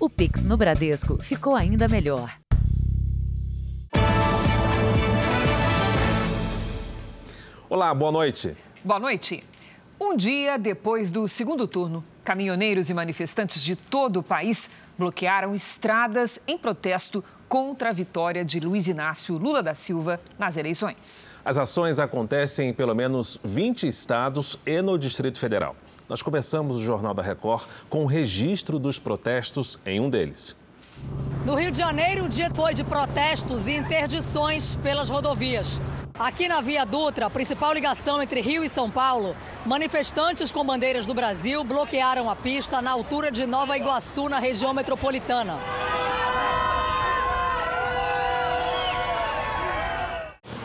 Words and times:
O 0.00 0.08
Pix 0.08 0.44
no 0.44 0.56
Bradesco 0.56 1.20
ficou 1.20 1.56
ainda 1.56 1.88
melhor. 1.88 2.32
Olá, 7.68 7.92
boa 7.92 8.12
noite. 8.12 8.56
Boa 8.84 9.00
noite. 9.00 9.42
Um 10.00 10.16
dia 10.16 10.56
depois 10.56 11.10
do 11.10 11.26
segundo 11.26 11.66
turno, 11.66 12.04
caminhoneiros 12.22 12.88
e 12.88 12.94
manifestantes 12.94 13.60
de 13.60 13.74
todo 13.74 14.20
o 14.20 14.22
país 14.22 14.70
bloquearam 14.96 15.52
estradas 15.52 16.40
em 16.46 16.56
protesto 16.56 17.24
contra 17.48 17.90
a 17.90 17.92
vitória 17.92 18.44
de 18.44 18.60
Luiz 18.60 18.86
Inácio 18.86 19.36
Lula 19.36 19.64
da 19.64 19.74
Silva 19.74 20.20
nas 20.38 20.56
eleições. 20.56 21.28
As 21.44 21.58
ações 21.58 21.98
acontecem 21.98 22.68
em 22.68 22.72
pelo 22.72 22.94
menos 22.94 23.40
20 23.42 23.88
estados 23.88 24.60
e 24.64 24.80
no 24.80 24.96
Distrito 24.96 25.40
Federal. 25.40 25.74
Nós 26.08 26.22
começamos 26.22 26.76
o 26.76 26.82
Jornal 26.82 27.12
da 27.12 27.22
Record 27.22 27.64
com 27.90 28.02
o 28.02 28.06
registro 28.06 28.78
dos 28.78 28.98
protestos 28.98 29.78
em 29.84 30.00
um 30.00 30.08
deles. 30.08 30.56
No 31.44 31.54
Rio 31.54 31.70
de 31.70 31.78
Janeiro, 31.78 32.24
o 32.24 32.28
dia 32.28 32.50
foi 32.54 32.72
de 32.72 32.82
protestos 32.82 33.66
e 33.66 33.76
interdições 33.76 34.74
pelas 34.76 35.10
rodovias. 35.10 35.78
Aqui 36.18 36.48
na 36.48 36.60
Via 36.60 36.84
Dutra, 36.84 37.30
principal 37.30 37.72
ligação 37.72 38.22
entre 38.22 38.40
Rio 38.40 38.64
e 38.64 38.68
São 38.68 38.90
Paulo, 38.90 39.36
manifestantes 39.64 40.50
com 40.50 40.64
bandeiras 40.64 41.06
do 41.06 41.14
Brasil 41.14 41.62
bloquearam 41.62 42.28
a 42.28 42.34
pista 42.34 42.82
na 42.82 42.90
altura 42.90 43.30
de 43.30 43.46
Nova 43.46 43.76
Iguaçu, 43.76 44.28
na 44.28 44.38
região 44.38 44.72
metropolitana. 44.72 45.58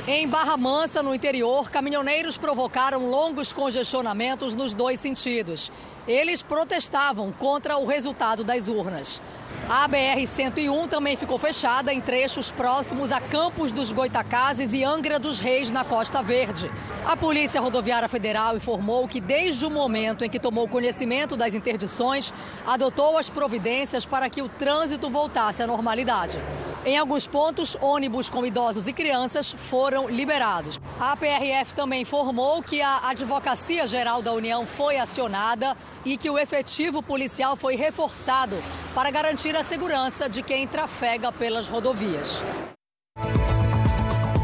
Em 0.06 0.28
Barra 0.28 0.58
Mansa, 0.58 1.02
no 1.02 1.16
interior, 1.16 1.72
caminhoneiros 1.72 2.38
provocaram 2.38 3.10
longos 3.10 3.54
congestionamentos 3.54 4.54
nos 4.54 4.74
dois 4.74 5.00
sentidos. 5.00 5.72
Eles 6.08 6.42
protestavam 6.42 7.32
contra 7.32 7.78
o 7.78 7.86
resultado 7.86 8.44
das 8.44 8.68
urnas. 8.68 9.22
A 9.70 9.88
BR-101 9.88 10.90
também 10.90 11.16
ficou 11.16 11.40
fechada 11.40 11.94
em 11.94 12.02
trechos 12.02 12.52
próximos 12.52 13.14
a 13.14 13.22
Campos 13.22 13.72
dos 13.72 13.94
Goitacazes 13.94 14.74
e 14.74 14.84
Angra 14.84 15.18
dos 15.18 15.40
Reis, 15.40 15.72
na 15.72 15.86
Costa 15.86 16.22
Verde. 16.22 16.70
A 17.06 17.16
Polícia 17.16 17.62
Rodoviária 17.62 18.10
Federal 18.10 18.58
informou 18.58 19.08
que, 19.08 19.22
desde 19.22 19.66
o 19.66 19.70
momento 19.70 20.26
em 20.26 20.30
que 20.30 20.40
tomou 20.40 20.68
conhecimento 20.68 21.38
das 21.38 21.54
interdições, 21.54 22.34
adotou 22.66 23.18
as 23.18 23.30
providências 23.30 24.06
para 24.06 24.30
que 24.30 24.42
o 24.42 24.50
trânsito 24.50 25.10
voltasse 25.10 25.64
à 25.64 25.68
normalidade. 25.68 26.38
Em 26.86 26.98
alguns 26.98 27.26
pontos, 27.26 27.78
ônibus 27.80 28.30
com 28.30 28.46
idosos 28.46 28.88
e 28.88 28.92
crianças 28.92 29.54
foram 29.54 30.10
liberados. 30.10 30.82
A 31.00 31.16
PRF 31.16 31.74
também 31.74 32.02
informou 32.02 32.62
que 32.62 32.82
a 32.82 33.08
Advocacia 33.08 33.88
Geral 33.88 34.22
da 34.22 34.34
União 34.34 34.66
foi 34.66 34.98
acionada 34.98 35.78
e 36.06 36.18
que 36.18 36.30
o 36.30 36.38
efetivo 36.38 37.02
policial 37.02 37.56
foi 37.56 37.76
reforçado 37.76 38.56
para 38.94 39.10
garantir 39.12 39.56
a 39.56 39.64
segurança 39.64 40.30
de 40.30 40.44
quem 40.44 40.68
trafega 40.68 41.32
pelas 41.32 41.70
rodovias. 41.70 42.42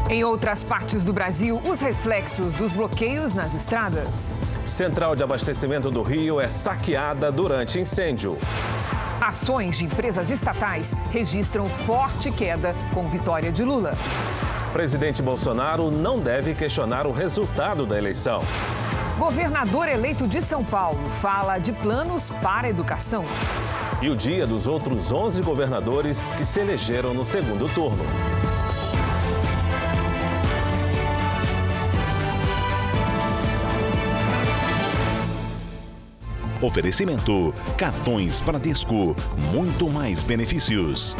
Em 0.08 0.24
outras 0.24 0.60
partes 0.62 1.04
do 1.04 1.12
Brasil, 1.12 1.62
os 1.64 1.80
reflexos 1.80 2.52
dos 2.54 2.72
bloqueios 2.72 3.32
nas 3.32 3.54
estradas. 3.54 4.34
Central 4.66 5.14
de 5.14 5.22
abastecimento 5.22 5.88
do 5.88 6.02
Rio 6.02 6.40
é 6.40 6.48
saqueada 6.48 7.30
durante 7.30 7.78
incêndio. 7.78 8.36
Ações 9.20 9.78
de 9.78 9.84
empresas 9.84 10.28
estatais 10.30 10.94
registram 11.12 11.68
forte 11.68 12.32
queda 12.32 12.74
com 12.92 13.04
vitória 13.04 13.52
de 13.52 13.62
Lula. 13.62 13.92
Presidente 14.72 15.22
Bolsonaro 15.22 15.92
não 15.92 16.18
deve 16.18 16.54
questionar 16.54 17.06
o 17.06 17.12
resultado 17.12 17.86
da 17.86 17.96
eleição. 17.96 18.42
Governador 19.20 19.86
eleito 19.86 20.26
de 20.26 20.40
São 20.40 20.64
Paulo 20.64 21.10
fala 21.10 21.58
de 21.58 21.74
planos 21.74 22.30
para 22.42 22.68
a 22.68 22.70
educação. 22.70 23.22
E 24.00 24.08
o 24.08 24.16
dia 24.16 24.46
dos 24.46 24.66
outros 24.66 25.12
11 25.12 25.42
governadores 25.42 26.26
que 26.38 26.44
se 26.44 26.58
elegeram 26.58 27.12
no 27.12 27.22
segundo 27.22 27.68
turno. 27.68 28.02
Oferecimento: 36.62 37.52
cartões 37.76 38.40
Bradesco, 38.40 39.14
muito 39.52 39.90
mais 39.90 40.24
benefícios. 40.24 41.14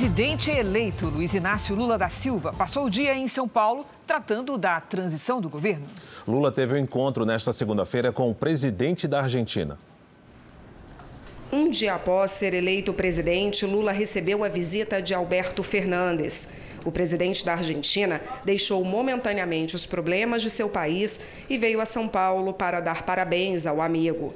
Presidente 0.00 0.50
eleito 0.50 1.10
Luiz 1.10 1.34
Inácio 1.34 1.74
Lula 1.74 1.98
da 1.98 2.08
Silva 2.08 2.54
passou 2.54 2.86
o 2.86 2.90
dia 2.90 3.14
em 3.14 3.28
São 3.28 3.46
Paulo 3.46 3.84
tratando 4.06 4.56
da 4.56 4.80
transição 4.80 5.42
do 5.42 5.50
governo. 5.50 5.84
Lula 6.26 6.50
teve 6.50 6.74
um 6.74 6.78
encontro 6.78 7.26
nesta 7.26 7.52
segunda-feira 7.52 8.10
com 8.10 8.30
o 8.30 8.34
presidente 8.34 9.06
da 9.06 9.20
Argentina. 9.20 9.76
Um 11.52 11.68
dia 11.68 11.92
após 11.92 12.30
ser 12.30 12.54
eleito 12.54 12.94
presidente, 12.94 13.66
Lula 13.66 13.92
recebeu 13.92 14.42
a 14.42 14.48
visita 14.48 15.02
de 15.02 15.12
Alberto 15.12 15.62
Fernandes. 15.62 16.48
O 16.82 16.90
presidente 16.90 17.44
da 17.44 17.52
Argentina 17.52 18.22
deixou 18.42 18.82
momentaneamente 18.82 19.76
os 19.76 19.84
problemas 19.84 20.40
de 20.40 20.48
seu 20.48 20.70
país 20.70 21.20
e 21.46 21.58
veio 21.58 21.78
a 21.78 21.84
São 21.84 22.08
Paulo 22.08 22.54
para 22.54 22.80
dar 22.80 23.02
parabéns 23.02 23.66
ao 23.66 23.82
amigo. 23.82 24.32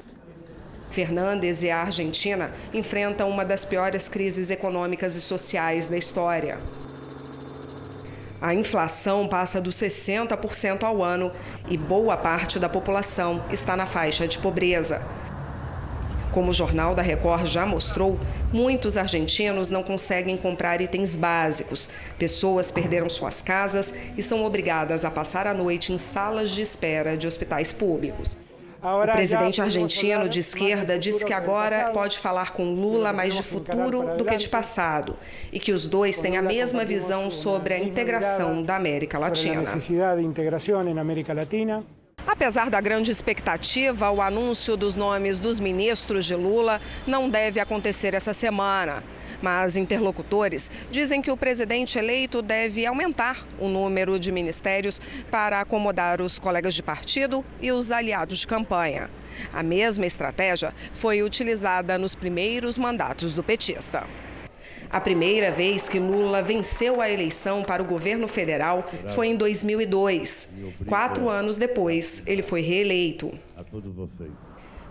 Fernandes 0.95 1.65
e 1.65 1.71
a 1.71 1.81
Argentina 1.81 2.53
enfrentam 2.73 3.29
uma 3.29 3.45
das 3.45 3.65
piores 3.65 4.09
crises 4.09 4.49
econômicas 4.49 5.17
e 5.17 5.21
sociais 5.21 5.89
da 5.89 5.97
história. 5.97 6.57
A 8.41 8.55
inflação 8.55 9.27
passa 9.27 9.61
dos 9.61 9.75
60% 9.75 10.85
ao 10.85 11.03
ano 11.03 11.33
e 11.69 11.77
boa 11.77 12.17
parte 12.17 12.61
da 12.61 12.69
população 12.69 13.43
está 13.51 13.77
na 13.77 13.87
faixa 13.87 14.29
de 14.29 14.39
pobreza. 14.39 15.03
Como 16.31 16.51
o 16.51 16.55
Jornal 16.55 16.95
da 16.95 17.03
Record 17.03 17.47
já 17.47 17.67
mostrou, 17.67 18.17
muitos 18.53 18.97
argentinos 18.97 19.71
não 19.71 19.83
conseguem 19.83 20.37
comprar 20.37 20.81
itens 20.81 21.17
básicos. 21.17 21.89
Pessoas 22.19 22.71
perderam 22.71 23.09
suas 23.09 23.43
casas 23.43 23.93
e 24.17 24.23
são 24.23 24.45
obrigadas 24.45 25.05
a 25.05 25.11
passar 25.11 25.49
a 25.49 25.55
noite 25.55 25.93
em 25.93 25.99
salas 25.99 26.51
de 26.51 26.63
espera 26.63 27.17
de 27.17 27.27
hospitais 27.27 27.73
públicos. 27.73 28.37
O 28.85 29.13
presidente 29.13 29.63
argentino 29.63 30.29
de 30.29 30.41
esquerda 30.41 30.99
disse 30.99 31.25
que 31.25 31.33
agora 31.33 31.89
pode 31.89 32.19
falar 32.19 32.51
com 32.51 32.75
Lula 32.75 33.15
mais 33.15 33.35
de 33.35 33.43
futuro 33.43 34.15
do 34.19 34.27
que 34.27 34.37
de 34.37 34.47
passado 34.47 35.17
e 35.51 35.59
que 35.59 35.73
os 35.73 35.87
dois 35.87 36.19
têm 36.19 36.37
a 36.37 36.43
mesma 36.43 36.85
visão 36.85 37.31
sobre 37.31 37.73
a 37.73 37.79
integração 37.79 38.63
da 38.63 38.77
América 38.77 39.19
Latina. 39.19 39.63
Apesar 42.27 42.69
da 42.69 42.81
grande 42.81 43.11
expectativa, 43.11 44.11
o 44.11 44.21
anúncio 44.21 44.77
dos 44.77 44.97
nomes 44.97 45.41
dos 45.41 45.59
ministros 45.59 46.27
de 46.27 46.35
Lula 46.35 46.79
não 47.07 47.31
deve 47.31 47.61
acontecer 47.61 48.13
essa 48.13 48.35
semana. 48.35 49.03
Mas 49.43 49.77
interlocutores 49.77 50.71
dizem 50.91 51.21
que 51.21 51.31
o 51.31 51.37
presidente 51.37 51.99
eleito 51.99 52.43
deve 52.43 52.87
aumentar 52.87 53.47
o 53.59 53.69
número 53.69 54.19
de 54.19 54.31
ministérios 54.33 55.01
para 55.31 55.61
acomodar 55.61 56.21
os 56.21 56.39
colegas 56.39 56.75
de 56.75 56.83
partido 56.83 57.45
e 57.61 57.73
os 57.73 57.91
aliados 57.91 58.39
de 58.39 58.47
campanha. 58.47 59.11
A 59.53 59.63
mesma 59.63 60.07
estratégia 60.07 60.73
foi 60.95 61.23
utilizada 61.23 61.99
nos 61.99 62.15
primeiros 62.15 62.79
mandatos 62.79 63.35
do 63.35 63.43
petista. 63.43 64.07
A 64.91 65.01
primeira 65.01 65.51
vez 65.51 65.89
que 65.89 65.99
Lula 65.99 66.41
venceu 66.41 67.01
a 67.01 67.11
eleição 67.11 67.65
para 67.65 67.83
o 67.83 67.85
governo 67.85 68.29
federal 68.29 68.89
foi 69.13 69.27
em 69.27 69.37
2002. 69.37 70.55
Quatro 70.87 71.29
anos 71.29 71.57
depois, 71.57 72.23
ele 72.27 72.43
foi 72.45 72.61
reeleito. 72.61 73.37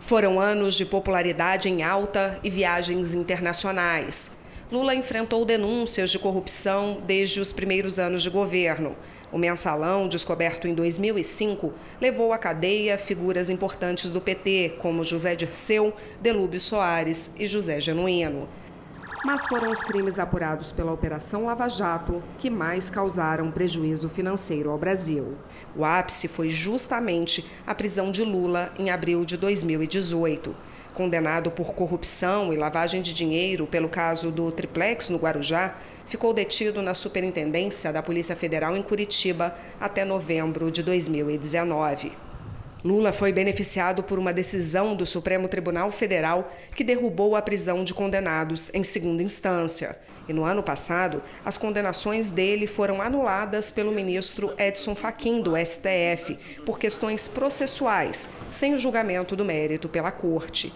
Foram 0.03 0.37
anos 0.37 0.75
de 0.75 0.85
popularidade 0.85 1.69
em 1.69 1.81
alta 1.81 2.37
e 2.43 2.49
viagens 2.49 3.15
internacionais. 3.15 4.31
Lula 4.69 4.93
enfrentou 4.93 5.45
denúncias 5.45 6.11
de 6.11 6.19
corrupção 6.19 7.01
desde 7.07 7.39
os 7.39 7.53
primeiros 7.53 7.99
anos 7.99 8.21
de 8.21 8.29
governo. 8.29 8.97
O 9.31 9.37
mensalão, 9.37 10.09
descoberto 10.09 10.67
em 10.67 10.73
2005, 10.73 11.71
levou 12.01 12.33
à 12.33 12.37
cadeia 12.37 12.97
figuras 12.97 13.49
importantes 13.49 14.09
do 14.09 14.19
PT, 14.19 14.73
como 14.77 15.05
José 15.05 15.37
Dirceu, 15.37 15.93
Delúbio 16.21 16.59
Soares 16.59 17.31
e 17.39 17.47
José 17.47 17.79
Genuíno. 17.79 18.49
Mas 19.23 19.45
foram 19.45 19.71
os 19.71 19.81
crimes 19.85 20.19
apurados 20.19 20.73
pela 20.73 20.91
Operação 20.91 21.45
Lava 21.45 21.69
Jato 21.69 22.21
que 22.37 22.49
mais 22.49 22.89
causaram 22.89 23.49
prejuízo 23.51 24.09
financeiro 24.09 24.69
ao 24.69 24.77
Brasil. 24.77 25.37
O 25.77 25.85
ápice 25.85 26.27
foi 26.27 26.49
justamente 26.49 27.49
a 27.65 27.73
prisão 27.73 28.11
de 28.11 28.21
Lula 28.21 28.73
em 28.77 28.89
abril 28.89 29.23
de 29.23 29.37
2018. 29.37 30.53
Condenado 30.93 31.49
por 31.49 31.73
corrupção 31.73 32.51
e 32.51 32.57
lavagem 32.57 33.01
de 33.01 33.13
dinheiro 33.13 33.65
pelo 33.65 33.87
caso 33.87 34.29
do 34.29 34.51
triplex 34.51 35.07
no 35.07 35.17
Guarujá, 35.17 35.73
ficou 36.05 36.33
detido 36.33 36.81
na 36.81 36.93
Superintendência 36.93 37.93
da 37.93 38.03
Polícia 38.03 38.35
Federal 38.35 38.75
em 38.75 38.83
Curitiba 38.83 39.55
até 39.79 40.03
novembro 40.03 40.69
de 40.69 40.83
2019. 40.83 42.22
Lula 42.83 43.13
foi 43.13 43.31
beneficiado 43.31 44.03
por 44.03 44.19
uma 44.19 44.33
decisão 44.33 44.93
do 44.93 45.05
Supremo 45.05 45.47
Tribunal 45.47 45.89
Federal 45.89 46.51
que 46.75 46.83
derrubou 46.83 47.33
a 47.33 47.41
prisão 47.41 47.81
de 47.81 47.93
condenados 47.93 48.69
em 48.73 48.83
segunda 48.83 49.23
instância. 49.23 49.97
E 50.27 50.33
no 50.33 50.43
ano 50.43 50.61
passado, 50.61 51.21
as 51.45 51.57
condenações 51.57 52.29
dele 52.29 52.67
foram 52.67 53.01
anuladas 53.01 53.71
pelo 53.71 53.91
ministro 53.91 54.53
Edson 54.57 54.95
Fachin, 54.95 55.41
do 55.41 55.53
STF, 55.55 56.37
por 56.65 56.77
questões 56.77 57.27
processuais, 57.27 58.29
sem 58.51 58.73
o 58.73 58.77
julgamento 58.77 59.35
do 59.35 59.45
mérito 59.45 59.87
pela 59.87 60.11
Corte. 60.11 60.73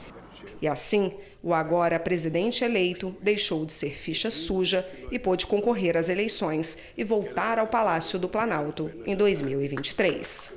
E 0.62 0.68
assim, 0.68 1.14
o 1.44 1.54
agora 1.54 2.00
presidente 2.00 2.64
eleito 2.64 3.16
deixou 3.22 3.66
de 3.66 3.74
ser 3.74 3.92
ficha 3.92 4.32
suja 4.32 4.88
e 5.12 5.20
pôde 5.20 5.46
concorrer 5.46 5.96
às 5.96 6.10
eleições 6.10 6.78
e 6.98 7.04
voltar 7.04 7.60
ao 7.60 7.68
Palácio 7.68 8.18
do 8.18 8.28
Planalto 8.28 8.90
em 9.06 9.16
2023. 9.16 10.57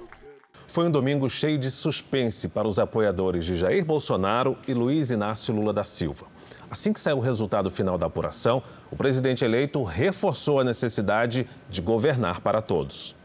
Foi 0.70 0.86
um 0.86 0.90
domingo 0.90 1.28
cheio 1.28 1.58
de 1.58 1.68
suspense 1.68 2.46
para 2.46 2.68
os 2.68 2.78
apoiadores 2.78 3.44
de 3.44 3.56
Jair 3.56 3.84
Bolsonaro 3.84 4.56
e 4.68 4.72
Luiz 4.72 5.10
Inácio 5.10 5.52
Lula 5.52 5.72
da 5.72 5.82
Silva. 5.82 6.26
Assim 6.70 6.92
que 6.92 7.00
saiu 7.00 7.16
o 7.16 7.20
resultado 7.20 7.68
final 7.72 7.98
da 7.98 8.06
apuração, 8.06 8.62
o 8.88 8.94
presidente 8.94 9.44
eleito 9.44 9.82
reforçou 9.82 10.60
a 10.60 10.64
necessidade 10.64 11.44
de 11.68 11.82
governar 11.82 12.40
para 12.40 12.62
todos. 12.62 13.16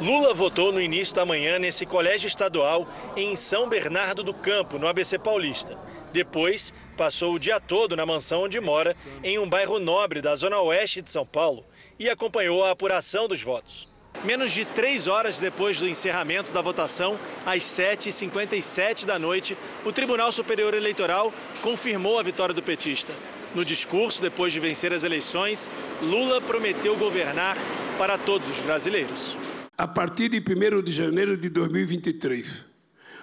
Lula 0.00 0.32
votou 0.32 0.72
no 0.72 0.80
início 0.80 1.14
da 1.14 1.26
manhã 1.26 1.58
nesse 1.58 1.84
colégio 1.84 2.28
estadual 2.28 2.88
em 3.14 3.36
São 3.36 3.68
Bernardo 3.68 4.22
do 4.22 4.32
Campo, 4.32 4.78
no 4.78 4.88
ABC 4.88 5.18
Paulista. 5.18 5.78
Depois, 6.14 6.72
passou 6.96 7.34
o 7.34 7.38
dia 7.38 7.60
todo 7.60 7.94
na 7.94 8.06
mansão 8.06 8.44
onde 8.44 8.58
mora, 8.58 8.96
em 9.22 9.38
um 9.38 9.46
bairro 9.46 9.78
nobre 9.78 10.22
da 10.22 10.34
zona 10.34 10.58
oeste 10.62 11.02
de 11.02 11.10
São 11.10 11.26
Paulo, 11.26 11.62
e 11.98 12.08
acompanhou 12.08 12.64
a 12.64 12.70
apuração 12.70 13.28
dos 13.28 13.42
votos. 13.42 13.92
Menos 14.22 14.52
de 14.52 14.64
três 14.64 15.06
horas 15.06 15.38
depois 15.38 15.78
do 15.78 15.88
encerramento 15.88 16.50
da 16.52 16.62
votação, 16.62 17.18
às 17.44 17.62
7h57 17.64 19.04
da 19.04 19.18
noite, 19.18 19.56
o 19.84 19.92
Tribunal 19.92 20.32
Superior 20.32 20.72
Eleitoral 20.72 21.32
confirmou 21.60 22.18
a 22.18 22.22
vitória 22.22 22.54
do 22.54 22.62
petista. 22.62 23.12
No 23.54 23.64
discurso, 23.64 24.22
depois 24.22 24.52
de 24.52 24.60
vencer 24.60 24.92
as 24.92 25.04
eleições, 25.04 25.70
Lula 26.02 26.40
prometeu 26.40 26.96
governar 26.96 27.56
para 27.98 28.16
todos 28.16 28.48
os 28.50 28.60
brasileiros. 28.60 29.36
A 29.76 29.86
partir 29.86 30.28
de 30.28 30.38
1 30.38 30.82
de 30.82 30.92
janeiro 30.92 31.36
de 31.36 31.48
2023, 31.48 32.64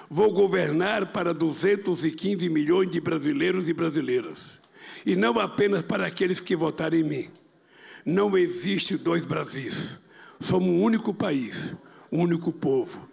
vou 0.10 0.32
governar 0.32 1.08
para 1.08 1.34
215 1.34 2.50
milhões 2.50 2.92
de 2.92 3.02
brasileiros 3.02 3.68
e 3.68 3.74
brasileiras, 3.74 4.40
e 5.06 5.16
não 5.16 5.40
apenas 5.40 5.82
para 5.82 6.06
aqueles 6.06 6.40
que 6.40 6.56
votaram 6.56 6.98
em 6.98 7.04
mim. 7.04 7.30
Não 8.06 8.38
existe 8.38 8.98
dois 8.98 9.26
Brasis. 9.26 9.98
Somos 10.42 10.70
um 10.70 10.82
único 10.82 11.14
país, 11.14 11.76
um 12.12 12.22
único 12.22 12.52
povo. 12.52 13.08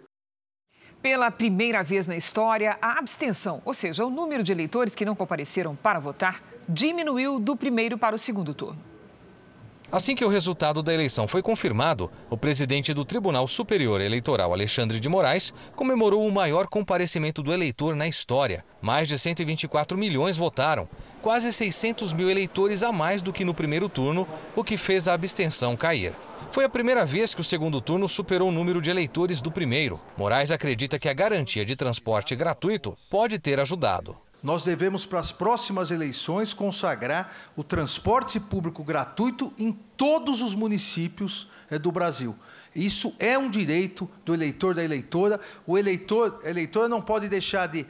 Pela 0.99 1.29
primeira 1.29 1.83
vez 1.83 2.07
na 2.07 2.17
história, 2.17 2.75
a 2.81 2.97
abstenção, 2.97 3.61
ou 3.63 3.73
seja, 3.73 4.03
o 4.03 4.09
número 4.09 4.41
de 4.41 4.51
eleitores 4.51 4.95
que 4.95 5.05
não 5.05 5.15
compareceram 5.15 5.75
para 5.75 5.99
votar, 5.99 6.43
diminuiu 6.67 7.39
do 7.39 7.55
primeiro 7.55 7.99
para 7.99 8.15
o 8.15 8.19
segundo 8.19 8.55
turno. 8.55 8.88
Assim 9.91 10.13
que 10.13 10.23
o 10.23 10.29
resultado 10.29 10.83
da 10.83 10.93
eleição 10.93 11.27
foi 11.27 11.41
confirmado, 11.41 12.11
o 12.29 12.37
presidente 12.37 12.93
do 12.93 13.03
Tribunal 13.03 13.47
Superior 13.47 13.99
Eleitoral, 13.99 14.53
Alexandre 14.53 14.99
de 14.99 15.09
Moraes, 15.09 15.51
comemorou 15.75 16.27
o 16.27 16.31
maior 16.31 16.67
comparecimento 16.67 17.41
do 17.41 17.51
eleitor 17.51 17.95
na 17.95 18.07
história. 18.07 18.63
Mais 18.79 19.07
de 19.07 19.17
124 19.17 19.97
milhões 19.97 20.37
votaram, 20.37 20.87
quase 21.23 21.51
600 21.51 22.13
mil 22.13 22.29
eleitores 22.29 22.83
a 22.83 22.91
mais 22.91 23.23
do 23.23 23.33
que 23.33 23.43
no 23.43 23.51
primeiro 23.51 23.89
turno, 23.89 24.27
o 24.55 24.63
que 24.63 24.77
fez 24.77 25.07
a 25.07 25.15
abstenção 25.15 25.75
cair. 25.75 26.13
Foi 26.51 26.63
a 26.63 26.69
primeira 26.69 27.03
vez 27.03 27.33
que 27.33 27.41
o 27.41 27.43
segundo 27.43 27.81
turno 27.81 28.07
superou 28.07 28.49
o 28.49 28.51
número 28.51 28.79
de 28.79 28.91
eleitores 28.91 29.41
do 29.41 29.51
primeiro. 29.51 29.99
Moraes 30.15 30.51
acredita 30.51 30.99
que 30.99 31.09
a 31.09 31.13
garantia 31.13 31.65
de 31.65 31.75
transporte 31.75 32.35
gratuito 32.35 32.95
pode 33.09 33.39
ter 33.39 33.59
ajudado. 33.59 34.15
Nós 34.41 34.63
devemos, 34.63 35.05
para 35.05 35.19
as 35.19 35.31
próximas 35.31 35.91
eleições, 35.91 36.53
consagrar 36.53 37.33
o 37.55 37.63
transporte 37.63 38.39
público 38.39 38.83
gratuito 38.83 39.53
em 39.57 39.71
todos 39.97 40.41
os 40.41 40.55
municípios 40.55 41.47
eh, 41.69 41.77
do 41.77 41.91
Brasil. 41.91 42.35
Isso 42.73 43.13
é 43.19 43.37
um 43.37 43.49
direito 43.49 44.09
do 44.23 44.33
eleitor, 44.33 44.73
da 44.73 44.83
eleitora. 44.83 45.39
O 45.67 45.77
eleitor, 45.77 46.39
eleitora 46.43 46.87
não 46.87 47.01
pode 47.01 47.27
deixar 47.27 47.67
de 47.67 47.85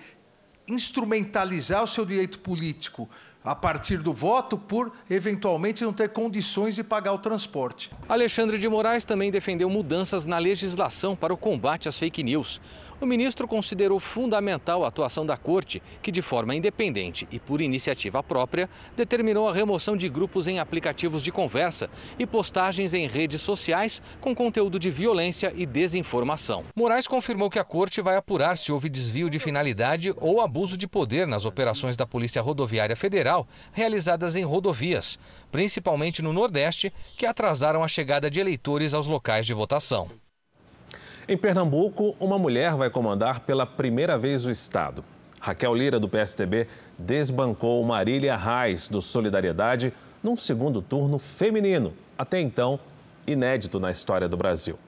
instrumentalizar 0.68 1.84
o 1.84 1.88
seu 1.88 2.06
direito 2.06 2.40
político 2.40 3.10
a 3.44 3.56
partir 3.56 3.98
do 3.98 4.12
voto 4.12 4.58
por 4.58 4.92
eventualmente 5.10 5.84
não 5.84 5.94
ter 5.94 6.10
condições 6.10 6.76
de 6.76 6.84
pagar 6.84 7.14
o 7.14 7.18
transporte. 7.18 7.90
Alexandre 8.08 8.58
de 8.58 8.68
Moraes 8.68 9.06
também 9.06 9.32
defendeu 9.32 9.70
mudanças 9.70 10.26
na 10.26 10.38
legislação 10.38 11.16
para 11.16 11.34
o 11.34 11.38
combate 11.38 11.88
às 11.88 11.98
fake 11.98 12.22
news. 12.22 12.60
O 13.02 13.06
ministro 13.06 13.48
considerou 13.48 13.98
fundamental 13.98 14.84
a 14.84 14.90
atuação 14.90 15.26
da 15.26 15.38
corte, 15.38 15.82
que 16.02 16.12
de 16.12 16.22
forma 16.22 16.54
independente 16.54 17.26
e 17.32 17.40
por 17.40 17.62
iniciativa 17.62 18.22
própria 18.22 18.70
determinou 18.94 19.48
a 19.48 19.54
remoção 19.54 19.96
de 19.96 20.10
grupos 20.10 20.48
em 20.48 20.60
aplicativos 20.60 21.24
de 21.24 21.32
conversa 21.32 21.90
e 22.18 22.26
postagens 22.26 22.94
em 22.94 23.08
redes 23.08 23.42
sociais 23.42 24.02
com 24.20 24.36
conteúdo 24.36 24.78
de 24.78 24.92
violência 24.92 25.54
e 25.56 25.66
desinformação. 25.66 26.66
Moraes 26.76 27.08
confirmou 27.08 27.50
que 27.50 27.58
a 27.58 27.64
corte 27.64 28.02
vai 28.02 28.18
apurar 28.18 28.58
se 28.58 28.70
houve 28.70 28.90
desvio 28.90 29.30
de 29.30 29.40
finalidade 29.40 30.14
ou 30.18 30.42
abuso 30.42 30.76
de 30.76 30.88
poder 30.88 31.26
nas 31.26 31.46
operações 31.46 31.96
da 31.96 32.06
Polícia 32.06 32.42
Rodoviária 32.42 32.98
Federal 32.98 33.48
realizadas 33.72 34.36
em 34.36 34.44
rodovias, 34.44 35.18
principalmente 35.50 36.22
no 36.22 36.34
Nordeste, 36.34 36.92
que 37.18 37.26
atrasaram 37.26 37.82
a 37.82 37.88
chegada 37.88 38.30
de 38.30 38.42
eleitores 38.42 38.94
aos 38.94 39.08
locais 39.08 39.46
de 39.46 39.54
votação. 39.54 40.10
Em 41.32 41.38
Pernambuco, 41.38 42.16
uma 42.20 42.40
mulher 42.40 42.74
vai 42.74 42.90
comandar 42.90 43.42
pela 43.42 43.64
primeira 43.64 44.18
vez 44.18 44.48
o 44.48 44.50
Estado. 44.50 45.06
Raquel 45.40 45.76
Lira, 45.76 46.00
do 46.00 46.10
PSDB, 46.10 46.66
desbancou 46.98 47.86
Marília 47.86 48.36
Reis, 48.36 48.88
do 48.88 49.00
Solidariedade, 49.00 49.94
num 50.24 50.36
segundo 50.36 50.82
turno 50.82 51.20
feminino. 51.20 51.94
Até 52.18 52.42
então, 52.42 52.80
inédito 53.28 53.80
na 53.80 53.92
história 53.92 54.28
do 54.28 54.36
Brasil. 54.36 54.80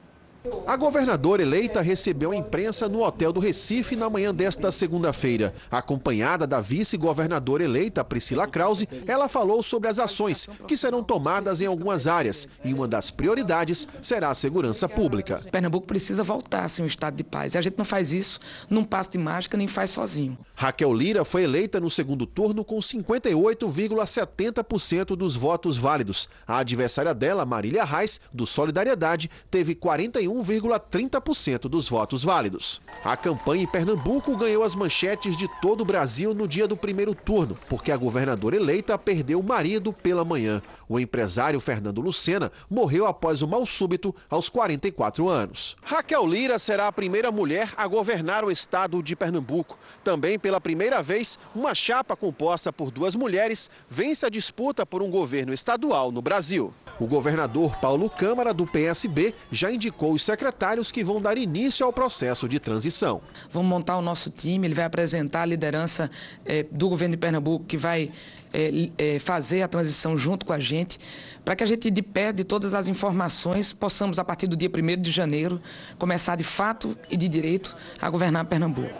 A 0.65 0.75
governadora 0.75 1.43
eleita 1.43 1.81
recebeu 1.81 2.31
a 2.31 2.35
imprensa 2.35 2.89
no 2.89 3.03
Hotel 3.03 3.31
do 3.31 3.39
Recife 3.39 3.95
na 3.95 4.09
manhã 4.09 4.33
desta 4.33 4.71
segunda-feira. 4.71 5.53
Acompanhada 5.69 6.47
da 6.47 6.59
vice-governadora 6.59 7.63
eleita, 7.63 8.03
Priscila 8.03 8.47
Krause, 8.47 8.89
ela 9.05 9.29
falou 9.29 9.61
sobre 9.61 9.87
as 9.87 9.99
ações 9.99 10.49
que 10.67 10.75
serão 10.75 11.03
tomadas 11.03 11.61
em 11.61 11.67
algumas 11.67 12.07
áreas 12.07 12.47
e 12.63 12.73
uma 12.73 12.87
das 12.87 13.11
prioridades 13.11 13.87
será 14.01 14.29
a 14.29 14.35
segurança 14.35 14.89
pública. 14.89 15.43
Pernambuco 15.51 15.85
precisa 15.85 16.23
voltar 16.23 16.65
a 16.65 16.69
ser 16.69 16.81
um 16.81 16.87
estado 16.87 17.15
de 17.15 17.23
paz 17.23 17.53
e 17.53 17.59
a 17.59 17.61
gente 17.61 17.77
não 17.77 17.85
faz 17.85 18.11
isso 18.11 18.39
num 18.67 18.83
passo 18.83 19.11
de 19.11 19.19
mágica 19.19 19.55
nem 19.55 19.67
faz 19.67 19.91
sozinho. 19.91 20.35
Raquel 20.55 20.91
Lira 20.93 21.23
foi 21.23 21.43
eleita 21.43 21.79
no 21.79 21.89
segundo 21.89 22.25
turno 22.25 22.65
com 22.65 22.79
58,70% 22.79 25.15
dos 25.15 25.35
votos 25.35 25.77
válidos. 25.77 26.27
A 26.47 26.57
adversária 26.59 27.13
dela, 27.13 27.45
Marília 27.45 27.83
Reis, 27.83 28.19
do 28.33 28.47
Solidariedade, 28.47 29.29
teve 29.49 29.75
41 29.75 30.30
1,30% 30.31 31.61
dos 31.69 31.89
votos 31.89 32.23
válidos. 32.23 32.81
A 33.03 33.17
campanha 33.17 33.63
em 33.63 33.67
Pernambuco 33.67 34.35
ganhou 34.37 34.63
as 34.63 34.75
manchetes 34.75 35.35
de 35.35 35.47
todo 35.61 35.81
o 35.81 35.85
Brasil 35.85 36.33
no 36.33 36.47
dia 36.47 36.67
do 36.67 36.77
primeiro 36.77 37.13
turno, 37.13 37.57
porque 37.69 37.91
a 37.91 37.97
governadora 37.97 38.55
eleita 38.55 38.97
perdeu 38.97 39.39
o 39.39 39.43
marido 39.43 39.91
pela 39.91 40.23
manhã. 40.23 40.61
O 40.87 40.99
empresário 40.99 41.59
Fernando 41.59 42.01
Lucena 42.01 42.51
morreu 42.69 43.07
após 43.07 43.41
o 43.41 43.47
mal 43.47 43.65
súbito 43.65 44.13
aos 44.29 44.49
44 44.49 45.29
anos. 45.29 45.75
Raquel 45.81 46.27
Lira 46.27 46.59
será 46.59 46.87
a 46.87 46.91
primeira 46.91 47.31
mulher 47.31 47.71
a 47.77 47.87
governar 47.87 48.43
o 48.43 48.51
estado 48.51 49.01
de 49.01 49.15
Pernambuco. 49.15 49.77
Também 50.03 50.37
pela 50.37 50.59
primeira 50.59 51.01
vez, 51.01 51.39
uma 51.55 51.73
chapa 51.73 52.15
composta 52.15 52.73
por 52.73 52.91
duas 52.91 53.15
mulheres 53.15 53.69
vence 53.89 54.25
a 54.25 54.29
disputa 54.29 54.85
por 54.85 55.01
um 55.01 55.09
governo 55.09 55.53
estadual 55.53 56.11
no 56.11 56.21
Brasil. 56.21 56.73
O 56.99 57.07
governador 57.07 57.77
Paulo 57.77 58.09
Câmara, 58.09 58.53
do 58.53 58.67
PSB, 58.67 59.33
já 59.51 59.71
indicou 59.71 60.13
os 60.21 60.25
secretários 60.25 60.91
que 60.91 61.03
vão 61.03 61.19
dar 61.19 61.35
início 61.37 61.83
ao 61.83 61.91
processo 61.91 62.47
de 62.47 62.59
transição. 62.59 63.21
Vamos 63.49 63.67
montar 63.67 63.97
o 63.97 64.01
nosso 64.01 64.29
time, 64.29 64.67
ele 64.67 64.75
vai 64.75 64.85
apresentar 64.85 65.41
a 65.41 65.45
liderança 65.45 66.09
eh, 66.45 66.65
do 66.71 66.87
governo 66.87 67.15
de 67.15 67.17
Pernambuco, 67.17 67.65
que 67.65 67.75
vai 67.75 68.11
é, 68.53 68.89
é, 68.97 69.19
fazer 69.19 69.63
a 69.63 69.67
transição 69.67 70.15
junto 70.15 70.45
com 70.45 70.53
a 70.53 70.59
gente, 70.59 70.99
para 71.43 71.55
que 71.55 71.63
a 71.63 71.67
gente, 71.67 71.89
de 71.89 72.01
pé 72.03 72.31
de 72.31 72.43
todas 72.43 72.75
as 72.75 72.87
informações, 72.87 73.73
possamos, 73.73 74.19
a 74.19 74.23
partir 74.23 74.45
do 74.45 74.55
dia 74.55 74.69
1 74.69 75.01
de 75.01 75.09
janeiro, 75.09 75.59
começar 75.97 76.35
de 76.35 76.43
fato 76.43 76.95
e 77.09 77.17
de 77.17 77.27
direito 77.27 77.75
a 77.99 78.07
governar 78.07 78.45
Pernambuco. 78.45 78.93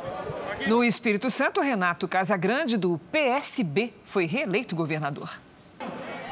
No 0.67 0.83
Espírito 0.83 1.29
Santo, 1.29 1.61
Renato 1.61 2.07
Casagrande, 2.07 2.77
do 2.77 2.99
PSB, 3.11 3.93
foi 4.05 4.25
reeleito 4.25 4.75
governador. 4.75 5.39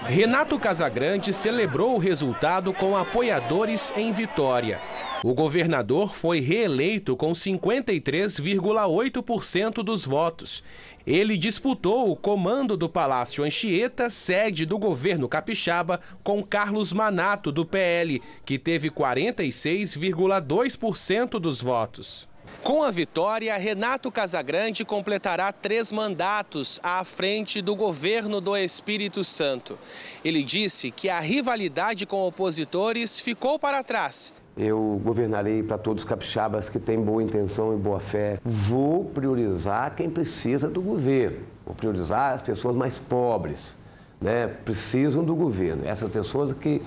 Renato 0.05 0.57
Casagrande 0.57 1.33
celebrou 1.33 1.95
o 1.95 1.99
resultado 1.99 2.73
com 2.73 2.95
apoiadores 2.95 3.91
em 3.97 4.13
Vitória. 4.13 4.79
O 5.23 5.33
governador 5.33 6.15
foi 6.15 6.39
reeleito 6.39 7.17
com 7.17 7.33
53,8% 7.33 9.83
dos 9.83 10.05
votos. 10.05 10.63
Ele 11.05 11.37
disputou 11.37 12.09
o 12.09 12.15
comando 12.15 12.77
do 12.77 12.87
Palácio 12.87 13.43
Anchieta, 13.43 14.09
sede 14.09 14.65
do 14.65 14.79
governo 14.79 15.27
capixaba, 15.27 15.99
com 16.23 16.41
Carlos 16.41 16.93
Manato, 16.93 17.51
do 17.51 17.65
PL, 17.65 18.21
que 18.45 18.57
teve 18.57 18.89
46,2% 18.89 21.31
dos 21.39 21.61
votos. 21.61 22.28
Com 22.63 22.83
a 22.83 22.91
vitória, 22.91 23.57
Renato 23.57 24.11
Casagrande 24.11 24.83
completará 24.83 25.51
três 25.51 25.91
mandatos 25.91 26.79
à 26.83 27.03
frente 27.03 27.61
do 27.61 27.75
governo 27.75 28.41
do 28.41 28.55
Espírito 28.55 29.23
Santo. 29.23 29.77
Ele 30.23 30.43
disse 30.43 30.91
que 30.91 31.09
a 31.09 31.19
rivalidade 31.19 32.05
com 32.05 32.21
opositores 32.21 33.19
ficou 33.19 33.57
para 33.57 33.81
trás. 33.81 34.33
Eu 34.57 35.01
governarei 35.03 35.63
para 35.63 35.77
todos 35.77 36.03
os 36.03 36.09
capixabas 36.09 36.69
que 36.69 36.79
têm 36.79 37.01
boa 37.01 37.23
intenção 37.23 37.73
e 37.73 37.77
boa 37.77 37.99
fé. 37.99 38.39
Vou 38.43 39.05
priorizar 39.05 39.95
quem 39.95 40.09
precisa 40.09 40.67
do 40.67 40.81
governo. 40.81 41.39
Vou 41.65 41.73
priorizar 41.73 42.33
as 42.33 42.41
pessoas 42.41 42.75
mais 42.75 42.99
pobres 42.99 43.78
né, 44.21 44.47
precisam 44.47 45.23
do 45.23 45.35
governo. 45.35 45.87
Essas 45.87 46.09
pessoas 46.09 46.51
que 46.51 46.81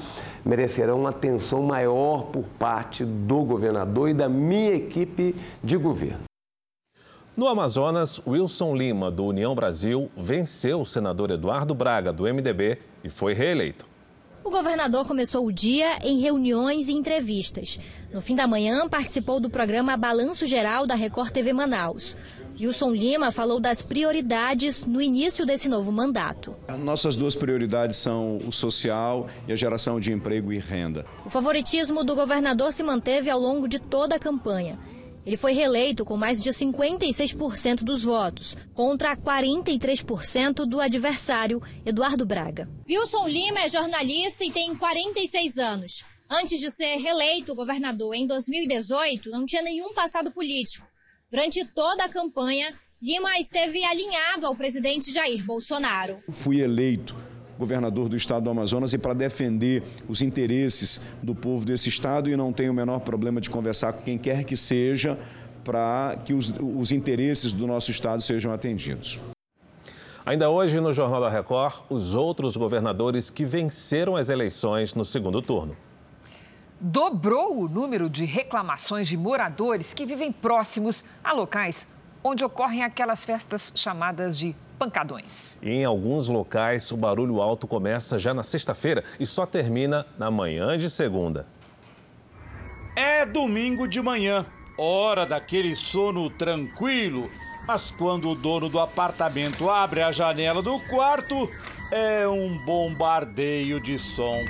merecerão 0.44 1.00
uma 1.00 1.10
atenção 1.10 1.62
maior 1.62 2.26
por 2.26 2.44
parte 2.58 3.04
do 3.04 3.42
governador 3.42 4.08
e 4.08 4.14
da 4.14 4.28
minha 4.28 4.74
equipe 4.74 5.34
de 5.62 5.76
governo. 5.76 6.24
No 7.34 7.48
Amazonas, 7.48 8.20
Wilson 8.26 8.76
Lima, 8.76 9.10
do 9.10 9.24
União 9.24 9.54
Brasil, 9.54 10.10
venceu 10.14 10.82
o 10.82 10.86
senador 10.86 11.30
Eduardo 11.30 11.74
Braga, 11.74 12.12
do 12.12 12.24
MDB, 12.24 12.78
e 13.02 13.08
foi 13.08 13.32
reeleito. 13.32 13.86
O 14.44 14.50
governador 14.50 15.06
começou 15.06 15.46
o 15.46 15.52
dia 15.52 15.98
em 16.02 16.18
reuniões 16.18 16.88
e 16.88 16.92
entrevistas. 16.92 17.78
No 18.12 18.20
fim 18.20 18.34
da 18.34 18.46
manhã, 18.46 18.86
participou 18.88 19.40
do 19.40 19.48
programa 19.48 19.96
Balanço 19.96 20.44
Geral 20.44 20.86
da 20.86 20.94
Record 20.94 21.30
TV 21.30 21.52
Manaus. 21.52 22.16
Wilson 22.60 22.90
Lima 22.92 23.30
falou 23.30 23.58
das 23.58 23.82
prioridades 23.82 24.84
no 24.84 25.00
início 25.00 25.44
desse 25.44 25.68
novo 25.68 25.90
mandato. 25.90 26.54
Nossas 26.78 27.16
duas 27.16 27.34
prioridades 27.34 27.96
são 27.96 28.38
o 28.38 28.52
social 28.52 29.28
e 29.48 29.52
a 29.52 29.56
geração 29.56 29.98
de 29.98 30.12
emprego 30.12 30.52
e 30.52 30.58
renda. 30.58 31.04
O 31.24 31.30
favoritismo 31.30 32.04
do 32.04 32.14
governador 32.14 32.72
se 32.72 32.82
manteve 32.82 33.30
ao 33.30 33.40
longo 33.40 33.66
de 33.66 33.78
toda 33.78 34.16
a 34.16 34.18
campanha. 34.18 34.78
Ele 35.24 35.36
foi 35.36 35.52
reeleito 35.52 36.04
com 36.04 36.16
mais 36.16 36.40
de 36.40 36.50
56% 36.50 37.84
dos 37.84 38.02
votos, 38.02 38.56
contra 38.74 39.16
43% 39.16 40.66
do 40.66 40.80
adversário, 40.80 41.62
Eduardo 41.86 42.26
Braga. 42.26 42.68
Wilson 42.88 43.28
Lima 43.28 43.60
é 43.60 43.68
jornalista 43.68 44.44
e 44.44 44.50
tem 44.50 44.74
46 44.74 45.58
anos. 45.58 46.04
Antes 46.28 46.58
de 46.58 46.70
ser 46.70 46.96
reeleito 46.96 47.54
governador 47.54 48.14
em 48.14 48.26
2018, 48.26 49.30
não 49.30 49.44
tinha 49.44 49.62
nenhum 49.62 49.92
passado 49.92 50.32
político. 50.32 50.91
Durante 51.32 51.64
toda 51.64 52.04
a 52.04 52.10
campanha, 52.10 52.74
Lima 53.00 53.38
esteve 53.38 53.82
alinhado 53.82 54.46
ao 54.46 54.54
presidente 54.54 55.10
Jair 55.10 55.42
Bolsonaro. 55.42 56.18
Fui 56.30 56.60
eleito 56.60 57.16
governador 57.58 58.06
do 58.06 58.16
estado 58.16 58.44
do 58.44 58.50
Amazonas 58.50 58.92
e 58.92 58.98
para 58.98 59.14
defender 59.14 59.82
os 60.06 60.20
interesses 60.20 61.00
do 61.22 61.34
povo 61.34 61.64
desse 61.64 61.88
estado 61.88 62.28
e 62.28 62.36
não 62.36 62.52
tenho 62.52 62.70
o 62.70 62.74
menor 62.74 63.00
problema 63.00 63.40
de 63.40 63.48
conversar 63.48 63.94
com 63.94 64.02
quem 64.02 64.18
quer 64.18 64.44
que 64.44 64.58
seja 64.58 65.18
para 65.64 66.18
que 66.22 66.34
os, 66.34 66.52
os 66.60 66.92
interesses 66.92 67.52
do 67.52 67.66
nosso 67.66 67.90
estado 67.90 68.20
sejam 68.20 68.52
atendidos. 68.52 69.18
Ainda 70.26 70.50
hoje, 70.50 70.80
no 70.80 70.92
Jornal 70.92 71.22
da 71.22 71.30
Record, 71.30 71.76
os 71.88 72.14
outros 72.14 72.58
governadores 72.58 73.30
que 73.30 73.46
venceram 73.46 74.16
as 74.16 74.28
eleições 74.28 74.94
no 74.94 75.04
segundo 75.04 75.40
turno 75.40 75.74
dobrou 76.82 77.60
o 77.60 77.68
número 77.68 78.10
de 78.10 78.24
reclamações 78.24 79.06
de 79.06 79.16
moradores 79.16 79.94
que 79.94 80.04
vivem 80.04 80.32
próximos 80.32 81.04
a 81.22 81.32
locais 81.32 81.88
onde 82.24 82.44
ocorrem 82.44 82.82
aquelas 82.82 83.24
festas 83.24 83.72
chamadas 83.74 84.38
de 84.38 84.54
pancadões. 84.78 85.58
Em 85.62 85.84
alguns 85.84 86.28
locais, 86.28 86.90
o 86.92 86.96
barulho 86.96 87.40
alto 87.40 87.66
começa 87.66 88.18
já 88.18 88.32
na 88.32 88.42
sexta-feira 88.42 89.02
e 89.18 89.26
só 89.26 89.44
termina 89.46 90.06
na 90.18 90.30
manhã 90.30 90.76
de 90.76 90.88
segunda. 90.88 91.46
É 92.94 93.24
domingo 93.24 93.88
de 93.88 94.00
manhã, 94.00 94.46
hora 94.76 95.24
daquele 95.24 95.74
sono 95.74 96.28
tranquilo, 96.30 97.30
mas 97.66 97.90
quando 97.90 98.28
o 98.28 98.34
dono 98.34 98.68
do 98.68 98.78
apartamento 98.78 99.70
abre 99.70 100.02
a 100.02 100.12
janela 100.12 100.62
do 100.62 100.78
quarto, 100.80 101.48
é 101.90 102.26
um 102.28 102.58
bombardeio 102.64 103.80
de 103.80 103.98
som. 103.98 104.44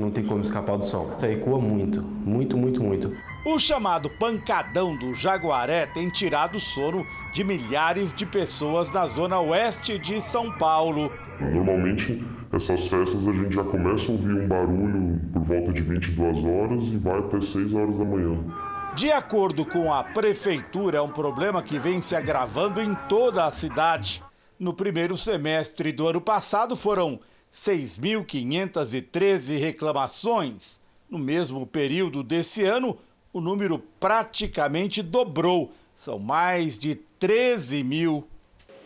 Não 0.00 0.10
tem 0.10 0.24
como 0.24 0.42
escapar 0.42 0.76
do 0.76 0.84
som. 0.84 1.14
Isso 1.16 1.26
ecoa 1.26 1.60
muito, 1.60 2.02
muito, 2.02 2.56
muito, 2.56 2.82
muito. 2.82 3.16
O 3.44 3.58
chamado 3.58 4.10
pancadão 4.10 4.96
do 4.96 5.14
Jaguaré 5.14 5.86
tem 5.86 6.10
tirado 6.10 6.56
o 6.56 6.60
sono 6.60 7.06
de 7.32 7.42
milhares 7.42 8.12
de 8.12 8.26
pessoas 8.26 8.90
na 8.90 9.06
zona 9.06 9.40
oeste 9.40 9.98
de 9.98 10.20
São 10.20 10.52
Paulo. 10.52 11.10
Normalmente, 11.40 12.22
essas 12.52 12.86
festas 12.86 13.26
a 13.26 13.32
gente 13.32 13.54
já 13.54 13.64
começa 13.64 14.10
a 14.10 14.12
ouvir 14.12 14.34
um 14.34 14.46
barulho 14.46 15.20
por 15.32 15.42
volta 15.42 15.72
de 15.72 15.80
22 15.80 16.44
horas 16.44 16.88
e 16.88 16.98
vai 16.98 17.18
até 17.18 17.40
6 17.40 17.72
horas 17.72 17.96
da 17.96 18.04
manhã. 18.04 18.36
De 18.94 19.10
acordo 19.10 19.64
com 19.64 19.92
a 19.92 20.02
prefeitura, 20.02 20.98
é 20.98 21.00
um 21.00 21.12
problema 21.12 21.62
que 21.62 21.78
vem 21.78 22.02
se 22.02 22.16
agravando 22.16 22.80
em 22.82 22.94
toda 23.08 23.46
a 23.46 23.50
cidade. 23.52 24.22
No 24.58 24.74
primeiro 24.74 25.16
semestre 25.16 25.92
do 25.92 26.08
ano 26.08 26.20
passado, 26.20 26.76
foram 26.76 27.20
6.513 27.52 29.58
reclamações. 29.58 30.78
No 31.08 31.18
mesmo 31.18 31.66
período 31.66 32.22
desse 32.22 32.62
ano, 32.62 32.96
o 33.32 33.40
número 33.40 33.82
praticamente 33.98 35.02
dobrou. 35.02 35.72
São 35.94 36.18
mais 36.18 36.78
de 36.78 36.94
13 37.18 37.82
mil. 37.82 38.26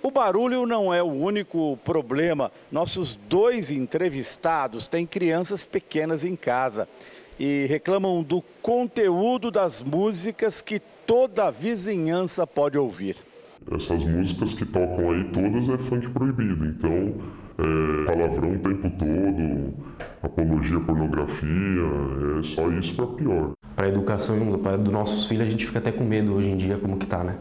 O 0.03 0.11
barulho 0.11 0.67
não 0.67 0.93
é 0.93 1.03
o 1.03 1.07
único 1.07 1.79
problema. 1.85 2.53
Nossos 2.71 3.17
dois 3.29 3.71
entrevistados 3.71 4.87
têm 4.87 5.07
crianças 5.07 5.65
pequenas 5.65 6.25
em 6.25 6.37
casa 6.37 6.89
e 7.39 7.67
reclamam 7.69 8.23
do 8.23 8.43
conteúdo 8.63 9.51
das 9.51 9.83
músicas 9.83 10.61
que 10.61 10.81
toda 11.07 11.49
a 11.49 11.51
vizinhança 11.51 12.47
pode 12.47 12.79
ouvir. 12.79 13.17
Essas 13.73 14.05
músicas 14.05 14.53
que 14.53 14.67
tocam 14.67 15.11
aí 15.11 15.25
todas 15.25 15.69
é 15.69 15.79
funk 15.79 16.11
proibido, 16.11 16.67
então 16.67 17.15
é, 17.59 18.05
palavrão 18.05 18.53
o 18.53 18.59
tempo 18.59 18.91
todo, 18.91 19.75
apologia 20.23 20.77
à 20.77 20.81
pornografia, 20.81 21.83
é 22.39 22.43
só 22.43 22.69
isso 22.71 22.95
para 22.97 23.07
pior. 23.07 23.53
Para 23.77 23.87
a 23.87 23.89
educação 23.89 24.39
dos 24.39 24.93
nossos 24.93 25.27
filhos, 25.27 25.47
a 25.47 25.51
gente 25.51 25.67
fica 25.67 25.79
até 25.79 25.93
com 25.93 26.05
medo 26.05 26.35
hoje 26.35 26.49
em 26.49 26.57
dia, 26.57 26.79
como 26.79 26.97
que 26.97 27.07
tá, 27.07 27.23
né? 27.25 27.37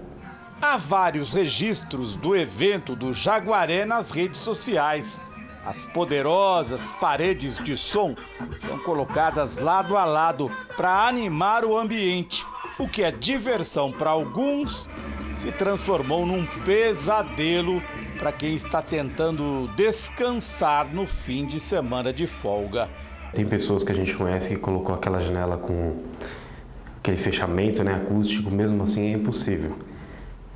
Há 0.61 0.77
vários 0.77 1.33
registros 1.33 2.15
do 2.15 2.35
evento 2.35 2.95
do 2.95 3.13
Jaguaré 3.13 3.85
nas 3.85 4.11
redes 4.11 4.39
sociais. 4.39 5.19
As 5.65 5.85
poderosas 5.87 6.81
paredes 6.99 7.57
de 7.57 7.77
som 7.77 8.15
são 8.59 8.77
colocadas 8.79 9.57
lado 9.57 9.97
a 9.97 10.05
lado 10.05 10.51
para 10.75 11.07
animar 11.07 11.65
o 11.65 11.77
ambiente. 11.77 12.45
O 12.77 12.87
que 12.87 13.03
é 13.03 13.11
diversão 13.11 13.91
para 13.91 14.09
alguns 14.09 14.89
se 15.35 15.51
transformou 15.51 16.25
num 16.25 16.45
pesadelo 16.65 17.81
para 18.23 18.31
quem 18.31 18.55
está 18.55 18.81
tentando 18.81 19.69
descansar 19.75 20.87
no 20.95 21.05
fim 21.05 21.45
de 21.45 21.59
semana 21.59 22.13
de 22.13 22.25
folga. 22.25 22.89
Tem 23.33 23.45
pessoas 23.45 23.83
que 23.83 23.91
a 23.91 23.95
gente 23.95 24.15
conhece 24.15 24.47
que 24.47 24.55
colocou 24.55 24.95
aquela 24.95 25.19
janela 25.19 25.57
com 25.57 25.97
aquele 26.99 27.17
fechamento 27.17 27.83
né, 27.83 27.93
acústico, 27.93 28.49
mesmo 28.49 28.81
assim 28.81 29.07
é 29.07 29.11
impossível. 29.11 29.77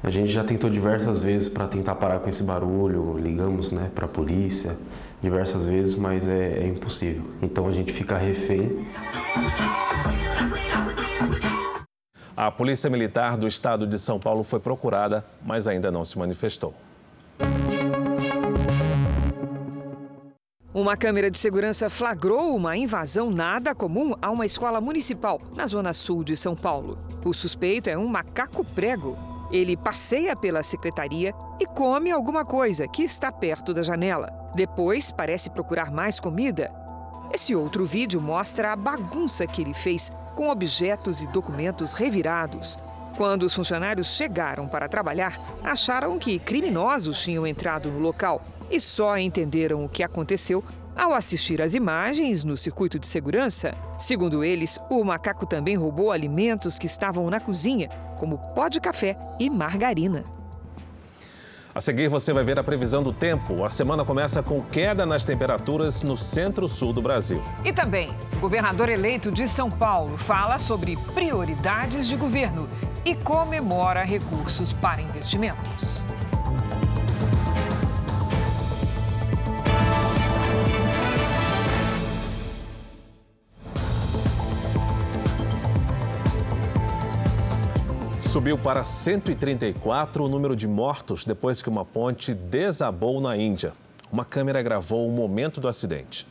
A 0.02 0.10
gente 0.10 0.32
já 0.32 0.46
tentou 0.46 0.70
diversas 0.70 1.22
vezes 1.22 1.50
para 1.50 1.68
tentar 1.68 1.96
parar 1.96 2.20
com 2.20 2.30
esse 2.30 2.42
barulho, 2.42 3.18
ligamos 3.18 3.74
né, 3.74 3.92
para 3.94 4.06
a 4.06 4.08
polícia 4.08 4.78
diversas 5.22 5.66
vezes, 5.66 5.96
mas 5.96 6.26
é, 6.26 6.60
é 6.60 6.68
impossível. 6.68 7.26
Então 7.42 7.68
a 7.68 7.74
gente 7.74 7.92
fica 7.92 8.18
refém. 8.18 8.88
A 12.34 12.50
Polícia 12.50 12.90
Militar 12.90 13.36
do 13.36 13.46
Estado 13.46 13.86
de 13.86 14.00
São 14.00 14.18
Paulo 14.18 14.42
foi 14.42 14.62
procurada, 14.62 15.26
mas 15.46 15.68
ainda 15.68 15.92
não 15.92 16.06
se 16.06 16.18
manifestou. 16.18 16.74
Uma 20.78 20.96
câmera 20.96 21.32
de 21.32 21.40
segurança 21.40 21.90
flagrou 21.90 22.56
uma 22.56 22.78
invasão 22.78 23.32
nada 23.32 23.74
comum 23.74 24.14
a 24.22 24.30
uma 24.30 24.46
escola 24.46 24.80
municipal 24.80 25.42
na 25.56 25.66
zona 25.66 25.92
sul 25.92 26.24
de 26.24 26.38
São 26.38 26.56
Paulo. 26.56 27.00
O 27.26 27.34
suspeito 27.34 27.90
é 27.90 27.98
um 27.98 28.06
macaco 28.06 28.64
prego. 28.64 29.18
Ele 29.52 29.76
passeia 29.76 30.36
pela 30.36 30.62
secretaria 30.62 31.34
e 31.60 31.66
come 31.66 32.12
alguma 32.12 32.46
coisa 32.46 32.88
que 32.88 33.02
está 33.02 33.32
perto 33.32 33.74
da 33.74 33.82
janela. 33.82 34.32
Depois 34.54 35.10
parece 35.10 35.50
procurar 35.50 35.90
mais 35.90 36.20
comida. 36.20 36.72
Esse 37.34 37.56
outro 37.56 37.84
vídeo 37.84 38.22
mostra 38.22 38.72
a 38.72 38.76
bagunça 38.76 39.48
que 39.48 39.64
ele 39.64 39.74
fez 39.74 40.12
com 40.36 40.48
objetos 40.48 41.24
e 41.24 41.28
documentos 41.30 41.94
revirados. 41.94 42.78
Quando 43.18 43.48
os 43.48 43.56
funcionários 43.56 44.16
chegaram 44.16 44.68
para 44.68 44.88
trabalhar, 44.88 45.42
acharam 45.64 46.20
que 46.20 46.38
criminosos 46.38 47.20
tinham 47.24 47.48
entrado 47.48 47.90
no 47.90 47.98
local 47.98 48.44
e 48.70 48.80
só 48.80 49.18
entenderam 49.18 49.84
o 49.84 49.90
que 49.90 50.04
aconteceu 50.04 50.64
ao 50.96 51.14
assistir 51.14 51.62
às 51.62 51.76
imagens 51.76 52.44
no 52.44 52.58
circuito 52.58 52.98
de 52.98 53.08
segurança. 53.08 53.74
Segundo 54.00 54.44
eles, 54.44 54.80
o 54.90 55.04
macaco 55.04 55.46
também 55.46 55.76
roubou 55.76 56.12
alimentos 56.12 56.80
que 56.80 56.88
estavam 56.88 57.30
na 57.30 57.40
cozinha, 57.40 57.88
como 58.18 58.40
pó 58.56 58.68
de 58.68 58.82
café 58.82 59.18
e 59.40 59.50
margarina. 59.50 60.24
A 61.78 61.80
seguir, 61.80 62.08
você 62.08 62.34
vai 62.34 62.44
ver 62.44 62.58
a 62.58 62.64
previsão 62.64 63.04
do 63.04 63.14
tempo. 63.14 63.64
A 63.64 63.70
semana 63.70 64.04
começa 64.04 64.42
com 64.42 64.64
queda 64.64 65.06
nas 65.06 65.24
temperaturas 65.24 66.02
no 66.02 66.18
centro-sul 66.18 66.92
do 66.92 67.04
Brasil. 67.04 67.40
E 67.64 67.72
também, 67.72 68.10
o 68.36 68.40
governador 68.40 68.90
eleito 68.90 69.32
de 69.32 69.48
São 69.48 69.70
Paulo 69.70 70.18
fala 70.18 70.58
sobre 70.58 70.98
prioridades 71.14 72.08
de 72.08 72.16
governo 72.16 72.68
e 73.06 73.14
comemora 73.14 74.04
recursos 74.04 74.74
para 74.74 75.04
investimentos. 75.04 76.04
Subiu 88.38 88.56
para 88.56 88.84
134 88.84 90.24
o 90.24 90.30
número 90.30 90.56
de 90.56 90.68
mortos 90.68 91.26
depois 91.26 91.60
que 91.60 91.70
uma 91.70 91.84
ponte 91.84 92.36
desabou 92.36 93.20
na 93.20 93.36
Índia. 93.36 93.74
Uma 94.12 94.24
câmera 94.24 94.62
gravou 94.62 95.08
o 95.08 95.12
momento 95.12 95.60
do 95.60 95.68
acidente. 95.68 96.28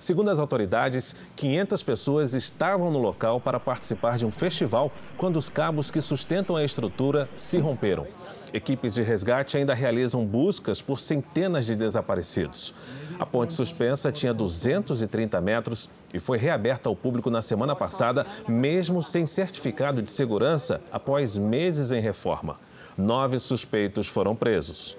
Segundo 0.00 0.28
as 0.32 0.40
autoridades, 0.40 1.14
500 1.36 1.84
pessoas 1.84 2.34
estavam 2.34 2.90
no 2.90 2.98
local 2.98 3.40
para 3.40 3.60
participar 3.60 4.18
de 4.18 4.26
um 4.26 4.32
festival 4.32 4.90
quando 5.16 5.36
os 5.36 5.48
cabos 5.48 5.88
que 5.88 6.00
sustentam 6.00 6.56
a 6.56 6.64
estrutura 6.64 7.28
se 7.36 7.58
romperam. 7.58 8.08
Equipes 8.54 8.94
de 8.94 9.02
resgate 9.02 9.56
ainda 9.56 9.74
realizam 9.74 10.24
buscas 10.24 10.80
por 10.80 11.00
centenas 11.00 11.66
de 11.66 11.74
desaparecidos. 11.74 12.72
A 13.18 13.26
ponte 13.26 13.52
suspensa 13.52 14.12
tinha 14.12 14.32
230 14.32 15.40
metros 15.40 15.90
e 16.12 16.20
foi 16.20 16.38
reaberta 16.38 16.88
ao 16.88 16.94
público 16.94 17.30
na 17.30 17.42
semana 17.42 17.74
passada, 17.74 18.24
mesmo 18.46 19.02
sem 19.02 19.26
certificado 19.26 20.00
de 20.00 20.08
segurança, 20.08 20.80
após 20.92 21.36
meses 21.36 21.90
em 21.90 22.00
reforma. 22.00 22.56
Nove 22.96 23.40
suspeitos 23.40 24.06
foram 24.06 24.36
presos. 24.36 24.96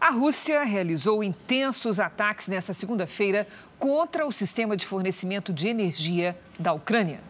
A 0.00 0.10
Rússia 0.10 0.64
realizou 0.64 1.22
intensos 1.22 2.00
ataques 2.00 2.48
nesta 2.48 2.74
segunda-feira 2.74 3.46
contra 3.78 4.26
o 4.26 4.32
sistema 4.32 4.76
de 4.76 4.84
fornecimento 4.84 5.52
de 5.52 5.68
energia 5.68 6.36
da 6.58 6.72
Ucrânia. 6.72 7.20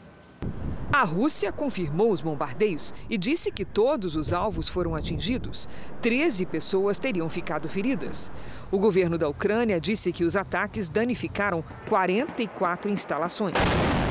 A 0.90 1.04
Rússia 1.04 1.52
confirmou 1.52 2.10
os 2.10 2.22
bombardeios 2.22 2.94
e 3.10 3.18
disse 3.18 3.52
que 3.52 3.64
todos 3.64 4.16
os 4.16 4.32
alvos 4.32 4.68
foram 4.68 4.94
atingidos. 4.94 5.68
Treze 6.00 6.46
pessoas 6.46 6.98
teriam 6.98 7.28
ficado 7.28 7.68
feridas. 7.68 8.32
O 8.72 8.78
governo 8.78 9.18
da 9.18 9.28
Ucrânia 9.28 9.78
disse 9.78 10.10
que 10.12 10.24
os 10.24 10.34
ataques 10.34 10.88
danificaram 10.88 11.62
44 11.88 12.90
instalações. 12.90 13.54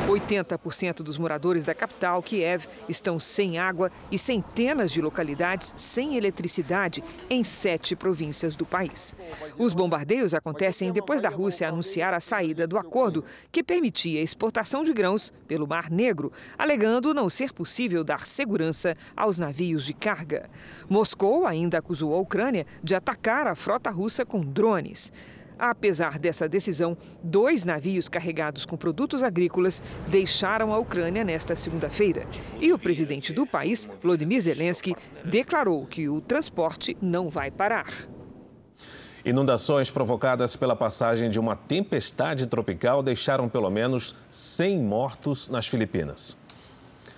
80% 0.07 1.03
dos 1.03 1.17
moradores 1.17 1.65
da 1.65 1.75
capital, 1.75 2.23
Kiev, 2.23 2.65
estão 2.87 3.19
sem 3.19 3.57
água 3.57 3.91
e 4.09 4.17
centenas 4.17 4.91
de 4.91 5.01
localidades 5.01 5.73
sem 5.75 6.15
eletricidade 6.15 7.03
em 7.29 7.43
sete 7.43 7.93
províncias 7.95 8.55
do 8.55 8.65
país. 8.65 9.13
Os 9.57 9.73
bombardeios 9.73 10.33
acontecem 10.33 10.93
depois 10.93 11.21
da 11.21 11.29
Rússia 11.29 11.67
anunciar 11.67 12.13
a 12.13 12.21
saída 12.21 12.65
do 12.65 12.77
acordo 12.77 13.23
que 13.51 13.61
permitia 13.61 14.21
a 14.21 14.23
exportação 14.23 14.83
de 14.83 14.93
grãos 14.93 15.33
pelo 15.45 15.67
Mar 15.67 15.91
Negro, 15.91 16.31
alegando 16.57 17.13
não 17.13 17.29
ser 17.29 17.51
possível 17.51 18.03
dar 18.03 18.25
segurança 18.25 18.95
aos 19.15 19.37
navios 19.37 19.85
de 19.85 19.93
carga. 19.93 20.49
Moscou 20.89 21.45
ainda 21.45 21.79
acusou 21.79 22.15
a 22.15 22.19
Ucrânia 22.19 22.65
de 22.81 22.95
atacar 22.95 23.45
a 23.45 23.55
frota 23.55 23.89
russa 23.89 24.25
com 24.25 24.39
drones. 24.39 25.11
Apesar 25.59 26.19
dessa 26.19 26.47
decisão, 26.47 26.95
dois 27.23 27.65
navios 27.65 28.07
carregados 28.07 28.65
com 28.65 28.77
produtos 28.77 29.23
agrícolas 29.23 29.81
deixaram 30.07 30.73
a 30.73 30.77
Ucrânia 30.77 31.23
nesta 31.23 31.55
segunda-feira. 31.55 32.25
E 32.61 32.71
o 32.71 32.79
presidente 32.79 33.33
do 33.33 33.45
país, 33.45 33.89
Volodymyr 34.01 34.41
Zelensky, 34.41 34.95
declarou 35.25 35.85
que 35.85 36.07
o 36.07 36.21
transporte 36.21 36.95
não 37.01 37.29
vai 37.29 37.49
parar. 37.49 37.87
Inundações 39.25 39.91
provocadas 39.91 40.55
pela 40.55 40.75
passagem 40.75 41.29
de 41.29 41.39
uma 41.39 41.55
tempestade 41.55 42.47
tropical 42.47 43.03
deixaram 43.03 43.49
pelo 43.49 43.69
menos 43.69 44.15
100 44.29 44.79
mortos 44.79 45.49
nas 45.49 45.67
Filipinas. 45.67 46.37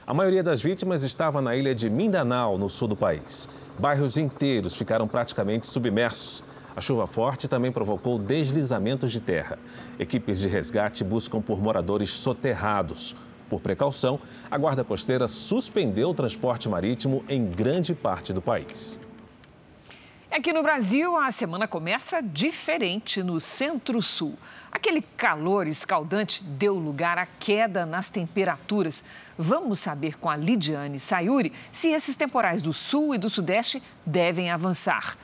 A 0.07 0.13
maioria 0.13 0.41
das 0.41 0.59
vítimas 0.59 1.03
estava 1.03 1.39
na 1.39 1.55
ilha 1.55 1.75
de 1.75 1.87
Mindanao, 1.87 2.57
no 2.57 2.67
sul 2.67 2.87
do 2.87 2.95
país. 2.95 3.47
Bairros 3.77 4.17
inteiros 4.17 4.75
ficaram 4.75 5.07
praticamente 5.07 5.67
submersos. 5.67 6.43
A 6.75 6.81
chuva 6.81 7.07
forte 7.07 7.47
também 7.47 7.71
provocou 7.71 8.17
deslizamentos 8.17 9.11
de 9.11 9.19
terra. 9.19 9.59
Equipes 9.97 10.39
de 10.39 10.47
resgate 10.47 11.03
buscam 11.03 11.41
por 11.41 11.61
moradores 11.61 12.11
soterrados. 12.11 13.15
Por 13.49 13.59
precaução, 13.59 14.19
a 14.49 14.57
Guarda 14.57 14.83
Costeira 14.83 15.27
suspendeu 15.27 16.09
o 16.09 16.13
transporte 16.13 16.69
marítimo 16.69 17.23
em 17.27 17.49
grande 17.49 17.95
parte 17.95 18.31
do 18.31 18.41
país. 18.41 18.99
Aqui 20.31 20.53
no 20.53 20.61
Brasil, 20.61 21.17
a 21.17 21.31
semana 21.31 21.67
começa 21.67 22.21
diferente 22.21 23.23
no 23.23 23.41
Centro-Sul. 23.41 24.37
Aquele 24.71 25.01
calor 25.01 25.65
escaldante 25.65 26.43
deu 26.43 26.75
lugar 26.75 27.17
à 27.17 27.25
queda 27.25 27.83
nas 27.83 28.11
temperaturas. 28.11 29.03
Vamos 29.35 29.79
saber 29.79 30.19
com 30.19 30.29
a 30.29 30.35
Lidiane 30.35 30.99
Sayuri 30.99 31.51
se 31.71 31.89
esses 31.89 32.15
temporais 32.15 32.61
do 32.61 32.71
Sul 32.71 33.15
e 33.15 33.17
do 33.17 33.27
Sudeste 33.27 33.81
devem 34.05 34.51
avançar. 34.51 35.17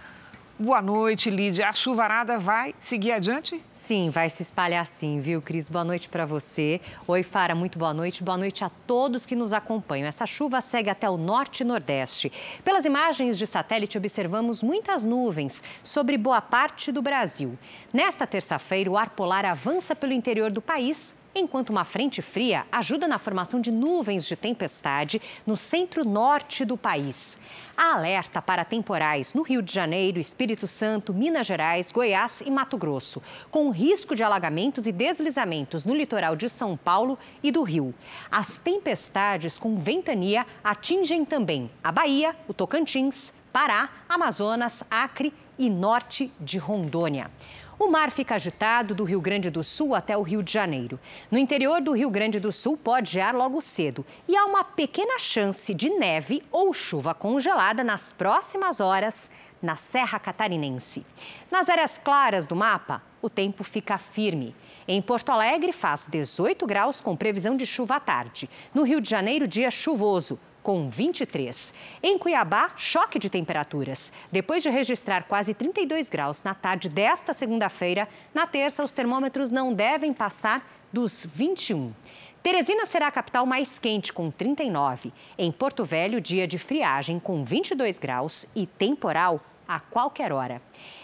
Boa 0.58 0.82
noite, 0.82 1.30
Lídia. 1.30 1.68
A 1.68 1.74
chuvarada 1.74 2.40
vai 2.40 2.74
seguir 2.80 3.12
adiante? 3.12 3.62
Sim, 3.74 4.10
vai 4.10 4.30
se 4.30 4.42
espalhar 4.42 4.86
sim, 4.86 5.20
viu, 5.20 5.42
Cris? 5.42 5.68
Boa 5.68 5.84
noite 5.84 6.08
para 6.08 6.26
você. 6.26 6.80
Oi, 7.06 7.24
Fara, 7.24 7.54
muito 7.54 7.78
boa 7.78 7.94
noite. 7.94 8.24
Boa 8.24 8.38
noite 8.38 8.64
a 8.64 8.70
todos 8.88 9.26
que 9.26 9.36
nos 9.36 9.52
acompanham. 9.52 10.08
Essa 10.08 10.26
chuva 10.26 10.62
segue 10.62 10.90
até 10.90 11.10
o 11.10 11.18
norte 11.18 11.60
e 11.60 11.66
nordeste. 11.66 12.32
Pelas 12.64 12.86
imagens 12.86 13.38
de 13.38 13.46
satélite, 13.46 13.98
observamos 13.98 14.64
muitas 14.64 15.04
nuvens 15.04 15.62
sobre 15.84 16.18
boa 16.18 16.40
parte 16.40 16.90
do 16.90 17.02
Brasil. 17.02 17.60
Nesta 17.92 18.26
terça-feira, 18.26 18.90
o 18.90 18.98
ar 18.98 19.10
polar 19.10 19.44
avança 19.44 19.94
pelo 19.94 20.14
interior 20.14 20.54
do 20.54 20.62
país 20.62 21.18
enquanto 21.36 21.70
uma 21.70 21.84
frente 21.84 22.22
fria 22.22 22.66
ajuda 22.72 23.08
na 23.08 23.20
formação 23.20 23.60
de 23.60 23.70
nuvens 23.70 24.26
de 24.26 24.38
tempestade 24.38 25.22
no 25.46 25.58
centro-norte 25.58 26.64
do 26.64 26.78
país. 26.78 27.38
Há 27.76 27.96
alerta 27.96 28.42
para 28.42 28.64
temporais 28.64 29.34
no 29.34 29.42
Rio 29.42 29.62
de 29.62 29.74
Janeiro, 29.74 30.18
Espírito 30.18 30.66
Santo, 30.66 31.14
Minas 31.14 31.46
Gerais, 31.46 31.92
Goiás 31.92 32.40
e 32.40 32.50
Mato 32.50 32.78
Grosso, 32.78 33.22
com 33.52 33.70
risco 33.70 34.16
de 34.16 34.24
alagamentos 34.24 34.88
e 34.88 34.94
deslizamentos 34.94 35.86
no 35.86 35.94
litoral 35.94 36.38
de 36.38 36.48
São 36.48 36.78
Paulo 36.78 37.20
e 37.44 37.52
do 37.52 37.64
Rio. 37.64 37.94
As 38.32 38.60
tempestades 38.60 39.60
com 39.60 39.76
ventania 39.76 40.48
atingem 40.64 41.26
também 41.26 41.70
a 41.84 41.92
Bahia, 41.92 42.34
o 42.48 42.54
Tocantins, 42.54 43.34
Pará, 43.52 43.90
Amazonas, 44.08 44.84
Acre 44.90 45.34
e 45.60 45.70
norte 45.70 46.32
de 46.40 46.58
Rondônia. 46.58 47.30
O 47.78 47.90
mar 47.90 48.10
fica 48.10 48.36
agitado 48.36 48.96
do 48.96 49.04
Rio 49.04 49.20
Grande 49.20 49.50
do 49.50 49.62
Sul 49.62 49.94
até 49.94 50.18
o 50.18 50.22
Rio 50.22 50.42
de 50.42 50.52
Janeiro. 50.52 50.98
No 51.30 51.38
interior 51.38 51.82
do 51.82 51.92
Rio 51.92 52.10
Grande 52.10 52.40
do 52.40 52.50
Sul 52.50 52.78
pode 52.78 53.12
gear 53.12 53.36
logo 53.36 53.60
cedo 53.60 54.06
e 54.30 54.36
há 54.36 54.46
uma 54.46 54.64
pequena 54.64 55.20
chance 55.20 55.74
de 55.74 55.90
neve 55.90 56.42
ou 56.52 56.74
chuva 56.74 57.14
congelada 57.14 57.84
nas 57.84 58.14
próximas 58.14 58.80
horas 58.80 59.30
na 59.62 59.76
Serra 59.76 60.20
Catarinense. 60.20 61.06
Nas 61.52 61.68
áreas 61.68 61.98
claras 61.98 62.48
do 62.48 62.56
mapa, 62.56 63.04
o 63.22 63.30
tempo 63.30 63.62
fica 63.62 63.98
firme. 63.98 64.56
Em 64.88 65.02
Porto 65.02 65.30
Alegre 65.30 65.74
faz 65.74 66.08
18 66.10 66.66
graus 66.66 67.02
com 67.02 67.16
previsão 67.16 67.58
de 67.58 67.66
chuva 67.66 67.98
à 67.98 68.00
tarde. 68.00 68.50
No 68.74 68.84
Rio 68.84 69.02
de 69.02 69.10
Janeiro, 69.10 69.46
dia 69.48 69.70
chuvoso 69.70 70.40
com 70.66 70.90
23. 70.90 71.76
Em 72.02 72.18
Cuiabá, 72.18 72.72
choque 72.76 73.20
de 73.20 73.30
temperaturas. 73.30 74.12
Depois 74.32 74.64
de 74.64 74.70
registrar 74.72 75.26
quase 75.26 75.54
32 75.54 76.10
graus 76.10 76.42
na 76.42 76.56
tarde 76.56 76.90
desta 76.90 77.34
segunda-feira, 77.34 78.10
na 78.34 78.48
terça 78.48 78.84
os 78.84 78.92
termômetros 78.92 79.52
não 79.52 79.72
devem 79.72 80.12
passar 80.12 80.68
dos 80.92 81.24
21. 81.32 81.94
Teresina 82.42 82.88
será 82.88 83.10
a 83.10 83.12
capital 83.12 83.46
mais 83.46 83.78
quente, 83.78 84.12
com 84.12 84.32
39. 84.32 85.14
Em 85.38 85.52
Porto 85.52 85.86
Velho, 85.86 86.20
dia 86.20 86.48
de 86.48 86.58
friagem, 86.58 87.20
com 87.20 87.44
22 87.44 88.00
graus 88.00 88.48
e 88.56 88.66
temporal 88.66 89.40
a 89.68 89.80
qualquer 89.80 90.34
hora. 90.34 90.60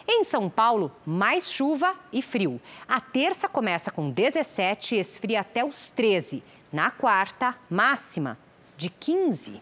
Em 0.08 0.24
São 0.24 0.50
Paulo, 0.50 0.92
mais 1.06 1.52
chuva 1.52 1.94
e 2.12 2.24
frio. 2.24 2.60
A 2.88 3.00
terça 3.00 3.48
começa 3.48 3.92
com 3.92 4.10
17 4.10 4.96
e 4.96 5.00
esfria 5.00 5.42
até 5.42 5.64
os 5.64 5.92
13. 5.92 6.44
Na 6.74 6.90
quarta, 6.90 7.56
máxima 7.70 8.40
de 8.82 8.90
15. 8.90 9.62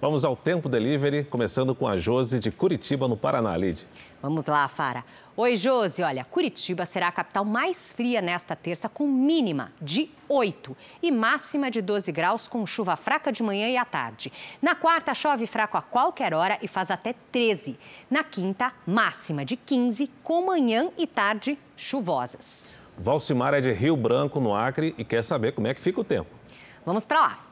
Vamos 0.00 0.24
ao 0.24 0.34
Tempo 0.34 0.68
Delivery, 0.68 1.22
começando 1.22 1.72
com 1.72 1.86
a 1.86 1.96
Jose 1.96 2.40
de 2.40 2.50
Curitiba, 2.50 3.06
no 3.06 3.16
Paraná, 3.16 3.56
Lid. 3.56 3.86
Vamos 4.20 4.46
lá, 4.46 4.66
Fara. 4.66 5.04
Oi, 5.36 5.54
Josi. 5.54 6.02
Olha, 6.02 6.24
Curitiba 6.24 6.84
será 6.84 7.08
a 7.08 7.12
capital 7.12 7.44
mais 7.44 7.92
fria 7.92 8.20
nesta 8.20 8.56
terça, 8.56 8.88
com 8.88 9.06
mínima 9.06 9.72
de 9.80 10.10
8 10.28 10.76
e 11.00 11.12
máxima 11.12 11.70
de 11.70 11.80
12 11.80 12.10
graus, 12.10 12.48
com 12.48 12.66
chuva 12.66 12.96
fraca 12.96 13.30
de 13.30 13.40
manhã 13.40 13.68
e 13.68 13.76
à 13.76 13.84
tarde. 13.84 14.32
Na 14.60 14.74
quarta, 14.74 15.14
chove 15.14 15.46
fraco 15.46 15.76
a 15.76 15.82
qualquer 15.82 16.34
hora 16.34 16.58
e 16.60 16.66
faz 16.66 16.90
até 16.90 17.14
13. 17.30 17.78
Na 18.10 18.24
quinta, 18.24 18.72
máxima 18.84 19.44
de 19.44 19.56
15, 19.56 20.10
com 20.24 20.44
manhã 20.44 20.90
e 20.98 21.06
tarde 21.06 21.56
chuvosas. 21.76 22.68
Valcimar 22.98 23.54
é 23.54 23.60
de 23.60 23.70
Rio 23.70 23.96
Branco, 23.96 24.40
no 24.40 24.52
Acre, 24.56 24.92
e 24.98 25.04
quer 25.04 25.22
saber 25.22 25.52
como 25.52 25.68
é 25.68 25.74
que 25.74 25.80
fica 25.80 26.00
o 26.00 26.04
tempo. 26.04 26.30
Vamos 26.84 27.04
para 27.04 27.20
lá. 27.20 27.43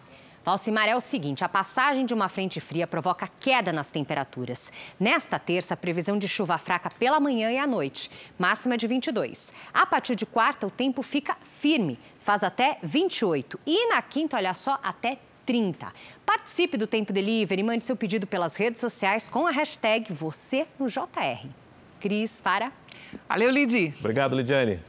Valcimar, 0.44 0.88
é 0.88 0.96
o 0.96 1.00
seguinte: 1.00 1.44
a 1.44 1.48
passagem 1.48 2.04
de 2.04 2.12
uma 2.12 2.28
frente 2.28 2.60
fria 2.60 2.86
provoca 2.86 3.28
queda 3.40 3.72
nas 3.72 3.90
temperaturas. 3.90 4.72
Nesta 4.98 5.38
terça, 5.38 5.76
previsão 5.76 6.18
de 6.18 6.28
chuva 6.28 6.58
fraca 6.58 6.90
pela 6.90 7.20
manhã 7.20 7.50
e 7.50 7.58
à 7.58 7.66
noite, 7.66 8.10
máxima 8.38 8.76
de 8.76 8.86
22. 8.86 9.52
A 9.72 9.86
partir 9.86 10.16
de 10.16 10.26
quarta, 10.26 10.66
o 10.66 10.70
tempo 10.70 11.02
fica 11.02 11.36
firme, 11.42 11.98
faz 12.18 12.42
até 12.42 12.78
28. 12.82 13.58
E 13.66 13.88
na 13.88 14.02
quinta, 14.02 14.36
olha 14.36 14.54
só, 14.54 14.78
até 14.82 15.18
30. 15.46 15.92
Participe 16.24 16.76
do 16.76 16.86
Tempo 16.86 17.12
Delivery 17.12 17.60
e 17.60 17.64
mande 17.64 17.84
seu 17.84 17.96
pedido 17.96 18.26
pelas 18.26 18.56
redes 18.56 18.80
sociais 18.80 19.28
com 19.28 19.46
a 19.46 19.50
hashtag 19.50 20.12
você 20.12 20.66
no 20.78 20.86
JR. 20.86 21.46
Cris, 22.00 22.40
para. 22.40 22.72
Valeu, 23.28 23.50
Lidi. 23.50 23.94
Obrigado, 24.00 24.36
Lidiane. 24.36 24.80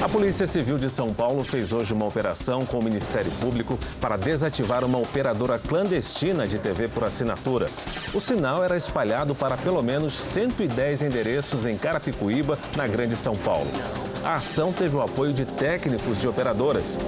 A 0.00 0.08
Polícia 0.08 0.46
Civil 0.46 0.78
de 0.78 0.88
São 0.88 1.12
Paulo 1.12 1.44
fez 1.44 1.74
hoje 1.74 1.92
uma 1.92 2.06
operação 2.06 2.64
com 2.64 2.78
o 2.78 2.82
Ministério 2.82 3.30
Público 3.32 3.78
para 4.00 4.16
desativar 4.16 4.82
uma 4.82 4.96
operadora 4.96 5.58
clandestina 5.58 6.48
de 6.48 6.58
TV 6.58 6.88
por 6.88 7.04
assinatura. 7.04 7.68
O 8.14 8.18
sinal 8.18 8.64
era 8.64 8.78
espalhado 8.78 9.34
para 9.34 9.58
pelo 9.58 9.82
menos 9.82 10.14
110 10.14 11.02
endereços 11.02 11.66
em 11.66 11.76
Carapicuíba, 11.76 12.58
na 12.74 12.86
Grande 12.86 13.14
São 13.14 13.36
Paulo. 13.36 13.70
A 14.24 14.36
ação 14.36 14.72
teve 14.72 14.96
o 14.96 15.02
apoio 15.02 15.34
de 15.34 15.44
técnicos 15.44 16.18
de 16.18 16.26
operadoras. 16.26 16.98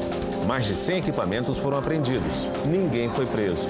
Mais 0.47 0.67
de 0.67 0.75
100 0.75 0.99
equipamentos 0.99 1.57
foram 1.57 1.79
apreendidos. 1.79 2.47
Ninguém 2.67 3.09
foi 3.09 3.25
preso. 3.25 3.69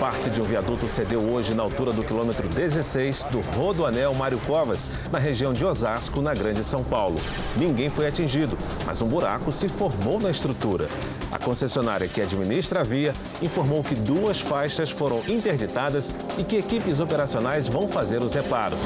Parte 0.00 0.28
de 0.28 0.42
um 0.42 0.44
viaduto 0.44 0.86
cedeu 0.86 1.20
hoje 1.20 1.54
na 1.54 1.62
altura 1.62 1.90
do 1.90 2.04
quilômetro 2.04 2.46
16 2.48 3.24
do 3.30 3.40
Rodoanel 3.40 4.12
Mário 4.12 4.38
Covas, 4.46 4.90
na 5.10 5.18
região 5.18 5.54
de 5.54 5.64
Osasco, 5.64 6.20
na 6.20 6.34
Grande 6.34 6.62
São 6.62 6.84
Paulo. 6.84 7.18
Ninguém 7.56 7.88
foi 7.88 8.06
atingido, 8.06 8.58
mas 8.84 9.00
um 9.00 9.08
buraco 9.08 9.50
se 9.50 9.70
formou 9.70 10.20
na 10.20 10.30
estrutura. 10.30 10.86
A 11.32 11.38
concessionária 11.38 12.06
que 12.06 12.20
administra 12.20 12.80
a 12.80 12.84
via 12.84 13.14
informou 13.40 13.82
que 13.82 13.94
duas 13.94 14.38
faixas 14.38 14.90
foram 14.90 15.22
interditadas 15.26 16.14
e 16.36 16.44
que 16.44 16.56
equipes 16.56 17.00
operacionais 17.00 17.66
vão 17.66 17.88
fazer 17.88 18.20
os 18.20 18.34
reparos. 18.34 18.80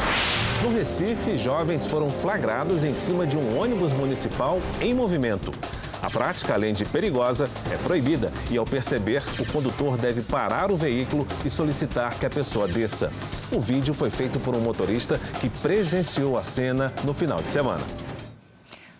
No 0.62 0.72
Recife, 0.72 1.36
jovens 1.36 1.88
foram 1.88 2.10
flagrados 2.10 2.84
em 2.84 2.94
cima 2.94 3.26
de 3.26 3.36
um 3.36 3.58
ônibus 3.58 3.92
municipal 3.92 4.60
em 4.80 4.94
movimento. 4.94 5.50
A 6.02 6.08
prática, 6.08 6.54
além 6.54 6.72
de 6.72 6.84
perigosa, 6.84 7.48
é 7.70 7.76
proibida 7.76 8.32
e, 8.50 8.56
ao 8.56 8.64
perceber, 8.64 9.22
o 9.38 9.44
condutor 9.52 9.96
deve 9.96 10.22
parar 10.22 10.70
o 10.70 10.76
veículo 10.76 11.26
e 11.44 11.50
solicitar 11.50 12.18
que 12.18 12.26
a 12.26 12.30
pessoa 12.30 12.66
desça. 12.66 13.10
O 13.52 13.60
vídeo 13.60 13.92
foi 13.92 14.10
feito 14.10 14.40
por 14.40 14.54
um 14.54 14.60
motorista 14.60 15.18
que 15.40 15.48
presenciou 15.48 16.38
a 16.38 16.42
cena 16.42 16.92
no 17.04 17.12
final 17.12 17.42
de 17.42 17.50
semana. 17.50 17.84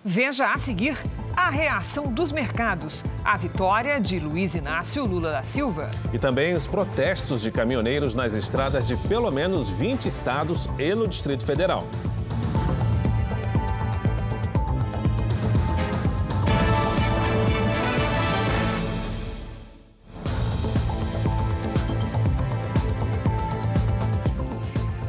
Veja 0.05 0.51
a 0.51 0.57
seguir 0.57 0.97
a 1.37 1.51
reação 1.51 2.13
dos 2.13 2.33
mercados, 2.33 3.05
a 3.25 3.37
vitória 3.37 4.01
de 4.01 4.19
Luiz 4.19 4.55
Inácio 4.55 5.05
Lula 5.05 5.31
da 5.31 5.43
Silva. 5.43 5.91
E 6.13 6.19
também 6.19 6.55
os 6.55 6.67
protestos 6.67 7.43
de 7.43 7.51
caminhoneiros 7.51 8.15
nas 8.15 8.35
estradas 8.35 8.87
de 8.87 8.97
pelo 8.97 9.31
menos 9.31 9.69
20 9.69 10.07
estados 10.07 10.69
e 10.79 10.95
no 10.95 11.07
Distrito 11.07 11.45
Federal. 11.45 11.87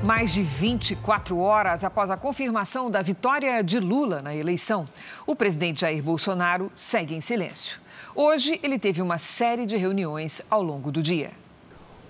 Mais 0.03 0.33
de 0.33 0.41
24 0.41 1.37
horas 1.37 1.83
após 1.83 2.09
a 2.09 2.17
confirmação 2.17 2.89
da 2.89 3.03
vitória 3.03 3.63
de 3.63 3.79
Lula 3.79 4.19
na 4.19 4.35
eleição, 4.35 4.89
o 5.27 5.35
presidente 5.35 5.81
Jair 5.81 6.01
Bolsonaro 6.01 6.71
segue 6.75 7.13
em 7.13 7.21
silêncio. 7.21 7.79
Hoje, 8.15 8.59
ele 8.63 8.79
teve 8.79 8.99
uma 8.99 9.19
série 9.19 9.63
de 9.63 9.77
reuniões 9.77 10.41
ao 10.49 10.63
longo 10.63 10.91
do 10.91 11.03
dia. 11.03 11.29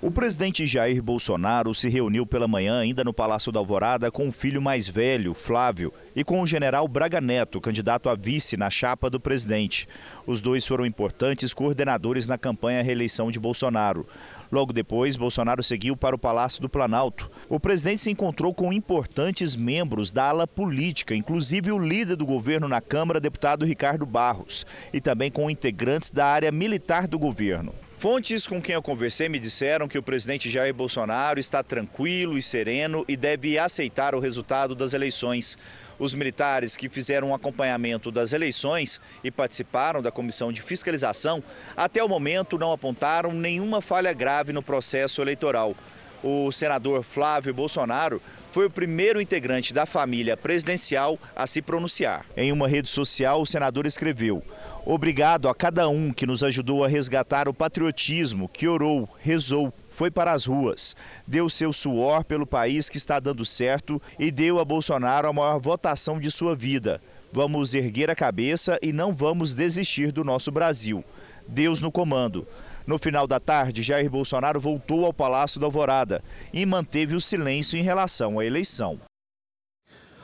O 0.01 0.09
presidente 0.09 0.65
Jair 0.65 0.99
Bolsonaro 1.03 1.75
se 1.75 1.87
reuniu 1.87 2.25
pela 2.25 2.47
manhã 2.47 2.79
ainda 2.79 3.03
no 3.03 3.13
Palácio 3.13 3.51
da 3.51 3.59
Alvorada 3.59 4.09
com 4.09 4.27
o 4.27 4.31
filho 4.31 4.59
mais 4.59 4.87
velho, 4.87 5.31
Flávio, 5.31 5.93
e 6.15 6.23
com 6.23 6.41
o 6.41 6.47
general 6.47 6.87
Braga 6.87 7.21
Neto, 7.21 7.61
candidato 7.61 8.09
a 8.09 8.15
vice 8.15 8.57
na 8.57 8.67
chapa 8.67 9.11
do 9.11 9.19
presidente. 9.19 9.87
Os 10.25 10.41
dois 10.41 10.65
foram 10.65 10.87
importantes 10.87 11.53
coordenadores 11.53 12.25
na 12.25 12.35
campanha 12.35 12.79
à 12.79 12.81
reeleição 12.81 13.29
de 13.29 13.39
Bolsonaro. 13.39 14.07
Logo 14.51 14.73
depois, 14.73 15.15
Bolsonaro 15.15 15.63
seguiu 15.63 15.95
para 15.95 16.15
o 16.15 16.19
Palácio 16.19 16.61
do 16.61 16.67
Planalto. 16.67 17.31
O 17.47 17.59
presidente 17.59 18.01
se 18.01 18.11
encontrou 18.11 18.53
com 18.53 18.73
importantes 18.73 19.55
membros 19.55 20.11
da 20.11 20.25
ala 20.25 20.45
política, 20.45 21.15
inclusive 21.15 21.71
o 21.71 21.79
líder 21.79 22.17
do 22.17 22.25
governo 22.25 22.67
na 22.67 22.81
Câmara, 22.81 23.19
deputado 23.19 23.65
Ricardo 23.65 24.05
Barros, 24.05 24.65
e 24.91 24.99
também 24.99 25.31
com 25.31 25.49
integrantes 25.49 26.11
da 26.11 26.25
área 26.25 26.51
militar 26.51 27.07
do 27.07 27.17
governo. 27.17 27.73
Fontes 28.01 28.47
com 28.47 28.59
quem 28.59 28.73
eu 28.73 28.81
conversei 28.81 29.29
me 29.29 29.37
disseram 29.37 29.87
que 29.87 29.95
o 29.95 30.01
presidente 30.01 30.49
Jair 30.49 30.73
Bolsonaro 30.73 31.39
está 31.39 31.61
tranquilo 31.61 32.35
e 32.35 32.41
sereno 32.41 33.05
e 33.07 33.15
deve 33.15 33.59
aceitar 33.59 34.15
o 34.15 34.19
resultado 34.19 34.73
das 34.73 34.95
eleições. 34.95 35.55
Os 36.01 36.15
militares 36.15 36.75
que 36.75 36.89
fizeram 36.89 37.29
um 37.29 37.33
acompanhamento 37.35 38.09
das 38.09 38.33
eleições 38.33 38.99
e 39.23 39.29
participaram 39.29 40.01
da 40.01 40.09
comissão 40.09 40.51
de 40.51 40.59
fiscalização, 40.59 41.43
até 41.77 42.03
o 42.03 42.09
momento 42.09 42.57
não 42.57 42.71
apontaram 42.71 43.31
nenhuma 43.31 43.81
falha 43.81 44.11
grave 44.11 44.51
no 44.51 44.63
processo 44.63 45.21
eleitoral. 45.21 45.75
O 46.23 46.51
senador 46.51 47.03
Flávio 47.03 47.53
Bolsonaro 47.53 48.19
foi 48.49 48.65
o 48.65 48.69
primeiro 48.69 49.21
integrante 49.21 49.75
da 49.75 49.85
família 49.85 50.35
presidencial 50.35 51.19
a 51.35 51.45
se 51.45 51.61
pronunciar. 51.61 52.25
Em 52.35 52.51
uma 52.51 52.67
rede 52.67 52.89
social, 52.89 53.39
o 53.39 53.45
senador 53.45 53.85
escreveu: 53.85 54.43
Obrigado 54.83 55.47
a 55.47 55.53
cada 55.53 55.87
um 55.87 56.11
que 56.11 56.25
nos 56.25 56.43
ajudou 56.43 56.83
a 56.83 56.87
resgatar 56.87 57.47
o 57.47 57.53
patriotismo, 57.53 58.49
que 58.49 58.67
orou, 58.67 59.07
rezou, 59.19 59.71
foi 59.91 60.09
para 60.09 60.31
as 60.31 60.45
ruas, 60.45 60.95
deu 61.27 61.47
seu 61.49 61.71
suor 61.71 62.23
pelo 62.23 62.47
país 62.47 62.89
que 62.89 62.97
está 62.97 63.19
dando 63.19 63.45
certo 63.45 64.01
e 64.17 64.31
deu 64.31 64.57
a 64.57 64.65
Bolsonaro 64.65 65.27
a 65.27 65.33
maior 65.33 65.59
votação 65.59 66.19
de 66.19 66.31
sua 66.31 66.55
vida. 66.55 66.99
Vamos 67.31 67.75
erguer 67.75 68.09
a 68.09 68.15
cabeça 68.15 68.79
e 68.81 68.91
não 68.91 69.13
vamos 69.13 69.53
desistir 69.53 70.11
do 70.11 70.23
nosso 70.23 70.51
Brasil. 70.51 71.03
Deus 71.47 71.79
no 71.79 71.91
comando. 71.91 72.47
No 72.87 72.97
final 72.97 73.27
da 73.27 73.39
tarde, 73.39 73.83
Jair 73.83 74.09
Bolsonaro 74.09 74.59
voltou 74.59 75.05
ao 75.05 75.13
Palácio 75.13 75.59
da 75.59 75.67
Alvorada 75.67 76.23
e 76.51 76.65
manteve 76.65 77.15
o 77.15 77.21
silêncio 77.21 77.77
em 77.77 77.83
relação 77.83 78.39
à 78.39 78.45
eleição. 78.45 78.99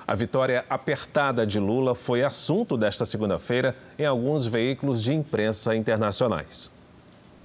A 0.07 0.15
vitória 0.15 0.65
apertada 0.69 1.45
de 1.45 1.59
Lula 1.59 1.93
foi 1.93 2.23
assunto 2.23 2.77
desta 2.77 3.05
segunda-feira 3.05 3.75
em 3.99 4.05
alguns 4.05 4.45
veículos 4.45 5.03
de 5.03 5.13
imprensa 5.13 5.75
internacionais. 5.75 6.71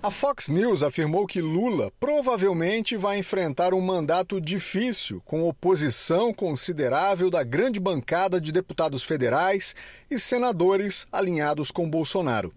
A 0.02 0.10
Fox 0.10 0.48
News 0.48 0.82
afirmou 0.82 1.28
que 1.28 1.40
Lula 1.40 1.92
provavelmente 2.00 2.96
vai 2.96 3.18
enfrentar 3.18 3.72
um 3.72 3.80
mandato 3.80 4.40
difícil, 4.40 5.22
com 5.24 5.48
oposição 5.48 6.34
considerável 6.34 7.30
da 7.30 7.44
grande 7.44 7.78
bancada 7.78 8.40
de 8.40 8.50
deputados 8.50 9.04
federais 9.04 9.76
e 10.10 10.18
senadores 10.18 11.06
alinhados 11.12 11.70
com 11.70 11.88
Bolsonaro. 11.88 12.52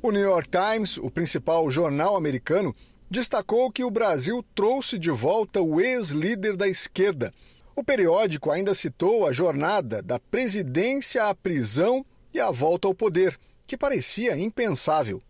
O 0.00 0.12
New 0.12 0.22
York 0.22 0.48
Times, 0.48 0.96
o 0.96 1.10
principal 1.10 1.68
jornal 1.68 2.16
americano, 2.16 2.72
destacou 3.10 3.72
que 3.72 3.82
o 3.82 3.90
Brasil 3.90 4.44
trouxe 4.54 4.96
de 4.96 5.10
volta 5.10 5.60
o 5.60 5.80
ex-líder 5.80 6.56
da 6.56 6.68
esquerda, 6.68 7.34
o 7.74 7.82
periódico 7.82 8.48
ainda 8.48 8.76
citou 8.76 9.26
a 9.26 9.32
jornada 9.32 10.00
da 10.00 10.20
presidência 10.20 11.24
à 11.24 11.34
prisão 11.34 12.06
e 12.32 12.38
a 12.38 12.52
volta 12.52 12.86
ao 12.86 12.94
poder, 12.94 13.36
que 13.66 13.76
parecia 13.76 14.38
impensável. 14.38 15.20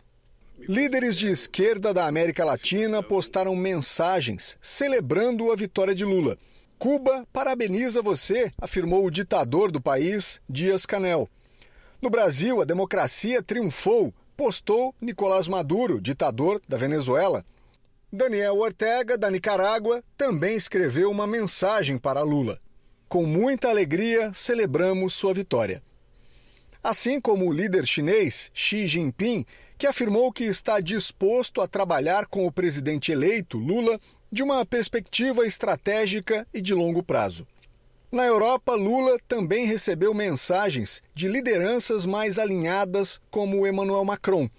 Líderes 0.68 1.16
de 1.16 1.28
esquerda 1.28 1.92
da 1.92 2.06
América 2.06 2.44
Latina 2.44 3.02
postaram 3.02 3.56
mensagens 3.56 4.56
celebrando 4.60 5.50
a 5.50 5.56
vitória 5.56 5.94
de 5.94 6.04
Lula. 6.04 6.36
Cuba 6.78 7.26
parabeniza 7.32 8.02
você, 8.02 8.52
afirmou 8.58 9.04
o 9.04 9.10
ditador 9.10 9.70
do 9.72 9.80
país, 9.80 10.40
Dias 10.48 10.84
Canel. 10.86 11.28
No 12.00 12.10
Brasil, 12.10 12.60
a 12.60 12.64
democracia 12.64 13.42
triunfou, 13.42 14.14
postou 14.36 14.94
Nicolás 15.00 15.48
Maduro, 15.48 16.00
ditador 16.00 16.60
da 16.68 16.76
Venezuela. 16.76 17.44
Daniel 18.12 18.58
Ortega, 18.58 19.16
da 19.16 19.30
Nicarágua, 19.30 20.02
também 20.16 20.56
escreveu 20.56 21.10
uma 21.10 21.26
mensagem 21.26 21.98
para 21.98 22.22
Lula. 22.22 22.60
Com 23.08 23.24
muita 23.24 23.68
alegria, 23.68 24.30
celebramos 24.34 25.14
sua 25.14 25.34
vitória. 25.34 25.82
Assim 26.82 27.20
como 27.20 27.46
o 27.46 27.52
líder 27.52 27.86
chinês 27.86 28.50
Xi 28.54 28.86
Jinping, 28.86 29.44
que 29.80 29.86
afirmou 29.86 30.30
que 30.30 30.44
está 30.44 30.78
disposto 30.78 31.58
a 31.62 31.66
trabalhar 31.66 32.26
com 32.26 32.46
o 32.46 32.52
presidente 32.52 33.10
eleito, 33.10 33.56
Lula, 33.56 33.98
de 34.30 34.42
uma 34.42 34.66
perspectiva 34.66 35.46
estratégica 35.46 36.46
e 36.52 36.60
de 36.60 36.74
longo 36.74 37.02
prazo. 37.02 37.46
Na 38.12 38.26
Europa, 38.26 38.74
Lula 38.74 39.18
também 39.26 39.64
recebeu 39.64 40.12
mensagens 40.12 41.02
de 41.14 41.28
lideranças 41.28 42.04
mais 42.04 42.38
alinhadas, 42.38 43.18
como 43.30 43.66
Emmanuel 43.66 44.04
Macron, 44.04 44.50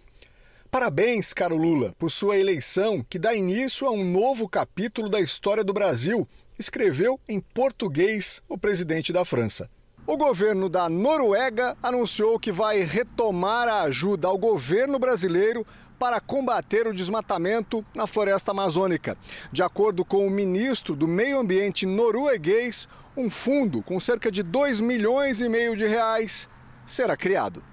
Parabéns, 0.72 1.34
caro 1.34 1.58
Lula, 1.58 1.94
por 2.00 2.10
sua 2.10 2.38
eleição 2.38 3.06
que 3.08 3.20
dá 3.20 3.36
início 3.36 3.86
a 3.86 3.92
um 3.92 4.10
novo 4.10 4.48
capítulo 4.48 5.10
da 5.10 5.20
história 5.20 5.66
do 5.66 5.74
Brasil, 5.74 6.26
escreveu 6.58 7.20
em 7.28 7.42
português 7.42 8.42
o 8.48 8.58
presidente 8.58 9.12
da 9.12 9.26
França. 9.26 9.70
O 10.06 10.18
governo 10.18 10.68
da 10.68 10.90
Noruega 10.90 11.78
anunciou 11.82 12.40
que 12.40 12.52
vai 12.52 12.82
retomar 12.82 13.68
a 13.68 13.82
ajuda 13.84 14.28
ao 14.28 14.38
governo 14.38 14.98
brasileiro 14.98 15.66
para 16.00 16.20
combater 16.20 16.88
o 16.88 16.94
desmatamento 16.94 17.86
na 17.94 18.08
floresta 18.08 18.50
amazônica. 18.50 19.16
De 19.52 19.62
acordo 19.62 20.04
com 20.04 20.26
o 20.26 20.32
ministro 20.32 20.96
do 20.96 21.08
Meio 21.08 21.38
Ambiente 21.38 21.86
norueguês, 21.86 22.90
um 23.16 23.30
fundo 23.30 23.84
com 23.84 24.00
cerca 24.00 24.32
de 24.32 24.42
2 24.42 24.82
milhões 24.82 25.40
e 25.40 25.48
meio 25.48 25.78
de 25.78 25.86
reais 25.86 26.50
será 26.84 27.16
criado. 27.16 27.64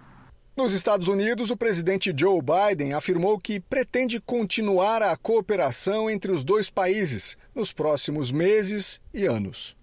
Nos 0.55 0.75
Estados 0.75 1.09
Unidos, 1.09 1.51
o 1.51 1.57
presidente 1.57 2.13
Joe 2.15 2.41
Biden 2.43 2.93
afirmou 2.93 3.39
que 3.39 3.59
pretende 3.59 4.21
continuar 4.21 5.03
a 5.03 5.17
cooperação 5.17 6.11
entre 6.11 6.31
os 6.31 6.45
dois 6.45 6.69
países 6.69 7.39
nos 7.55 7.73
próximos 7.73 8.31
meses 8.31 9.01
e 9.15 9.25
anos. 9.25 9.78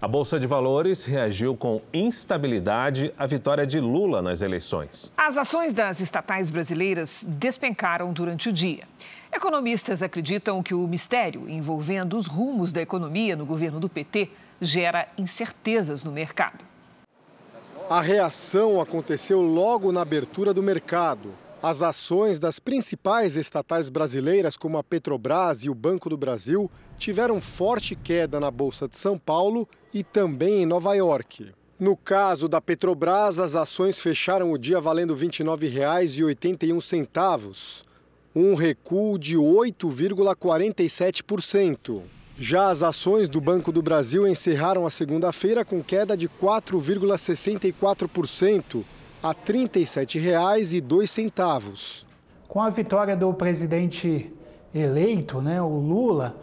A 0.00 0.08
Bolsa 0.08 0.38
de 0.38 0.46
Valores 0.46 1.04
reagiu 1.04 1.56
com 1.56 1.80
instabilidade 1.92 3.12
à 3.16 3.26
vitória 3.26 3.66
de 3.66 3.80
Lula 3.80 4.20
nas 4.20 4.42
eleições. 4.42 5.12
As 5.16 5.38
ações 5.38 5.72
das 5.72 6.00
estatais 6.00 6.50
brasileiras 6.50 7.24
despencaram 7.26 8.12
durante 8.12 8.48
o 8.48 8.52
dia. 8.52 8.84
Economistas 9.32 10.02
acreditam 10.02 10.62
que 10.62 10.74
o 10.74 10.86
mistério 10.86 11.48
envolvendo 11.48 12.16
os 12.16 12.26
rumos 12.26 12.72
da 12.72 12.82
economia 12.82 13.34
no 13.34 13.46
governo 13.46 13.80
do 13.80 13.88
PT 13.88 14.30
gera 14.60 15.08
incertezas 15.16 16.04
no 16.04 16.12
mercado. 16.12 16.64
A 17.88 18.00
reação 18.00 18.80
aconteceu 18.80 19.40
logo 19.40 19.92
na 19.92 20.02
abertura 20.02 20.52
do 20.52 20.62
mercado. 20.62 21.30
As 21.64 21.82
ações 21.82 22.38
das 22.38 22.58
principais 22.58 23.36
estatais 23.36 23.88
brasileiras, 23.88 24.54
como 24.54 24.76
a 24.76 24.84
Petrobras 24.84 25.64
e 25.64 25.70
o 25.70 25.74
Banco 25.74 26.10
do 26.10 26.18
Brasil, 26.18 26.70
tiveram 26.98 27.40
forte 27.40 27.96
queda 27.96 28.38
na 28.38 28.50
Bolsa 28.50 28.86
de 28.86 28.98
São 28.98 29.18
Paulo 29.18 29.66
e 29.90 30.04
também 30.04 30.62
em 30.62 30.66
Nova 30.66 30.94
York. 30.94 31.54
No 31.80 31.96
caso 31.96 32.50
da 32.50 32.60
Petrobras, 32.60 33.38
as 33.38 33.56
ações 33.56 33.98
fecharam 33.98 34.52
o 34.52 34.58
dia 34.58 34.78
valendo 34.78 35.14
R$ 35.14 35.26
29,81, 35.26 37.82
um 38.36 38.54
recuo 38.54 39.18
de 39.18 39.38
8,47%. 39.38 42.02
Já 42.36 42.68
as 42.68 42.82
ações 42.82 43.26
do 43.26 43.40
Banco 43.40 43.72
do 43.72 43.80
Brasil 43.80 44.28
encerraram 44.28 44.84
a 44.84 44.90
segunda-feira 44.90 45.64
com 45.64 45.82
queda 45.82 46.14
de 46.14 46.28
4,64% 46.28 48.84
a 49.24 49.30
R$ 49.30 49.36
37,02. 49.66 52.04
Com 52.46 52.60
a 52.60 52.68
vitória 52.68 53.16
do 53.16 53.32
presidente 53.32 54.30
eleito, 54.74 55.40
né, 55.40 55.62
o 55.62 55.78
Lula, 55.78 56.36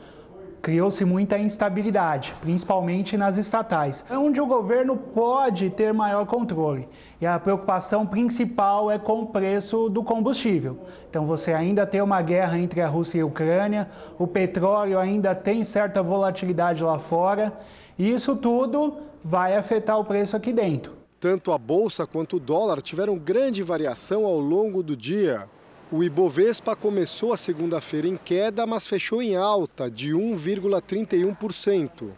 criou-se 0.64 1.06
muita 1.06 1.38
instabilidade, 1.38 2.34
principalmente 2.42 3.16
nas 3.16 3.38
estatais, 3.38 4.04
onde 4.10 4.42
o 4.42 4.48
governo 4.48 4.98
pode 4.98 5.70
ter 5.70 5.94
maior 5.94 6.26
controle. 6.26 6.90
E 7.22 7.28
a 7.28 7.40
preocupação 7.40 8.08
principal 8.08 8.90
é 8.90 8.98
com 8.98 9.22
o 9.22 9.28
preço 9.28 9.88
do 9.88 10.04
combustível. 10.04 10.80
Então 11.08 11.24
você 11.24 11.54
ainda 11.54 11.86
tem 11.86 12.02
uma 12.02 12.24
guerra 12.24 12.58
entre 12.58 12.82
a 12.82 12.88
Rússia 12.88 13.20
e 13.20 13.22
a 13.22 13.28
Ucrânia, 13.28 13.92
o 14.18 14.26
petróleo 14.26 14.98
ainda 14.98 15.36
tem 15.36 15.64
certa 15.64 16.02
volatilidade 16.02 16.84
lá 16.84 16.98
fora, 16.98 17.54
e 17.96 18.12
isso 18.12 18.36
tudo 18.36 18.98
vai 19.24 19.56
afetar 19.56 20.00
o 20.00 20.04
preço 20.04 20.36
aqui 20.36 20.52
dentro. 20.52 21.01
Tanto 21.22 21.54
a 21.54 21.58
bolsa 21.60 22.08
quanto 22.08 22.38
o 22.38 22.40
dólar 22.40 22.82
tiveram 22.82 23.16
grande 23.16 23.62
variação 23.62 24.26
ao 24.26 24.40
longo 24.40 24.82
do 24.82 24.98
dia. 24.98 25.48
O 25.92 26.04
Ibovespa 26.04 26.76
começou 26.76 27.32
a 27.32 27.38
segunda-feira 27.38 28.08
em 28.08 28.18
queda, 28.18 28.66
mas 28.66 28.88
fechou 28.88 29.22
em 29.22 29.36
alta 29.36 29.88
de 29.88 30.14
1,31%. 30.14 32.10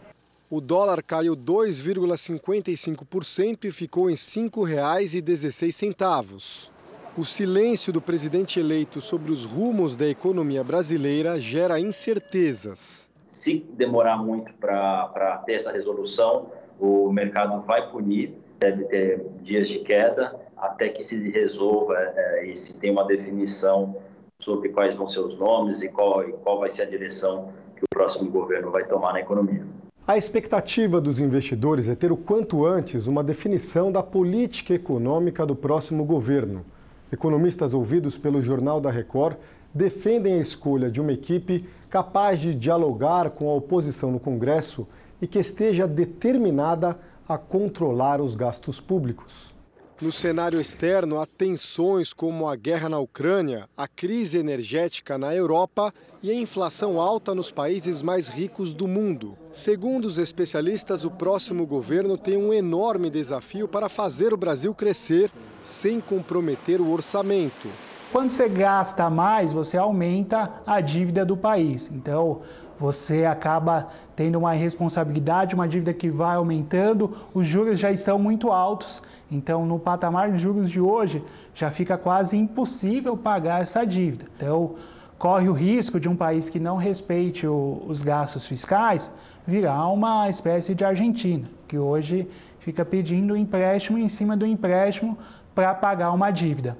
O 0.48 0.58
dólar 0.58 1.02
caiu 1.02 1.36
2,55% 1.36 3.66
e 3.66 3.70
ficou 3.70 4.08
em 4.08 4.14
R$ 4.14 4.18
5,16. 4.18 6.70
O 7.14 7.26
silêncio 7.26 7.92
do 7.92 8.00
presidente 8.00 8.58
eleito 8.58 9.02
sobre 9.02 9.30
os 9.30 9.44
rumos 9.44 9.94
da 9.94 10.08
economia 10.08 10.64
brasileira 10.64 11.38
gera 11.38 11.78
incertezas. 11.78 13.10
Se 13.28 13.66
demorar 13.74 14.16
muito 14.16 14.50
para 14.54 15.42
ter 15.44 15.56
essa 15.56 15.70
resolução, 15.70 16.50
o 16.80 17.12
mercado 17.12 17.60
vai 17.66 17.90
punir 17.90 18.42
deve 18.64 18.84
ter 18.84 19.26
dias 19.42 19.68
de 19.68 19.80
queda 19.80 20.34
até 20.56 20.88
que 20.88 21.02
se 21.02 21.30
resolva 21.30 21.94
é, 21.98 22.46
e 22.46 22.56
se 22.56 22.80
tenha 22.80 22.92
uma 22.92 23.04
definição 23.04 23.96
sobre 24.38 24.70
quais 24.70 24.96
vão 24.96 25.06
ser 25.06 25.20
os 25.20 25.36
nomes 25.38 25.82
e 25.82 25.88
qual, 25.88 26.26
e 26.26 26.32
qual 26.32 26.58
vai 26.58 26.70
ser 26.70 26.82
a 26.82 26.86
direção 26.86 27.52
que 27.76 27.84
o 27.84 27.88
próximo 27.90 28.30
governo 28.30 28.70
vai 28.70 28.84
tomar 28.84 29.12
na 29.12 29.20
economia. 29.20 29.64
A 30.06 30.16
expectativa 30.16 31.00
dos 31.00 31.18
investidores 31.18 31.88
é 31.88 31.94
ter 31.94 32.12
o 32.12 32.16
quanto 32.16 32.64
antes 32.64 33.06
uma 33.06 33.22
definição 33.22 33.90
da 33.92 34.02
política 34.02 34.74
econômica 34.74 35.46
do 35.46 35.56
próximo 35.56 36.04
governo. 36.04 36.64
Economistas 37.12 37.74
ouvidos 37.74 38.18
pelo 38.18 38.40
Jornal 38.40 38.80
da 38.80 38.90
Record 38.90 39.36
defendem 39.72 40.34
a 40.34 40.42
escolha 40.42 40.90
de 40.90 41.00
uma 41.00 41.12
equipe 41.12 41.66
capaz 41.90 42.40
de 42.40 42.54
dialogar 42.54 43.30
com 43.30 43.48
a 43.48 43.54
oposição 43.54 44.10
no 44.10 44.20
Congresso 44.20 44.86
e 45.20 45.26
que 45.26 45.38
esteja 45.38 45.86
determinada 45.86 46.90
a 46.90 46.96
controlar 47.38 48.20
os 48.20 48.34
gastos 48.34 48.80
públicos. 48.80 49.54
No 50.02 50.10
cenário 50.10 50.60
externo, 50.60 51.20
há 51.20 51.24
tensões 51.24 52.12
como 52.12 52.48
a 52.48 52.56
guerra 52.56 52.88
na 52.88 52.98
Ucrânia, 52.98 53.68
a 53.76 53.86
crise 53.86 54.38
energética 54.38 55.16
na 55.16 55.34
Europa 55.34 55.94
e 56.20 56.32
a 56.32 56.34
inflação 56.34 57.00
alta 57.00 57.32
nos 57.32 57.52
países 57.52 58.02
mais 58.02 58.28
ricos 58.28 58.72
do 58.72 58.88
mundo. 58.88 59.38
Segundo 59.52 60.04
os 60.04 60.18
especialistas, 60.18 61.04
o 61.04 61.10
próximo 61.12 61.64
governo 61.64 62.18
tem 62.18 62.36
um 62.36 62.52
enorme 62.52 63.08
desafio 63.08 63.68
para 63.68 63.88
fazer 63.88 64.34
o 64.34 64.36
Brasil 64.36 64.74
crescer 64.74 65.30
sem 65.62 66.00
comprometer 66.00 66.80
o 66.80 66.90
orçamento. 66.90 67.68
Quando 68.14 68.30
você 68.30 68.48
gasta 68.48 69.08
mais, 69.08 69.52
você 69.52 69.76
aumenta 69.76 70.60
a 70.66 70.80
dívida 70.80 71.24
do 71.24 71.36
país. 71.36 71.90
Então, 71.92 72.42
você 72.78 73.24
acaba 73.24 73.88
tendo 74.16 74.38
uma 74.38 74.52
responsabilidade, 74.52 75.54
uma 75.54 75.68
dívida 75.68 75.92
que 75.92 76.08
vai 76.08 76.36
aumentando, 76.36 77.14
os 77.32 77.46
juros 77.46 77.78
já 77.78 77.90
estão 77.90 78.18
muito 78.18 78.50
altos, 78.50 79.02
então 79.30 79.64
no 79.66 79.78
patamar 79.78 80.32
de 80.32 80.38
juros 80.38 80.70
de 80.70 80.80
hoje 80.80 81.22
já 81.54 81.70
fica 81.70 81.96
quase 81.96 82.36
impossível 82.36 83.16
pagar 83.16 83.62
essa 83.62 83.84
dívida. 83.84 84.26
Então, 84.36 84.74
corre 85.18 85.48
o 85.48 85.52
risco 85.52 85.98
de 85.98 86.08
um 86.08 86.16
país 86.16 86.50
que 86.50 86.58
não 86.58 86.76
respeite 86.76 87.46
o, 87.46 87.82
os 87.86 88.02
gastos 88.02 88.46
fiscais 88.46 89.12
virar 89.46 89.88
uma 89.88 90.28
espécie 90.28 90.74
de 90.74 90.84
Argentina, 90.84 91.44
que 91.68 91.78
hoje 91.78 92.28
fica 92.58 92.84
pedindo 92.84 93.36
empréstimo 93.36 93.98
em 93.98 94.08
cima 94.08 94.36
do 94.36 94.46
empréstimo 94.46 95.16
para 95.54 95.74
pagar 95.74 96.12
uma 96.12 96.30
dívida. 96.30 96.76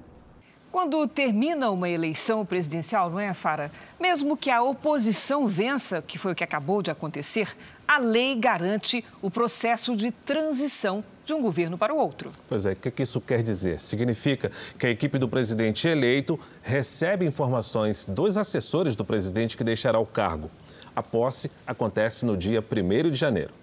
Quando 0.75 1.07
termina 1.07 1.71
uma 1.71 1.89
eleição 1.89 2.45
presidencial, 2.45 3.09
não 3.09 3.21
é, 3.21 3.33
Fara? 3.33 3.71
Mesmo 4.01 4.37
que 4.37 4.51
a 4.51 4.61
oposição 4.61 5.47
vença, 5.47 6.03
que 6.03 6.19
foi 6.19 6.33
o 6.33 6.35
que 6.35 6.43
acabou 6.43 6.83
de 6.83 6.91
acontecer, 6.91 7.57
a 7.87 7.99
lei 7.99 8.35
garante 8.35 9.05
o 9.23 9.31
processo 9.31 9.95
de 9.95 10.11
transição 10.11 11.05
de 11.25 11.33
um 11.33 11.41
governo 11.41 11.79
para 11.79 11.95
o 11.95 11.97
outro. 11.97 12.33
Pois 12.49 12.67
é, 12.67 12.73
o 12.73 12.77
que 12.77 13.05
isso 13.05 13.21
quer 13.21 13.41
dizer? 13.41 13.81
Significa 13.81 14.51
que 14.77 14.89
a 14.89 14.91
equipe 14.91 15.17
do 15.17 15.29
presidente 15.29 15.87
eleito 15.87 16.41
recebe 16.61 17.25
informações 17.25 18.05
dos 18.05 18.37
assessores 18.37 18.97
do 18.97 19.05
presidente 19.05 19.57
que 19.57 19.63
deixará 19.63 20.01
o 20.01 20.05
cargo. 20.05 20.51
A 20.97 21.05
posse 21.05 21.53
acontece 21.65 22.27
no 22.27 22.37
dia 22.37 22.61
1 22.61 23.11
de 23.11 23.17
janeiro. 23.17 23.55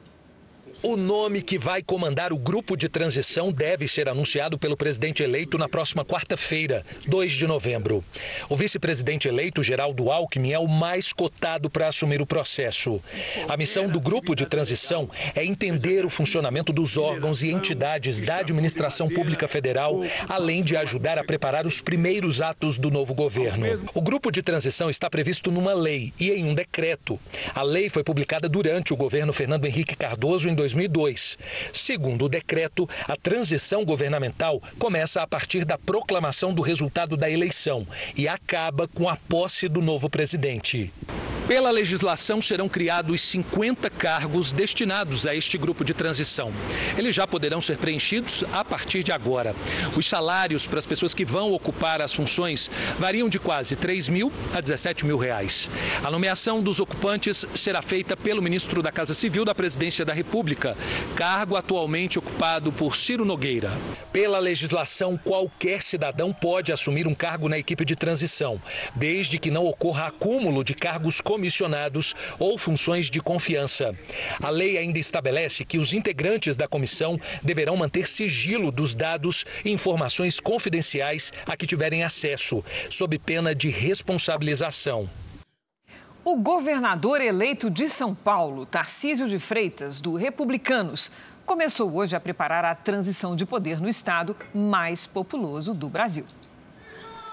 O 0.83 0.95
nome 0.95 1.41
que 1.41 1.57
vai 1.57 1.83
comandar 1.83 2.33
o 2.33 2.37
grupo 2.37 2.75
de 2.75 2.89
transição 2.89 3.51
deve 3.51 3.87
ser 3.87 4.09
anunciado 4.09 4.57
pelo 4.57 4.77
presidente 4.77 5.21
eleito 5.21 5.57
na 5.57 5.69
próxima 5.69 6.03
quarta-feira, 6.03 6.83
2 7.05 7.31
de 7.33 7.45
novembro. 7.45 8.03
O 8.49 8.55
vice-presidente 8.55 9.27
eleito, 9.27 9.61
Geraldo 9.61 10.11
Alckmin, 10.11 10.53
é 10.53 10.59
o 10.59 10.67
mais 10.67 11.13
cotado 11.13 11.69
para 11.69 11.87
assumir 11.87 12.21
o 12.21 12.25
processo. 12.25 13.01
A 13.47 13.55
missão 13.57 13.87
do 13.87 13.99
grupo 13.99 14.35
de 14.35 14.45
transição 14.45 15.09
é 15.35 15.45
entender 15.45 16.05
o 16.05 16.09
funcionamento 16.09 16.73
dos 16.73 16.97
órgãos 16.97 17.43
e 17.43 17.51
entidades 17.51 18.21
da 18.21 18.37
administração 18.37 19.07
pública 19.07 19.47
federal, 19.47 20.01
além 20.27 20.63
de 20.63 20.75
ajudar 20.77 21.17
a 21.19 21.23
preparar 21.23 21.67
os 21.67 21.81
primeiros 21.81 22.41
atos 22.41 22.77
do 22.77 22.89
novo 22.89 23.13
governo. 23.13 23.65
O 23.93 24.01
grupo 24.01 24.31
de 24.31 24.41
transição 24.41 24.89
está 24.89 25.09
previsto 25.09 25.51
numa 25.51 25.73
lei 25.73 26.13
e 26.19 26.31
em 26.31 26.45
um 26.45 26.55
decreto. 26.55 27.19
A 27.53 27.61
lei 27.61 27.89
foi 27.89 28.03
publicada 28.03 28.49
durante 28.49 28.93
o 28.93 28.97
governo 28.97 29.33
Fernando 29.33 29.65
Henrique 29.65 29.95
Cardoso 29.95 30.49
em 30.49 30.55
2002. 30.61 31.39
Segundo 31.73 32.25
o 32.25 32.29
decreto, 32.29 32.87
a 33.07 33.15
transição 33.15 33.83
governamental 33.83 34.61
começa 34.77 35.21
a 35.21 35.27
partir 35.27 35.65
da 35.65 35.77
proclamação 35.77 36.53
do 36.53 36.61
resultado 36.61 37.17
da 37.17 37.29
eleição 37.29 37.87
e 38.15 38.27
acaba 38.27 38.87
com 38.87 39.09
a 39.09 39.15
posse 39.15 39.67
do 39.67 39.81
novo 39.81 40.07
presidente. 40.07 40.91
Pela 41.51 41.69
legislação, 41.69 42.41
serão 42.41 42.69
criados 42.69 43.19
50 43.23 43.89
cargos 43.89 44.53
destinados 44.53 45.27
a 45.27 45.35
este 45.35 45.57
grupo 45.57 45.83
de 45.83 45.93
transição. 45.93 46.53
Eles 46.97 47.13
já 47.13 47.27
poderão 47.27 47.59
ser 47.59 47.77
preenchidos 47.77 48.45
a 48.53 48.63
partir 48.63 49.03
de 49.03 49.11
agora. 49.11 49.53
Os 49.97 50.07
salários 50.07 50.65
para 50.65 50.79
as 50.79 50.85
pessoas 50.85 51.13
que 51.13 51.25
vão 51.25 51.51
ocupar 51.51 52.01
as 52.01 52.13
funções 52.13 52.71
variam 52.97 53.27
de 53.27 53.37
quase 53.37 53.75
3 53.75 54.07
mil 54.07 54.31
a 54.53 54.61
17 54.61 55.05
mil 55.05 55.17
reais. 55.17 55.69
A 56.01 56.09
nomeação 56.09 56.61
dos 56.61 56.79
ocupantes 56.79 57.45
será 57.53 57.81
feita 57.81 58.15
pelo 58.15 58.41
ministro 58.41 58.81
da 58.81 58.91
Casa 58.91 59.13
Civil 59.13 59.43
da 59.43 59.53
Presidência 59.53 60.05
da 60.05 60.13
República, 60.13 60.50
cargo 61.15 61.55
atualmente 61.55 62.19
ocupado 62.19 62.71
por 62.71 62.95
Ciro 62.95 63.25
Nogueira. 63.25 63.71
Pela 64.11 64.39
legislação, 64.39 65.17
qualquer 65.17 65.81
cidadão 65.81 66.33
pode 66.33 66.71
assumir 66.71 67.07
um 67.07 67.15
cargo 67.15 67.47
na 67.47 67.57
equipe 67.57 67.85
de 67.85 67.95
transição, 67.95 68.61
desde 68.95 69.37
que 69.37 69.51
não 69.51 69.65
ocorra 69.65 70.07
acúmulo 70.07 70.63
de 70.63 70.73
cargos 70.73 71.21
comissionados 71.21 72.15
ou 72.39 72.57
funções 72.57 73.09
de 73.09 73.21
confiança. 73.21 73.95
A 74.41 74.49
lei 74.49 74.77
ainda 74.77 74.99
estabelece 74.99 75.63
que 75.63 75.77
os 75.77 75.93
integrantes 75.93 76.55
da 76.55 76.67
comissão 76.67 77.19
deverão 77.41 77.77
manter 77.77 78.07
sigilo 78.07 78.71
dos 78.71 78.93
dados 78.93 79.45
e 79.63 79.71
informações 79.71 80.39
confidenciais 80.39 81.31
a 81.45 81.55
que 81.55 81.67
tiverem 81.67 82.03
acesso, 82.03 82.63
sob 82.89 83.17
pena 83.19 83.53
de 83.53 83.69
responsabilização. 83.69 85.09
O 86.23 86.35
governador 86.35 87.19
eleito 87.19 87.67
de 87.67 87.89
São 87.89 88.13
Paulo, 88.13 88.63
Tarcísio 88.63 89.27
de 89.27 89.39
Freitas, 89.39 89.99
do 89.99 90.15
Republicanos, 90.15 91.11
começou 91.47 91.91
hoje 91.95 92.15
a 92.15 92.19
preparar 92.19 92.63
a 92.63 92.75
transição 92.75 93.35
de 93.35 93.43
poder 93.43 93.81
no 93.81 93.89
estado 93.89 94.35
mais 94.53 95.07
populoso 95.07 95.73
do 95.73 95.89
Brasil. 95.89 96.27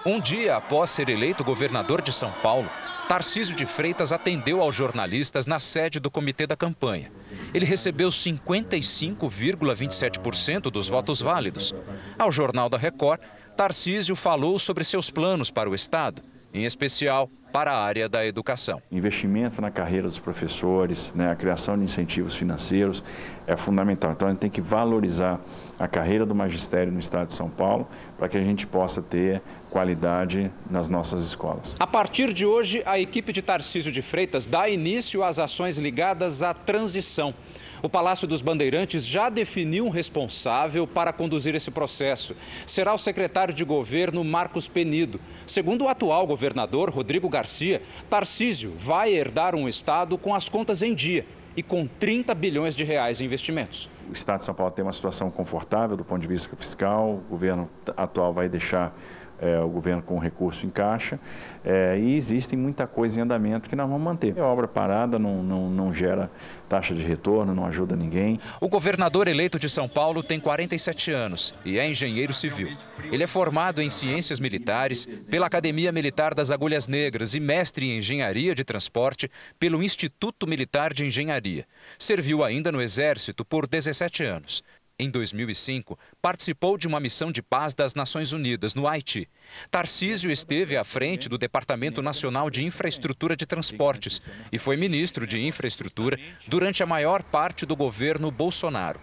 Um 0.03 0.19
dia 0.19 0.55
após 0.55 0.89
ser 0.89 1.07
eleito 1.07 1.43
governador 1.43 2.01
de 2.01 2.11
São 2.11 2.31
Paulo, 2.41 2.67
Tarcísio 3.07 3.55
de 3.55 3.67
Freitas 3.67 4.11
atendeu 4.11 4.59
aos 4.59 4.73
jornalistas 4.73 5.45
na 5.45 5.59
sede 5.59 5.99
do 5.99 6.09
comitê 6.09 6.47
da 6.47 6.55
campanha. 6.55 7.11
Ele 7.53 7.67
recebeu 7.67 8.09
55,27% 8.09 10.71
dos 10.71 10.87
votos 10.87 11.21
válidos. 11.21 11.75
Ao 12.17 12.31
Jornal 12.31 12.69
da 12.69 12.77
Record, 12.77 13.21
Tarcísio 13.55 14.15
falou 14.15 14.57
sobre 14.57 14.83
seus 14.83 15.11
planos 15.11 15.51
para 15.51 15.69
o 15.69 15.75
Estado, 15.75 16.23
em 16.53 16.65
especial 16.65 17.29
para 17.51 17.71
a 17.71 17.83
área 17.83 18.07
da 18.07 18.25
educação. 18.25 18.81
Investimento 18.91 19.61
na 19.61 19.71
carreira 19.71 20.07
dos 20.07 20.19
professores, 20.19 21.11
né, 21.15 21.31
a 21.31 21.35
criação 21.35 21.77
de 21.77 21.83
incentivos 21.83 22.35
financeiros 22.35 23.03
é 23.47 23.55
fundamental. 23.55 24.11
Então, 24.11 24.27
a 24.27 24.31
gente 24.31 24.39
tem 24.39 24.49
que 24.49 24.61
valorizar 24.61 25.39
a 25.79 25.87
carreira 25.87 26.25
do 26.25 26.35
magistério 26.35 26.91
no 26.91 26.99
Estado 26.99 27.29
de 27.29 27.33
São 27.33 27.49
Paulo 27.49 27.87
para 28.17 28.29
que 28.29 28.37
a 28.37 28.43
gente 28.43 28.67
possa 28.67 29.01
ter 29.01 29.41
qualidade 29.69 30.51
nas 30.69 30.87
nossas 30.87 31.23
escolas. 31.23 31.75
A 31.79 31.87
partir 31.87 32.33
de 32.33 32.45
hoje, 32.45 32.83
a 32.85 32.99
equipe 32.99 33.31
de 33.33 33.41
Tarcísio 33.41 33.91
de 33.91 34.01
Freitas 34.01 34.45
dá 34.45 34.69
início 34.69 35.23
às 35.23 35.39
ações 35.39 35.77
ligadas 35.77 36.43
à 36.43 36.53
transição. 36.53 37.33
O 37.81 37.89
Palácio 37.89 38.27
dos 38.27 38.41
Bandeirantes 38.41 39.05
já 39.05 39.29
definiu 39.29 39.85
um 39.85 39.89
responsável 39.89 40.85
para 40.85 41.13
conduzir 41.13 41.55
esse 41.55 41.71
processo. 41.71 42.35
Será 42.65 42.93
o 42.93 42.97
secretário 42.97 43.53
de 43.53 43.63
governo 43.63 44.23
Marcos 44.23 44.67
Penido. 44.67 45.19
Segundo 45.47 45.85
o 45.85 45.87
atual 45.87 46.27
governador 46.27 46.89
Rodrigo 46.89 47.29
Garcia, 47.29 47.81
Tarcísio 48.09 48.73
vai 48.77 49.13
herdar 49.13 49.55
um 49.55 49.67
estado 49.67 50.17
com 50.17 50.35
as 50.35 50.49
contas 50.49 50.81
em 50.81 50.93
dia 50.93 51.25
e 51.55 51.63
com 51.63 51.87
30 51.87 52.33
bilhões 52.35 52.75
de 52.75 52.83
reais 52.83 53.21
em 53.21 53.25
investimentos. 53.25 53.89
O 54.09 54.13
Estado 54.13 54.39
de 54.39 54.45
São 54.45 54.55
Paulo 54.55 54.71
tem 54.71 54.83
uma 54.83 54.93
situação 54.93 55.29
confortável 55.29 55.97
do 55.97 56.05
ponto 56.05 56.21
de 56.21 56.27
vista 56.27 56.55
fiscal, 56.55 57.21
o 57.27 57.29
governo 57.29 57.69
atual 57.97 58.33
vai 58.33 58.47
deixar 58.47 58.95
é, 59.41 59.59
o 59.59 59.69
governo 59.69 60.01
com 60.01 60.17
recurso 60.19 60.65
em 60.65 60.69
caixa 60.69 61.19
é, 61.63 61.97
e 61.99 62.15
existem 62.15 62.57
muita 62.57 62.87
coisa 62.87 63.19
em 63.19 63.23
andamento 63.23 63.69
que 63.69 63.75
nós 63.75 63.87
vamos 63.87 64.03
manter. 64.03 64.39
A 64.39 64.45
obra 64.45 64.67
parada 64.67 65.19
não, 65.19 65.43
não, 65.43 65.69
não 65.69 65.93
gera 65.93 66.29
taxa 66.67 66.93
de 66.93 67.01
retorno, 67.01 67.53
não 67.53 67.65
ajuda 67.65 67.95
ninguém. 67.95 68.39
O 68.61 68.67
governador 68.67 69.27
eleito 69.27 69.59
de 69.59 69.69
São 69.69 69.87
Paulo 69.87 70.23
tem 70.23 70.39
47 70.39 71.11
anos 71.11 71.53
e 71.65 71.77
é 71.77 71.89
engenheiro 71.89 72.33
civil. 72.33 72.69
Ele 73.11 73.23
é 73.23 73.27
formado 73.27 73.81
em 73.81 73.89
ciências 73.89 74.39
militares 74.39 75.05
pela 75.29 75.47
Academia 75.47 75.91
Militar 75.91 76.33
das 76.33 76.51
Agulhas 76.51 76.87
Negras 76.87 77.33
e 77.33 77.39
mestre 77.39 77.85
em 77.85 77.97
engenharia 77.97 78.53
de 78.53 78.63
transporte 78.63 79.29
pelo 79.59 79.83
Instituto 79.83 80.47
Militar 80.47 80.93
de 80.93 81.05
Engenharia. 81.05 81.65
Serviu 81.97 82.43
ainda 82.43 82.71
no 82.71 82.81
Exército 82.81 83.43
por 83.43 83.67
17 83.67 84.23
anos. 84.23 84.63
Em 85.01 85.09
2005, 85.09 85.97
participou 86.21 86.77
de 86.77 86.85
uma 86.85 86.99
missão 86.99 87.31
de 87.31 87.41
paz 87.41 87.73
das 87.73 87.95
Nações 87.95 88.33
Unidas 88.33 88.75
no 88.75 88.85
Haiti. 88.85 89.29
Tarcísio 89.71 90.29
esteve 90.29 90.75
à 90.75 90.83
frente 90.83 91.29
do 91.29 91.37
Departamento 91.37 92.01
Nacional 92.01 92.49
de 92.49 92.65
Infraestrutura 92.65 93.33
de 93.33 93.45
Transportes 93.45 94.21
e 94.51 94.59
foi 94.59 94.75
ministro 94.75 95.25
de 95.25 95.39
Infraestrutura 95.39 96.19
durante 96.49 96.83
a 96.83 96.85
maior 96.85 97.23
parte 97.23 97.65
do 97.65 97.77
governo 97.77 98.29
Bolsonaro. 98.29 98.99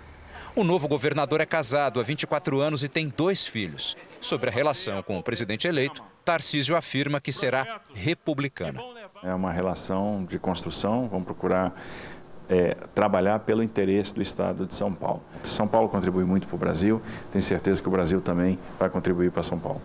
O 0.55 0.63
novo 0.63 0.87
governador 0.87 1.41
é 1.41 1.47
casado 1.47 1.99
há 1.99 2.03
24 2.03 2.61
anos 2.61 2.83
e 2.83 2.89
tem 2.91 3.09
dois 3.09 3.47
filhos. 3.47 3.97
Sobre 4.21 4.51
a 4.51 4.53
relação 4.53 5.03
com 5.03 5.19
o 5.19 5.23
presidente 5.23 5.67
eleito, 5.67 6.03
Tarcísio 6.25 6.77
afirma 6.77 7.21
que 7.21 7.33
será 7.33 7.81
republicana. 7.95 8.81
É 9.23 9.35
uma 9.35 9.51
relação 9.51 10.25
de 10.25 10.39
construção, 10.39 11.09
vamos 11.09 11.25
procurar 11.25 11.75
é, 12.49 12.77
trabalhar 12.95 13.41
pelo 13.41 13.63
interesse 13.63 14.15
do 14.15 14.23
Estado 14.23 14.67
de 14.67 14.75
São 14.75 14.93
Paulo. 14.93 15.23
São 15.45 15.67
Paulo 15.67 15.89
contribui 15.89 16.25
muito 16.25 16.47
para 16.47 16.57
o 16.57 16.59
Brasil, 16.59 17.01
tenho 17.33 17.43
certeza 17.43 17.83
que 17.83 17.89
o 17.89 17.91
Brasil 17.91 18.21
também 18.21 18.59
vai 18.79 18.89
contribuir 18.89 19.31
para 19.31 19.43
São 19.43 19.59
Paulo. 19.59 19.81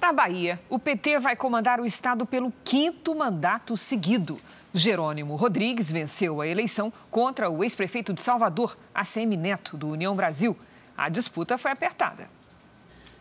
Na 0.00 0.12
Bahia, 0.12 0.60
o 0.70 0.78
PT 0.78 1.18
vai 1.18 1.34
comandar 1.34 1.80
o 1.80 1.86
Estado 1.86 2.24
pelo 2.24 2.52
quinto 2.62 3.14
mandato 3.14 3.76
seguido. 3.76 4.38
Jerônimo 4.72 5.36
Rodrigues 5.36 5.90
venceu 5.90 6.40
a 6.40 6.46
eleição 6.46 6.92
contra 7.10 7.50
o 7.50 7.64
ex-prefeito 7.64 8.12
de 8.12 8.20
Salvador, 8.20 8.76
ACM 8.94 9.36
Neto, 9.36 9.76
do 9.76 9.88
União 9.88 10.14
Brasil. 10.14 10.56
A 10.96 11.08
disputa 11.08 11.58
foi 11.58 11.70
apertada. 11.70 12.28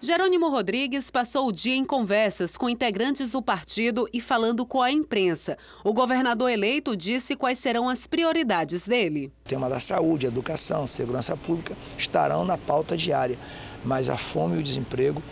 Jerônimo 0.02 0.50
Rodrigues 0.50 1.10
passou 1.10 1.48
o 1.48 1.52
dia 1.52 1.76
em 1.76 1.86
conversas 1.86 2.58
com 2.58 2.70
integrantes 2.70 3.32
do 3.32 3.42
partido 3.42 4.08
e 4.14 4.20
falando 4.22 4.66
com 4.66 4.82
a 4.82 4.92
imprensa. 4.92 5.58
O 5.84 5.94
governador 5.94 6.52
eleito 6.52 6.96
disse 6.96 7.36
quais 7.36 7.58
serão 7.58 7.90
as 7.90 8.06
prioridades 8.06 8.86
dele. 8.86 9.32
O 9.46 9.50
tema 9.50 9.70
da 9.70 9.80
saúde, 9.80 10.26
educação, 10.28 10.86
segurança 10.86 11.36
pública 11.36 11.76
estarão 11.98 12.46
na 12.46 12.58
pauta 12.58 12.96
diária, 12.96 13.38
mas 13.84 14.10
a 14.10 14.18
fome 14.18 14.58
e 14.58 14.60
o 14.60 14.64
desemprego 14.64 15.24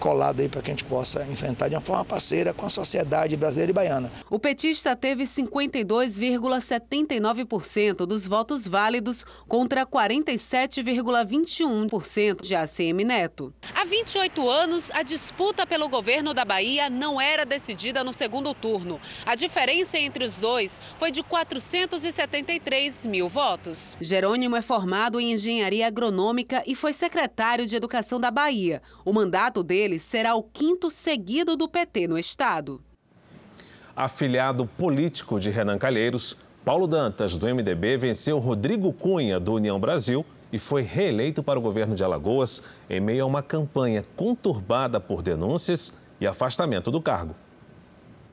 colado 0.00 0.40
aí 0.40 0.48
para 0.48 0.62
que 0.62 0.70
a 0.70 0.72
gente 0.72 0.84
possa 0.84 1.24
enfrentar 1.26 1.68
de 1.68 1.76
uma 1.76 1.80
forma 1.80 2.04
parceira 2.04 2.54
com 2.54 2.66
a 2.66 2.70
sociedade 2.70 3.36
brasileira 3.36 3.70
e 3.70 3.74
baiana. 3.74 4.10
O 4.28 4.38
petista 4.38 4.94
teve 4.96 5.24
52,79% 5.24 8.06
dos 8.06 8.26
votos 8.26 8.66
válidos 8.66 9.24
contra 9.46 9.86
47,21% 9.86 12.42
de 12.42 12.54
ACM 12.54 13.04
Neto. 13.04 13.52
Há 13.74 13.84
28 13.84 14.48
anos, 14.48 14.90
a 14.92 15.02
disputa 15.02 15.66
pelo 15.66 15.86
governo 15.88 16.32
da 16.32 16.44
Bahia 16.44 16.88
não 16.88 17.20
era 17.20 17.44
decidida 17.44 18.02
no 18.02 18.14
segundo 18.14 18.54
turno. 18.54 18.98
A 19.26 19.34
diferença 19.34 19.98
entre 19.98 20.24
os 20.24 20.38
dois 20.38 20.80
foi 20.98 21.10
de 21.10 21.22
473 21.22 23.04
mil 23.06 23.28
votos. 23.28 23.98
Jerônimo 24.00 24.56
é 24.56 24.62
formado 24.62 25.20
em 25.20 25.32
engenharia 25.32 25.86
agronômica 25.86 26.62
e 26.66 26.74
foi 26.74 26.94
secretário 26.94 27.66
de 27.66 27.76
Educação 27.76 28.18
da 28.18 28.30
Bahia. 28.30 28.80
O 29.04 29.12
mandato 29.12 29.62
dele 29.62 29.89
será 29.98 30.34
o 30.34 30.42
quinto 30.42 30.90
seguido 30.90 31.56
do 31.56 31.68
PT 31.68 32.08
no 32.08 32.18
estado. 32.18 32.80
Afiliado 33.94 34.66
político 34.66 35.40
de 35.40 35.50
Renan 35.50 35.78
Calheiros, 35.78 36.36
Paulo 36.64 36.86
Dantas, 36.86 37.36
do 37.36 37.46
MDB, 37.46 37.96
venceu 37.96 38.38
Rodrigo 38.38 38.92
Cunha, 38.92 39.40
do 39.40 39.54
União 39.54 39.80
Brasil, 39.80 40.24
e 40.52 40.58
foi 40.58 40.82
reeleito 40.82 41.42
para 41.42 41.58
o 41.58 41.62
governo 41.62 41.94
de 41.94 42.04
Alagoas 42.04 42.62
em 42.88 43.00
meio 43.00 43.24
a 43.24 43.26
uma 43.26 43.42
campanha 43.42 44.04
conturbada 44.16 45.00
por 45.00 45.22
denúncias 45.22 45.92
e 46.20 46.26
afastamento 46.26 46.90
do 46.90 47.00
cargo. 47.00 47.34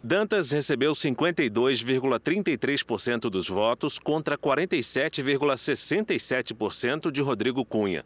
Dantas 0.04 0.52
recebeu 0.52 0.92
52,33% 0.94 3.30
dos 3.30 3.48
votos 3.50 4.00
contra 4.00 4.38
47,67% 4.38 7.12
de 7.12 7.22
Rodrigo 7.22 7.66
Cunha. 7.66 8.06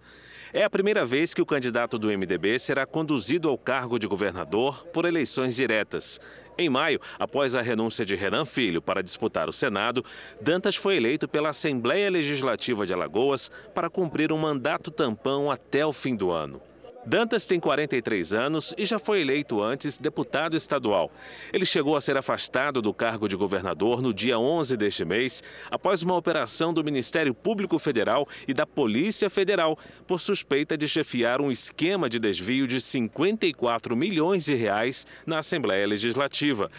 É 0.53 0.65
a 0.65 0.69
primeira 0.69 1.05
vez 1.05 1.33
que 1.33 1.41
o 1.41 1.45
candidato 1.45 1.97
do 1.97 2.07
MDB 2.09 2.59
será 2.59 2.85
conduzido 2.85 3.47
ao 3.47 3.57
cargo 3.57 3.97
de 3.97 4.05
governador 4.05 4.85
por 4.87 5.05
eleições 5.05 5.55
diretas. 5.55 6.19
Em 6.57 6.69
maio, 6.69 6.99
após 7.17 7.55
a 7.55 7.61
renúncia 7.61 8.03
de 8.03 8.15
Renan 8.15 8.43
Filho 8.43 8.81
para 8.81 9.01
disputar 9.01 9.47
o 9.47 9.53
Senado, 9.53 10.03
Dantas 10.41 10.75
foi 10.75 10.97
eleito 10.97 11.25
pela 11.25 11.51
Assembleia 11.51 12.11
Legislativa 12.11 12.85
de 12.85 12.91
Alagoas 12.91 13.49
para 13.73 13.89
cumprir 13.89 14.33
um 14.33 14.37
mandato 14.37 14.91
tampão 14.91 15.49
até 15.49 15.85
o 15.85 15.93
fim 15.93 16.17
do 16.17 16.31
ano. 16.31 16.61
Dantas 17.03 17.47
tem 17.47 17.59
43 17.59 18.31
anos 18.31 18.75
e 18.77 18.85
já 18.85 18.99
foi 18.99 19.21
eleito 19.21 19.61
antes 19.61 19.97
deputado 19.97 20.55
estadual. 20.55 21.11
Ele 21.51 21.65
chegou 21.65 21.95
a 21.95 22.01
ser 22.01 22.15
afastado 22.15 22.79
do 22.79 22.93
cargo 22.93 23.27
de 23.27 23.35
governador 23.35 24.03
no 24.03 24.13
dia 24.13 24.37
11 24.37 24.77
deste 24.77 25.03
mês, 25.03 25.43
após 25.71 26.03
uma 26.03 26.15
operação 26.15 26.71
do 26.71 26.83
Ministério 26.83 27.33
Público 27.33 27.79
Federal 27.79 28.27
e 28.47 28.53
da 28.53 28.67
Polícia 28.67 29.31
Federal 29.31 29.77
por 30.05 30.19
suspeita 30.19 30.77
de 30.77 30.87
chefiar 30.87 31.41
um 31.41 31.51
esquema 31.51 32.07
de 32.07 32.19
desvio 32.19 32.67
de 32.67 32.79
54 32.79 33.95
milhões 33.95 34.45
de 34.45 34.53
reais 34.53 35.07
na 35.25 35.39
Assembleia 35.39 35.87
Legislativa. 35.87 36.69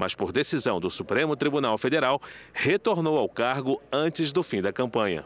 mas 0.00 0.14
por 0.14 0.30
decisão 0.30 0.78
do 0.78 0.88
Supremo 0.88 1.34
Tribunal 1.34 1.76
Federal, 1.76 2.22
retornou 2.52 3.18
ao 3.18 3.28
cargo 3.28 3.82
antes 3.90 4.30
do 4.30 4.44
fim 4.44 4.62
da 4.62 4.72
campanha. 4.72 5.24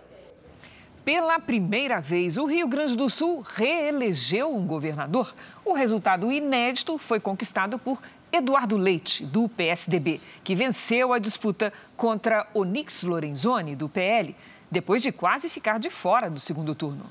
Pela 1.04 1.40
primeira 1.40 2.00
vez, 2.00 2.36
o 2.36 2.44
Rio 2.44 2.68
Grande 2.68 2.96
do 2.96 3.10
Sul 3.10 3.40
reelegeu 3.40 4.54
um 4.54 4.64
governador. 4.64 5.34
O 5.64 5.72
resultado 5.72 6.30
inédito 6.30 6.96
foi 6.96 7.18
conquistado 7.18 7.76
por 7.76 8.00
Eduardo 8.30 8.76
Leite, 8.76 9.24
do 9.26 9.48
PSDB, 9.48 10.20
que 10.44 10.54
venceu 10.54 11.12
a 11.12 11.18
disputa 11.18 11.72
contra 11.96 12.46
Onix 12.54 13.02
Lorenzoni, 13.02 13.74
do 13.74 13.88
PL, 13.88 14.36
depois 14.70 15.02
de 15.02 15.10
quase 15.10 15.48
ficar 15.48 15.80
de 15.80 15.90
fora 15.90 16.30
do 16.30 16.38
segundo 16.38 16.72
turno. 16.72 17.04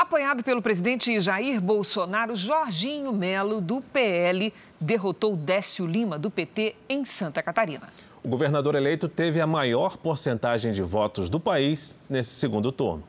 Apoiado 0.00 0.42
pelo 0.42 0.62
presidente 0.62 1.20
Jair 1.20 1.60
Bolsonaro, 1.60 2.34
Jorginho 2.34 3.12
Melo, 3.12 3.60
do 3.60 3.82
PL, 3.82 4.50
derrotou 4.80 5.36
Décio 5.36 5.84
Lima, 5.84 6.18
do 6.18 6.30
PT, 6.30 6.74
em 6.88 7.04
Santa 7.04 7.42
Catarina. 7.42 7.86
O 8.24 8.28
governador 8.30 8.74
eleito 8.74 9.10
teve 9.10 9.42
a 9.42 9.46
maior 9.46 9.98
porcentagem 9.98 10.72
de 10.72 10.80
votos 10.80 11.28
do 11.28 11.38
país 11.38 11.94
nesse 12.08 12.30
segundo 12.30 12.72
turno. 12.72 13.04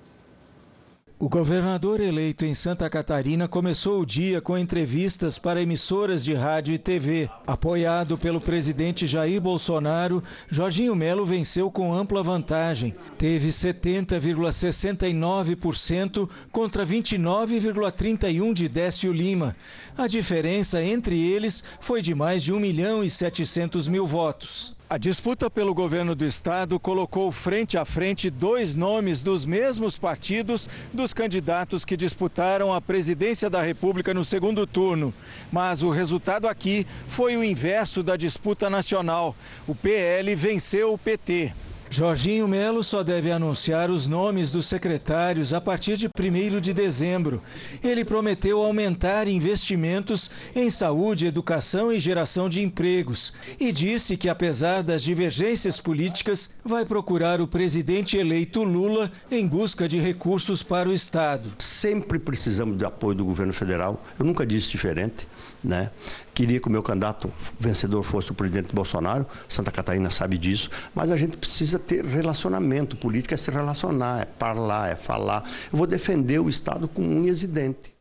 O 1.22 1.30
governador 1.30 2.02
eleito 2.02 2.44
em 2.46 2.56
Santa 2.56 2.90
Catarina 2.90 3.48
começou 3.48 4.02
o 4.02 4.06
dia 4.08 4.42
com 4.42 4.58
entrevistas 4.58 5.38
para 5.38 5.62
emissoras 5.62 6.24
de 6.24 6.34
rádio 6.34 6.74
e 6.74 6.80
TV. 6.80 7.30
Apoiado 7.46 8.18
pelo 8.18 8.42
presidente 8.42 9.06
Jair 9.06 9.40
Bolsonaro, 9.40 10.24
Jorginho 10.50 10.96
Melo 10.96 11.24
venceu 11.24 11.70
com 11.70 11.94
ampla 11.94 12.24
vantagem. 12.24 12.96
Teve 13.20 13.50
70,69% 13.50 16.28
contra 16.52 16.84
29,31% 16.84 18.52
de 18.52 18.68
Décio 18.68 19.14
Lima. 19.14 19.56
A 19.96 20.08
diferença 20.08 20.84
entre 20.84 21.22
eles 21.22 21.64
foi 21.80 22.02
de 22.02 22.16
mais 22.16 22.42
de 22.42 22.52
1 22.52 22.60
milhão 22.60 23.04
e 23.04 23.12
700 23.12 23.88
mil 23.88 24.08
votos. 24.08 24.76
A 24.92 24.98
disputa 24.98 25.50
pelo 25.50 25.74
governo 25.74 26.14
do 26.14 26.26
estado 26.26 26.78
colocou 26.78 27.32
frente 27.32 27.78
a 27.78 27.86
frente 27.86 28.30
dois 28.30 28.76
nomes 28.76 29.24
dos 29.24 29.46
mesmos 29.46 29.98
partidos 29.98 30.68
dos 30.92 31.14
candidatos 31.14 31.86
que 31.86 31.96
disputaram 31.96 32.74
a 32.74 32.82
presidência 32.82 33.50
da 33.50 33.62
República 33.62 34.14
no 34.14 34.26
segundo 34.26 34.68
turno. 34.68 35.14
Mas 35.50 35.82
o 35.82 35.90
resultado 35.90 36.46
aqui 36.46 36.86
foi 37.08 37.38
o 37.38 37.44
inverso 37.44 38.04
da 38.04 38.18
disputa 38.18 38.70
nacional. 38.70 39.34
O 39.66 39.74
PL 39.74 40.36
venceu 40.36 40.92
o 40.92 40.98
PT. 40.98 41.54
Jorginho 41.94 42.48
Melo 42.48 42.86
só 42.86 43.04
deve 43.04 43.30
anunciar 43.34 43.92
os 43.92 44.08
nomes 44.08 44.50
dos 44.50 44.66
secretários 44.66 45.54
a 45.54 45.60
partir 45.60 45.98
de 45.98 46.08
1 46.08 46.62
de 46.62 46.74
dezembro. 46.74 47.42
Ele 47.84 48.06
prometeu 48.06 48.64
aumentar 48.64 49.28
investimentos 49.28 50.32
em 50.56 50.70
saúde, 50.70 51.28
educação 51.28 51.92
e 51.92 52.00
geração 52.00 52.48
de 52.48 52.62
empregos. 52.62 53.34
E 53.60 53.74
disse 53.74 54.16
que, 54.16 54.30
apesar 54.30 54.84
das 54.84 55.04
divergências 55.04 55.82
políticas, 55.82 56.52
vai 56.64 56.86
procurar 56.86 57.42
o 57.42 57.48
presidente 57.48 58.16
eleito 58.16 58.64
Lula 58.64 59.12
em 59.30 59.46
busca 59.46 59.86
de 59.86 60.00
recursos 60.00 60.64
para 60.64 60.88
o 60.88 60.94
Estado. 60.94 61.52
Sempre 61.60 62.20
precisamos 62.20 62.78
de 62.78 62.86
apoio 62.86 63.16
do 63.16 63.26
governo 63.26 63.52
federal. 63.52 64.02
Eu 64.18 64.26
nunca 64.26 64.46
disse 64.46 64.70
diferente. 64.70 65.28
Né? 65.64 65.92
Queria 66.34 66.60
que 66.60 66.68
o 66.68 66.72
meu 66.72 66.82
candidato 66.82 67.32
vencedor 67.60 68.04
fosse 68.04 68.32
o 68.32 68.34
presidente 68.34 68.74
Bolsonaro, 68.74 69.28
Santa 69.48 69.70
Catarina 69.70 70.10
sabe 70.10 70.38
disso, 70.38 70.72
mas 70.96 71.12
a 71.12 71.18
gente 71.18 71.38
precisa 71.38 71.78
ter 71.78 72.04
relacionamento. 72.04 72.98
Política 72.98 73.36
é 73.36 73.38
se 73.38 73.52
relacionar, 73.52 74.24
é 74.24 74.28
falar, 74.40 74.90
é 74.90 74.96
falar. 74.96 75.44
Eu 75.72 75.78
vou 75.78 75.86
defender 75.86 76.40
o 76.40 76.50
Estado 76.50 76.88
com 76.88 77.04
unhas 77.04 77.44
e 77.44 77.48
dentes. 77.48 77.92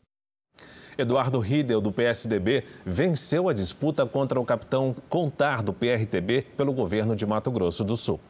Eduardo 0.96 1.38
Riedel, 1.38 1.80
do 1.80 1.92
PSDB, 1.92 2.64
venceu 2.84 3.48
a 3.48 3.54
disputa 3.54 4.04
contra 4.04 4.38
o 4.38 4.44
capitão 4.44 4.94
Contar, 5.08 5.62
do 5.62 5.72
PRTB, 5.72 6.46
pelo 6.56 6.72
governo 6.72 7.16
de 7.16 7.24
Mato 7.26 7.50
Grosso 7.50 7.84
do 7.84 7.96
Sul. 7.96 8.20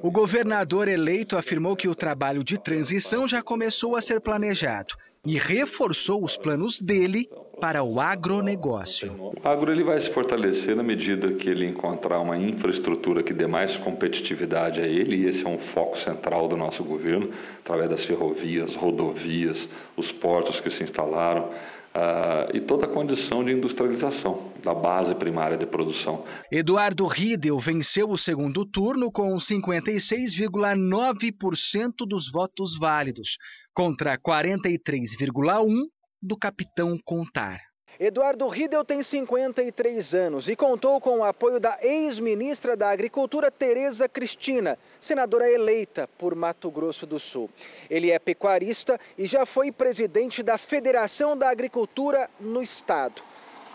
O 0.00 0.10
governador 0.10 0.88
eleito 0.88 1.36
afirmou 1.36 1.76
que 1.76 1.88
o 1.88 1.94
trabalho 1.94 2.42
de 2.42 2.56
transição 2.58 3.28
já 3.28 3.42
começou 3.42 3.96
a 3.96 4.00
ser 4.00 4.20
planejado 4.20 4.94
e 5.28 5.36
reforçou 5.36 6.24
os 6.24 6.38
planos 6.38 6.80
dele 6.80 7.28
para 7.60 7.84
o 7.84 8.00
agronegócio. 8.00 9.12
O 9.12 9.46
agro 9.46 9.70
ele 9.70 9.84
vai 9.84 10.00
se 10.00 10.08
fortalecer 10.08 10.74
na 10.74 10.82
medida 10.82 11.30
que 11.32 11.50
ele 11.50 11.66
encontrar 11.66 12.18
uma 12.20 12.38
infraestrutura 12.38 13.22
que 13.22 13.34
dê 13.34 13.46
mais 13.46 13.76
competitividade 13.76 14.80
a 14.80 14.86
ele, 14.86 15.16
e 15.16 15.26
esse 15.26 15.44
é 15.44 15.48
um 15.48 15.58
foco 15.58 15.98
central 15.98 16.48
do 16.48 16.56
nosso 16.56 16.82
governo, 16.82 17.28
através 17.60 17.90
das 17.90 18.04
ferrovias, 18.04 18.74
rodovias, 18.74 19.68
os 19.94 20.10
portos 20.10 20.60
que 20.60 20.70
se 20.70 20.82
instalaram. 20.82 21.50
Uh, 21.88 22.54
e 22.54 22.60
toda 22.60 22.84
a 22.84 22.88
condição 22.88 23.42
de 23.42 23.50
industrialização 23.50 24.52
da 24.62 24.74
base 24.74 25.14
primária 25.14 25.56
de 25.56 25.64
produção. 25.66 26.22
Eduardo 26.52 27.06
Riedel 27.06 27.58
venceu 27.58 28.10
o 28.10 28.16
segundo 28.16 28.64
turno 28.64 29.10
com 29.10 29.34
56,9% 29.36 32.06
dos 32.06 32.30
votos 32.30 32.78
válidos, 32.78 33.38
contra 33.78 34.18
43,1% 34.18 35.86
do 36.20 36.36
capitão 36.36 36.98
Contar. 37.04 37.60
Eduardo 38.00 38.48
Riedel 38.48 38.84
tem 38.84 39.04
53 39.04 40.16
anos 40.16 40.48
e 40.48 40.56
contou 40.56 41.00
com 41.00 41.18
o 41.18 41.24
apoio 41.24 41.60
da 41.60 41.78
ex-ministra 41.80 42.76
da 42.76 42.90
Agricultura, 42.90 43.52
Tereza 43.52 44.08
Cristina, 44.08 44.76
senadora 44.98 45.48
eleita 45.48 46.08
por 46.18 46.34
Mato 46.34 46.72
Grosso 46.72 47.06
do 47.06 47.20
Sul. 47.20 47.48
Ele 47.88 48.10
é 48.10 48.18
pecuarista 48.18 48.98
e 49.16 49.26
já 49.26 49.46
foi 49.46 49.70
presidente 49.70 50.42
da 50.42 50.58
Federação 50.58 51.36
da 51.36 51.48
Agricultura 51.48 52.28
no 52.40 52.60
estado. 52.60 53.22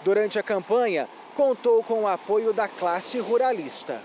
Durante 0.03 0.37
a 0.37 0.43
campanha, 0.43 1.07
contou 1.33 1.81
com 1.81 2.01
o 2.01 2.07
apoio 2.09 2.51
da 2.51 2.67
classe 2.67 3.19
ruralista. 3.19 4.01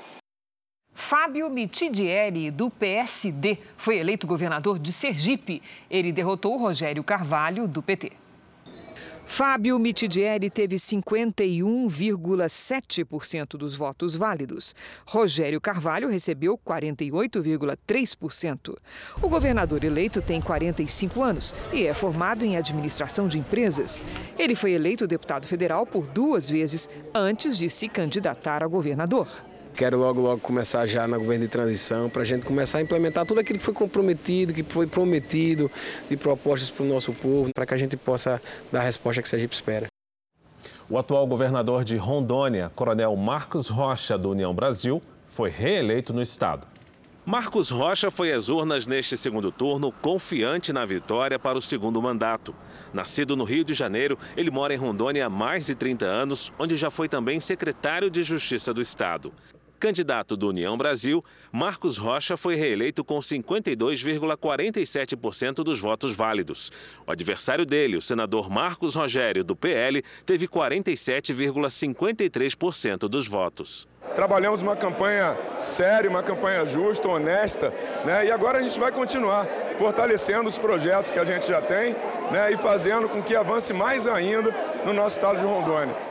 Fábio 1.00 1.48
Mitidieri, 1.48 2.50
do 2.50 2.68
PSD, 2.68 3.58
foi 3.76 3.98
eleito 3.98 4.26
governador 4.26 4.80
de 4.80 4.92
Sergipe. 4.92 5.62
Ele 5.88 6.10
derrotou 6.10 6.58
Rogério 6.58 7.04
Carvalho, 7.04 7.68
do 7.68 7.80
PT. 7.80 8.10
Fábio 9.24 9.78
Mitidieri 9.78 10.50
teve 10.50 10.74
51,7% 10.74 13.56
dos 13.56 13.76
votos 13.76 14.16
válidos. 14.16 14.74
Rogério 15.06 15.60
Carvalho 15.60 16.08
recebeu 16.08 16.58
48,3%. 16.58 18.74
O 19.22 19.28
governador 19.28 19.84
eleito 19.84 20.20
tem 20.20 20.40
45 20.40 21.22
anos 21.22 21.54
e 21.72 21.86
é 21.86 21.94
formado 21.94 22.44
em 22.44 22.56
administração 22.56 23.28
de 23.28 23.38
empresas. 23.38 24.02
Ele 24.36 24.56
foi 24.56 24.72
eleito 24.72 25.06
deputado 25.06 25.46
federal 25.46 25.86
por 25.86 26.08
duas 26.08 26.50
vezes 26.50 26.90
antes 27.14 27.56
de 27.56 27.70
se 27.70 27.88
candidatar 27.88 28.64
a 28.64 28.66
governador. 28.66 29.28
Quero 29.78 29.96
logo, 29.96 30.20
logo 30.20 30.40
começar 30.40 30.86
já 30.86 31.06
na 31.06 31.16
governo 31.16 31.44
de 31.44 31.48
transição, 31.52 32.10
para 32.10 32.22
a 32.22 32.24
gente 32.24 32.44
começar 32.44 32.78
a 32.78 32.82
implementar 32.82 33.24
tudo 33.24 33.38
aquilo 33.38 33.60
que 33.60 33.64
foi 33.64 33.72
comprometido, 33.72 34.52
que 34.52 34.64
foi 34.64 34.88
prometido 34.88 35.70
de 36.10 36.16
propostas 36.16 36.68
para 36.68 36.84
o 36.84 36.88
nosso 36.88 37.12
povo, 37.12 37.52
para 37.54 37.64
que 37.64 37.74
a 37.74 37.78
gente 37.78 37.96
possa 37.96 38.42
dar 38.72 38.80
a 38.80 38.82
resposta 38.82 39.22
que 39.22 39.36
a 39.36 39.38
gente 39.38 39.52
espera. 39.52 39.86
O 40.90 40.98
atual 40.98 41.24
governador 41.28 41.84
de 41.84 41.96
Rondônia, 41.96 42.72
Coronel 42.74 43.14
Marcos 43.14 43.68
Rocha, 43.68 44.18
do 44.18 44.30
União 44.30 44.52
Brasil, 44.52 45.00
foi 45.28 45.48
reeleito 45.48 46.12
no 46.12 46.20
estado. 46.20 46.66
Marcos 47.24 47.70
Rocha 47.70 48.10
foi 48.10 48.32
às 48.32 48.48
urnas 48.48 48.84
neste 48.84 49.16
segundo 49.16 49.52
turno, 49.52 49.92
confiante 49.92 50.72
na 50.72 50.84
vitória 50.84 51.38
para 51.38 51.56
o 51.56 51.62
segundo 51.62 52.02
mandato. 52.02 52.52
Nascido 52.92 53.36
no 53.36 53.44
Rio 53.44 53.62
de 53.62 53.74
Janeiro, 53.74 54.18
ele 54.36 54.50
mora 54.50 54.74
em 54.74 54.76
Rondônia 54.76 55.26
há 55.26 55.30
mais 55.30 55.66
de 55.66 55.76
30 55.76 56.04
anos, 56.04 56.52
onde 56.58 56.76
já 56.76 56.90
foi 56.90 57.08
também 57.08 57.38
secretário 57.38 58.10
de 58.10 58.24
Justiça 58.24 58.74
do 58.74 58.80
Estado. 58.80 59.32
Candidato 59.78 60.36
do 60.36 60.48
União 60.48 60.76
Brasil, 60.76 61.24
Marcos 61.52 61.98
Rocha 61.98 62.36
foi 62.36 62.56
reeleito 62.56 63.04
com 63.04 63.20
52,47% 63.20 65.62
dos 65.62 65.78
votos 65.78 66.10
válidos. 66.12 66.72
O 67.06 67.12
adversário 67.12 67.64
dele, 67.64 67.96
o 67.96 68.00
senador 68.00 68.50
Marcos 68.50 68.96
Rogério, 68.96 69.44
do 69.44 69.54
PL, 69.54 70.02
teve 70.26 70.48
47,53% 70.48 73.08
dos 73.08 73.28
votos. 73.28 73.86
Trabalhamos 74.14 74.62
uma 74.62 74.74
campanha 74.74 75.36
séria, 75.60 76.08
uma 76.10 76.22
campanha 76.22 76.64
justa, 76.66 77.08
honesta, 77.08 77.72
né? 78.04 78.26
e 78.26 78.30
agora 78.30 78.58
a 78.58 78.62
gente 78.62 78.78
vai 78.80 78.90
continuar 78.90 79.46
fortalecendo 79.78 80.48
os 80.48 80.58
projetos 80.58 81.10
que 81.10 81.18
a 81.18 81.24
gente 81.24 81.46
já 81.46 81.62
tem 81.62 81.94
né? 82.32 82.52
e 82.52 82.56
fazendo 82.56 83.08
com 83.08 83.22
que 83.22 83.36
avance 83.36 83.72
mais 83.72 84.08
ainda 84.08 84.52
no 84.84 84.92
nosso 84.92 85.18
estado 85.18 85.38
de 85.38 85.44
Rondônia. 85.44 86.07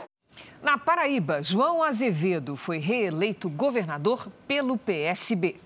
Na 0.62 0.76
Paraíba, 0.76 1.40
João 1.42 1.82
Azevedo 1.82 2.56
foi 2.56 2.78
reeleito 2.78 3.48
governador 3.48 4.28
pelo 4.46 4.76
PSB. 4.76 5.56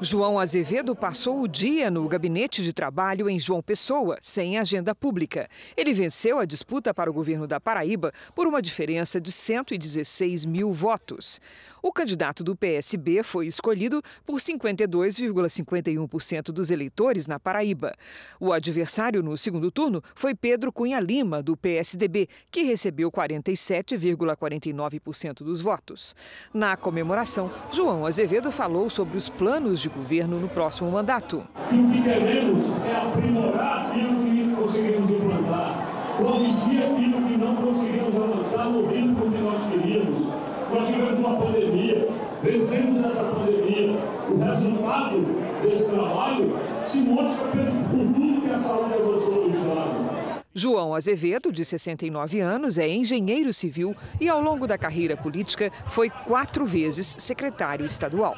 João 0.00 0.38
Azevedo 0.38 0.94
passou 0.94 1.42
o 1.42 1.48
dia 1.48 1.90
no 1.90 2.06
gabinete 2.06 2.62
de 2.62 2.72
trabalho 2.72 3.28
em 3.28 3.40
João 3.40 3.60
Pessoa, 3.60 4.16
sem 4.22 4.56
agenda 4.56 4.94
pública. 4.94 5.48
Ele 5.76 5.92
venceu 5.92 6.38
a 6.38 6.44
disputa 6.44 6.94
para 6.94 7.10
o 7.10 7.12
governo 7.12 7.48
da 7.48 7.58
Paraíba 7.58 8.12
por 8.32 8.46
uma 8.46 8.62
diferença 8.62 9.20
de 9.20 9.32
116 9.32 10.44
mil 10.44 10.72
votos. 10.72 11.40
O 11.82 11.92
candidato 11.92 12.44
do 12.44 12.54
PSB 12.54 13.24
foi 13.24 13.48
escolhido 13.48 14.00
por 14.24 14.38
52,51% 14.40 16.52
dos 16.52 16.70
eleitores 16.70 17.26
na 17.26 17.40
Paraíba. 17.40 17.92
O 18.38 18.52
adversário 18.52 19.20
no 19.22 19.36
segundo 19.36 19.70
turno 19.70 20.02
foi 20.14 20.34
Pedro 20.34 20.72
Cunha 20.72 21.00
Lima, 21.00 21.42
do 21.42 21.54
PSDB, 21.56 22.28
que 22.50 22.62
recebeu 22.62 23.10
47,49% 23.10 25.42
dos 25.42 25.60
votos. 25.60 26.14
Na 26.54 26.76
comemoração, 26.76 27.50
João 27.72 28.06
Azevedo 28.06 28.52
falou 28.52 28.88
sobre 28.88 29.18
os 29.18 29.28
planos 29.28 29.80
de 29.80 29.87
governo 29.88 30.38
no 30.38 30.48
próximo 30.48 30.90
mandato. 30.90 31.42
o 31.70 31.90
que 31.90 32.02
queremos 32.02 32.70
é 32.86 32.96
aprimorar 32.96 33.86
aquilo 33.86 34.24
que 34.24 34.54
conseguimos 34.54 35.10
implantar, 35.10 36.16
corrigir 36.16 36.82
aquilo 36.82 37.22
que 37.22 37.36
não 37.36 37.56
conseguimos 37.56 38.16
avançar 38.16 38.68
no 38.70 38.86
ritmo 38.86 39.30
que 39.30 39.38
nós 39.38 39.62
queríamos 39.64 40.48
nós 40.70 40.86
tivemos 40.86 41.18
uma 41.20 41.36
pandemia, 41.36 42.08
vencemos 42.42 43.02
essa 43.02 43.24
pandemia. 43.24 43.98
O 44.30 44.36
resultado 44.36 45.24
desse 45.62 45.84
trabalho 45.88 46.58
se 46.84 46.98
mostra 47.00 47.48
por 47.48 48.12
tudo 48.14 48.42
que 48.42 48.50
a 48.50 48.56
saúde 48.56 48.94
avançou 48.94 49.44
no 49.44 49.50
Estado. 49.50 50.18
João 50.54 50.94
Azevedo, 50.94 51.50
de 51.52 51.64
69 51.64 52.40
anos, 52.40 52.78
é 52.78 52.88
engenheiro 52.88 53.52
civil 53.52 53.94
e, 54.20 54.28
ao 54.28 54.42
longo 54.42 54.66
da 54.66 54.76
carreira 54.76 55.16
política, 55.16 55.72
foi 55.86 56.10
quatro 56.10 56.66
vezes 56.66 57.16
secretário 57.18 57.86
estadual. 57.86 58.36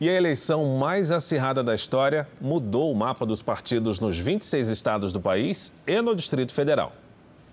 E 0.00 0.08
a 0.08 0.12
eleição 0.12 0.64
mais 0.78 1.10
acirrada 1.10 1.60
da 1.60 1.74
história 1.74 2.28
mudou 2.40 2.92
o 2.92 2.94
mapa 2.94 3.26
dos 3.26 3.42
partidos 3.42 3.98
nos 3.98 4.16
26 4.16 4.68
estados 4.68 5.12
do 5.12 5.20
país 5.20 5.72
e 5.84 6.00
no 6.00 6.14
Distrito 6.14 6.54
Federal. 6.54 6.92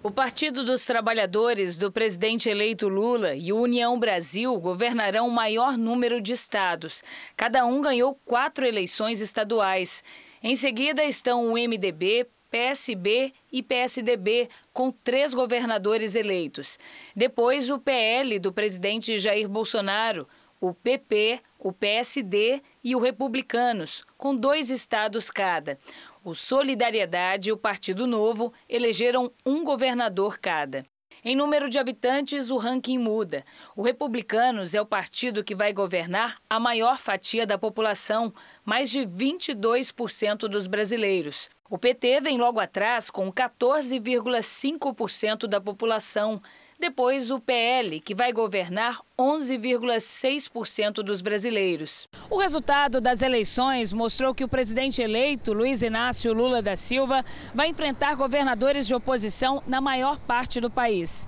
O 0.04 0.12
Partido 0.12 0.64
dos 0.64 0.86
Trabalhadores 0.86 1.80
do 1.80 1.92
presidente 1.92 2.48
eleito 2.48 2.88
Lula 2.88 3.34
e 3.34 3.52
o 3.52 3.60
União 3.60 3.98
Brasil 3.98 4.56
governarão 4.60 5.28
o 5.28 5.32
maior 5.32 5.76
número 5.76 6.22
de 6.22 6.34
estados. 6.34 7.02
Cada 7.36 7.66
um 7.66 7.82
ganhou 7.82 8.14
quatro 8.24 8.64
eleições 8.64 9.22
estaduais. 9.22 10.04
Em 10.44 10.56
seguida 10.56 11.04
estão 11.04 11.52
o 11.52 11.54
MDB, 11.54 12.28
PSB 12.52 13.34
e 13.52 13.64
PSDB, 13.64 14.50
com 14.72 14.92
três 14.92 15.34
governadores 15.34 16.16
eleitos. 16.16 16.78
Depois, 17.16 17.72
o 17.72 17.80
PL 17.80 18.38
do 18.38 18.54
presidente 18.54 19.18
Jair 19.18 19.50
Bolsonaro, 19.50 20.28
o 20.62 20.74
PP, 20.74 21.42
o 21.66 21.74
PSD 21.74 22.62
e 22.84 22.96
o 22.96 23.00
Republicanos, 23.00 24.04
com 24.20 24.36
dois 24.36 24.70
estados 24.70 25.32
cada. 25.32 25.80
O 26.24 26.36
Solidariedade 26.36 27.50
e 27.50 27.52
o 27.52 27.58
Partido 27.58 28.06
Novo 28.06 28.54
elegeram 28.70 29.32
um 29.44 29.64
governador 29.64 30.38
cada. 30.38 30.84
Em 31.24 31.36
número 31.36 31.68
de 31.68 31.80
habitantes, 31.80 32.52
o 32.52 32.58
ranking 32.58 33.00
muda. 33.00 33.44
O 33.76 33.82
Republicanos 33.82 34.76
é 34.76 34.82
o 34.82 34.86
partido 34.86 35.44
que 35.44 35.56
vai 35.56 35.74
governar 35.74 36.38
a 36.48 36.60
maior 36.60 37.00
fatia 37.00 37.48
da 37.48 37.58
população, 37.58 38.32
mais 38.64 38.92
de 38.92 39.00
22% 39.00 40.48
dos 40.48 40.68
brasileiros. 40.68 41.50
O 41.68 41.80
PT 41.80 42.22
vem 42.22 42.38
logo 42.38 42.60
atrás 42.60 43.10
com 43.10 43.34
14,5% 43.34 45.48
da 45.48 45.60
população. 45.60 46.40
Depois, 46.78 47.32
o 47.32 47.40
PL, 47.40 48.02
que 48.02 48.14
vai 48.14 48.34
governar 48.34 49.00
11,6% 49.18 50.96
dos 50.96 51.22
brasileiros. 51.22 52.06
O 52.30 52.38
resultado 52.38 53.00
das 53.00 53.22
eleições 53.22 53.94
mostrou 53.94 54.36
que 54.36 54.44
o 54.44 54.48
presidente 54.48 55.02
eleito, 55.02 55.54
Luiz 55.54 55.82
Inácio 55.82 56.34
Lula 56.34 56.62
da 56.62 56.76
Silva, 56.76 57.24
vai 57.54 57.70
enfrentar 57.70 58.16
governadores 58.16 58.86
de 58.86 58.94
oposição 58.94 59.64
na 59.66 59.80
maior 59.80 60.20
parte 60.20 60.60
do 60.60 60.70
país. 60.70 61.26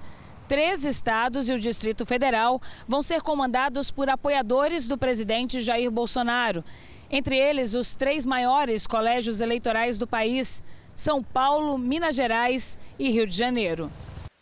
Três 0.50 0.86
estados 0.86 1.48
e 1.48 1.54
o 1.54 1.60
Distrito 1.60 2.06
Federal 2.06 2.62
vão 2.88 3.02
ser 3.02 3.22
comandados 3.22 3.90
por 3.90 4.10
apoiadores 4.10 4.88
do 4.88 4.98
presidente 4.98 5.62
Jair 5.62 5.90
Bolsonaro. 5.90 6.64
Entre 7.10 7.38
eles, 7.38 7.74
os 7.74 7.96
três 7.96 8.26
maiores 8.26 8.86
colégios 8.86 9.40
eleitorais 9.40 9.98
do 9.98 10.06
país: 10.06 10.62
São 10.94 11.24
Paulo, 11.24 11.78
Minas 11.78 12.16
Gerais 12.16 12.78
e 13.00 13.10
Rio 13.10 13.26
de 13.26 13.36
Janeiro. 13.36 13.90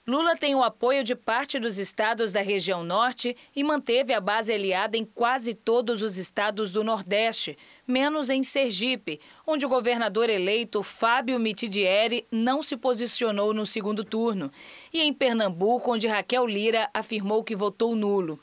Lula 0.08 0.36
tem 0.36 0.54
o 0.54 0.62
apoio 0.62 1.04
de 1.04 1.16
parte 1.16 1.58
dos 1.58 1.80
estados 1.80 2.32
da 2.32 2.40
região 2.40 2.84
norte 2.84 3.36
e 3.56 3.64
manteve 3.64 4.14
a 4.14 4.22
base 4.22 4.54
aliada 4.54 4.96
em 4.96 5.04
quase 5.04 5.56
todos 5.56 6.04
os 6.04 6.16
estados 6.16 6.72
do 6.72 6.84
Nordeste, 6.84 7.58
menos 7.88 8.30
em 8.30 8.44
Sergipe, 8.44 9.20
onde 9.48 9.66
o 9.66 9.70
governador 9.70 10.30
eleito 10.30 10.84
Fábio 10.84 11.40
Mitidieri 11.40 12.24
não 12.32 12.62
se 12.62 12.78
posicionou 12.78 13.52
no 13.52 13.66
segundo 13.66 14.04
turno, 14.04 14.52
e 14.94 15.02
em 15.02 15.12
Pernambuco, 15.12 15.94
onde 15.94 16.08
Raquel 16.08 16.46
Lira 16.46 16.88
afirmou 16.94 17.44
que 17.44 17.56
votou 17.56 17.96
nulo. 17.96 18.40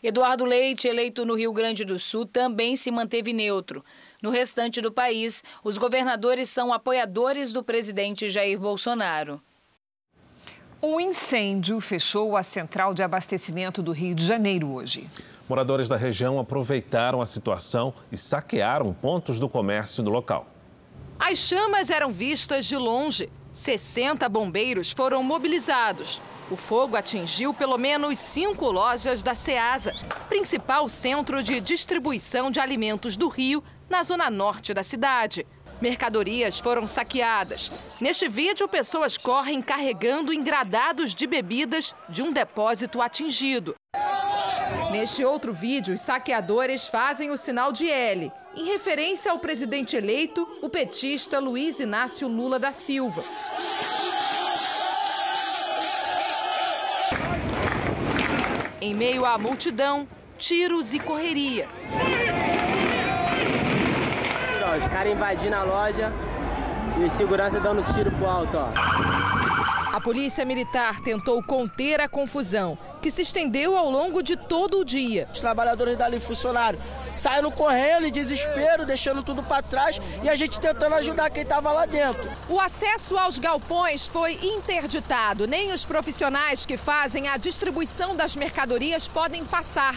Eduardo 0.00 0.44
Leite, 0.44 0.86
eleito 0.86 1.26
no 1.26 1.34
Rio 1.34 1.52
Grande 1.52 1.84
do 1.84 1.98
Sul, 1.98 2.24
também 2.24 2.76
se 2.76 2.88
manteve 2.88 3.32
neutro. 3.32 3.84
No 4.22 4.30
restante 4.30 4.80
do 4.80 4.92
país, 4.92 5.42
os 5.64 5.76
governadores 5.76 6.48
são 6.48 6.72
apoiadores 6.72 7.52
do 7.52 7.64
presidente 7.64 8.28
Jair 8.28 8.60
Bolsonaro. 8.60 9.42
Um 10.82 10.98
incêndio 10.98 11.78
fechou 11.78 12.38
a 12.38 12.42
central 12.42 12.94
de 12.94 13.02
abastecimento 13.02 13.82
do 13.82 13.92
Rio 13.92 14.14
de 14.14 14.24
Janeiro 14.24 14.72
hoje. 14.72 15.10
Moradores 15.46 15.90
da 15.90 15.96
região 15.96 16.38
aproveitaram 16.38 17.20
a 17.20 17.26
situação 17.26 17.92
e 18.10 18.16
saquearam 18.16 18.94
pontos 18.94 19.38
do 19.38 19.46
comércio 19.46 20.02
do 20.02 20.08
local. 20.08 20.46
As 21.18 21.38
chamas 21.38 21.90
eram 21.90 22.10
vistas 22.10 22.64
de 22.64 22.78
longe. 22.78 23.28
60 23.52 24.26
bombeiros 24.30 24.90
foram 24.90 25.22
mobilizados. 25.22 26.18
O 26.50 26.56
fogo 26.56 26.96
atingiu 26.96 27.52
pelo 27.52 27.76
menos 27.76 28.18
cinco 28.18 28.70
lojas 28.70 29.22
da 29.22 29.34
Ceasa, 29.34 29.94
principal 30.30 30.88
centro 30.88 31.42
de 31.42 31.60
distribuição 31.60 32.50
de 32.50 32.58
alimentos 32.58 33.18
do 33.18 33.28
Rio, 33.28 33.62
na 33.86 34.02
zona 34.02 34.30
norte 34.30 34.72
da 34.72 34.82
cidade. 34.82 35.46
Mercadorias 35.80 36.58
foram 36.58 36.86
saqueadas. 36.86 37.70
Neste 38.00 38.28
vídeo, 38.28 38.68
pessoas 38.68 39.16
correm 39.16 39.62
carregando 39.62 40.32
engradados 40.32 41.14
de 41.14 41.26
bebidas 41.26 41.94
de 42.08 42.22
um 42.22 42.32
depósito 42.32 43.00
atingido. 43.00 43.74
Neste 44.90 45.24
outro 45.24 45.52
vídeo, 45.52 45.94
os 45.94 46.00
saqueadores 46.00 46.86
fazem 46.86 47.30
o 47.30 47.36
sinal 47.36 47.72
de 47.72 47.88
L, 47.88 48.30
em 48.56 48.64
referência 48.64 49.30
ao 49.30 49.38
presidente 49.38 49.96
eleito, 49.96 50.46
o 50.60 50.68
petista 50.68 51.38
Luiz 51.38 51.80
Inácio 51.80 52.28
Lula 52.28 52.58
da 52.58 52.72
Silva. 52.72 53.24
Em 58.80 58.94
meio 58.94 59.24
à 59.24 59.38
multidão, 59.38 60.08
tiros 60.36 60.92
e 60.92 60.98
correria 60.98 61.68
ó, 64.70 64.76
os 64.76 64.86
caras 64.88 65.12
invadindo 65.12 65.56
a 65.56 65.62
loja 65.62 66.12
e 66.98 67.04
os 67.04 67.12
segurança 67.12 67.58
dando 67.58 67.82
tiro 67.92 68.10
pro 68.12 68.26
alto, 68.26 68.56
ó. 68.56 68.68
A 69.92 70.00
A 70.00 70.02
polícia 70.02 70.46
militar 70.46 71.00
tentou 71.00 71.42
conter 71.42 72.00
a 72.00 72.08
confusão, 72.08 72.78
que 73.02 73.10
se 73.10 73.20
estendeu 73.20 73.76
ao 73.76 73.90
longo 73.90 74.22
de 74.22 74.34
todo 74.34 74.78
o 74.78 74.84
dia. 74.84 75.28
Os 75.30 75.40
trabalhadores 75.40 75.94
dali, 75.94 76.18
funcionários, 76.18 76.82
saindo 77.20 77.50
correndo 77.50 78.06
em 78.06 78.10
desespero, 78.12 78.86
deixando 78.86 79.22
tudo 79.22 79.42
para 79.42 79.62
trás 79.62 80.00
e 80.22 80.28
a 80.28 80.34
gente 80.34 80.58
tentando 80.58 80.94
ajudar 80.94 81.28
quem 81.28 81.42
estava 81.42 81.70
lá 81.70 81.84
dentro. 81.84 82.30
O 82.48 82.58
acesso 82.58 83.16
aos 83.18 83.38
galpões 83.38 84.06
foi 84.06 84.38
interditado. 84.42 85.46
Nem 85.46 85.72
os 85.72 85.84
profissionais 85.84 86.64
que 86.64 86.78
fazem 86.78 87.28
a 87.28 87.36
distribuição 87.36 88.16
das 88.16 88.34
mercadorias 88.34 89.06
podem 89.06 89.44
passar. 89.44 89.96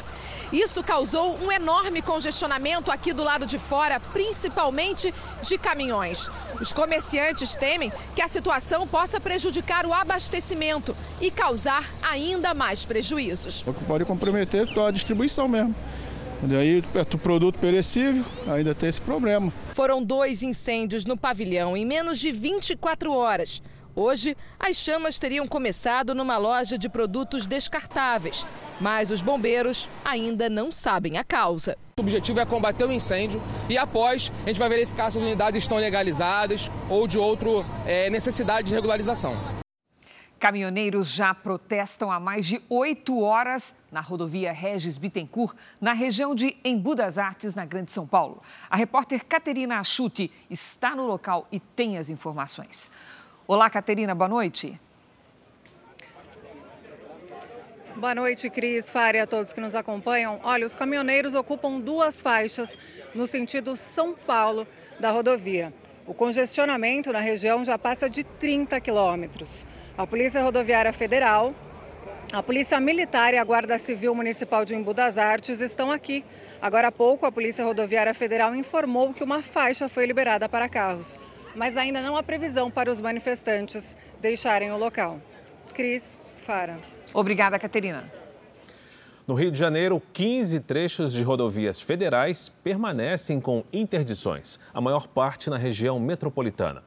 Isso 0.51 0.83
causou 0.83 1.35
um 1.41 1.51
enorme 1.51 2.01
congestionamento 2.01 2.91
aqui 2.91 3.11
do 3.11 3.23
lado 3.23 3.45
de 3.45 3.57
fora, 3.57 3.99
principalmente 3.99 5.11
de 5.41 5.57
caminhões. 5.57 6.29
Os 6.61 6.71
comerciantes 6.71 7.55
temem 7.55 7.91
que 8.15 8.21
a 8.21 8.27
situação 8.27 8.85
possa 8.85 9.19
prejudicar 9.19 9.85
o 9.85 9.93
abastecimento 9.93 10.95
e 11.19 11.31
causar 11.31 11.83
ainda 12.03 12.53
mais 12.53 12.85
prejuízos. 12.85 13.65
Pode 13.87 14.05
comprometer 14.05 14.67
a 14.77 14.91
distribuição 14.91 15.47
mesmo. 15.47 15.73
E 16.49 16.55
aí, 16.55 16.83
é 16.95 17.03
produto 17.17 17.57
perecível, 17.57 18.25
ainda 18.47 18.75
tem 18.75 18.89
esse 18.89 18.99
problema. 18.99 19.51
Foram 19.73 20.03
dois 20.03 20.43
incêndios 20.43 21.05
no 21.05 21.17
pavilhão 21.17 21.77
em 21.77 21.85
menos 21.85 22.19
de 22.19 22.31
24 22.31 23.13
horas. 23.13 23.61
Hoje, 23.95 24.35
as 24.59 24.75
chamas 24.75 25.19
teriam 25.19 25.47
começado 25.47 26.15
numa 26.15 26.35
loja 26.37 26.77
de 26.79 26.89
produtos 26.89 27.45
descartáveis, 27.45 28.43
mas 28.81 29.11
os 29.11 29.21
bombeiros 29.21 29.87
ainda 30.03 30.49
não 30.49 30.71
sabem 30.71 31.17
a 31.17 31.23
causa. 31.23 31.77
O 31.97 32.01
objetivo 32.01 32.39
é 32.39 32.45
combater 32.45 32.85
o 32.85 32.91
incêndio 32.91 33.39
e 33.69 33.77
após 33.77 34.31
a 34.43 34.47
gente 34.47 34.57
vai 34.57 34.67
verificar 34.67 35.11
se 35.11 35.19
as 35.19 35.23
unidades 35.23 35.63
estão 35.63 35.77
legalizadas 35.77 36.71
ou 36.89 37.07
de 37.07 37.19
outra 37.19 37.49
é, 37.85 38.09
necessidade 38.09 38.69
de 38.69 38.73
regularização. 38.73 39.37
Caminhoneiros 40.43 41.07
já 41.07 41.33
protestam 41.33 42.11
há 42.11 42.19
mais 42.19 42.45
de 42.45 42.61
oito 42.67 43.21
horas 43.21 43.73
na 43.89 44.01
rodovia 44.01 44.51
Regis 44.51 44.97
Bittencourt, 44.97 45.55
na 45.79 45.93
região 45.93 46.35
de 46.35 46.57
Embu 46.65 46.95
das 46.95 47.17
Artes, 47.17 47.55
na 47.55 47.63
Grande 47.63 47.93
São 47.93 48.05
Paulo. 48.05 48.43
A 48.69 48.75
repórter 48.75 49.23
Caterina 49.23 49.79
Achuti 49.79 50.29
está 50.49 50.97
no 50.97 51.07
local 51.07 51.47
e 51.49 51.61
tem 51.61 51.97
as 51.97 52.09
informações. 52.09 52.91
Olá, 53.47 53.69
Caterina, 53.69 54.13
boa 54.13 54.27
noite. 54.27 54.77
Boa 57.95 58.13
noite, 58.13 58.49
Cris, 58.49 58.91
Fária, 58.91 59.23
a 59.23 59.27
todos 59.27 59.53
que 59.53 59.61
nos 59.61 59.73
acompanham. 59.73 60.41
Olha, 60.43 60.67
os 60.67 60.75
caminhoneiros 60.75 61.35
ocupam 61.35 61.79
duas 61.79 62.21
faixas 62.21 62.77
no 63.15 63.25
sentido 63.27 63.77
São 63.77 64.13
Paulo 64.13 64.67
da 64.99 65.09
rodovia. 65.09 65.73
O 66.05 66.13
congestionamento 66.13 67.13
na 67.13 67.21
região 67.21 67.63
já 67.63 67.79
passa 67.79 68.09
de 68.09 68.25
30 68.25 68.81
quilômetros. 68.81 69.65
A 69.97 70.07
Polícia 70.07 70.41
Rodoviária 70.41 70.91
Federal, 70.91 71.53
a 72.31 72.41
Polícia 72.41 72.79
Militar 72.79 73.33
e 73.33 73.37
a 73.37 73.43
Guarda 73.43 73.77
Civil 73.77 74.15
Municipal 74.15 74.65
de 74.65 74.75
Embu 74.75 74.93
das 74.93 75.17
Artes 75.17 75.61
estão 75.61 75.91
aqui. 75.91 76.25
Agora 76.61 76.87
há 76.87 76.91
pouco, 76.91 77.25
a 77.25 77.31
Polícia 77.31 77.63
Rodoviária 77.63 78.13
Federal 78.13 78.55
informou 78.55 79.13
que 79.13 79.23
uma 79.23 79.43
faixa 79.43 79.87
foi 79.87 80.05
liberada 80.05 80.49
para 80.49 80.67
carros 80.67 81.19
mas 81.55 81.77
ainda 81.77 82.01
não 82.01 82.17
há 82.17 82.23
previsão 82.23 82.69
para 82.69 82.91
os 82.91 82.99
manifestantes 83.01 83.95
deixarem 84.19 84.71
o 84.71 84.77
local. 84.77 85.19
Cris, 85.73 86.19
Fara. 86.37 86.79
Obrigada, 87.13 87.59
Caterina. 87.59 88.11
No 89.25 89.35
Rio 89.35 89.51
de 89.51 89.57
Janeiro, 89.57 90.01
15 90.11 90.59
trechos 90.61 91.13
de 91.13 91.23
rodovias 91.23 91.81
federais 91.81 92.49
permanecem 92.63 93.39
com 93.39 93.63
interdições, 93.71 94.59
a 94.73 94.81
maior 94.81 95.07
parte 95.07 95.49
na 95.49 95.57
região 95.57 95.99
metropolitana. 95.99 96.83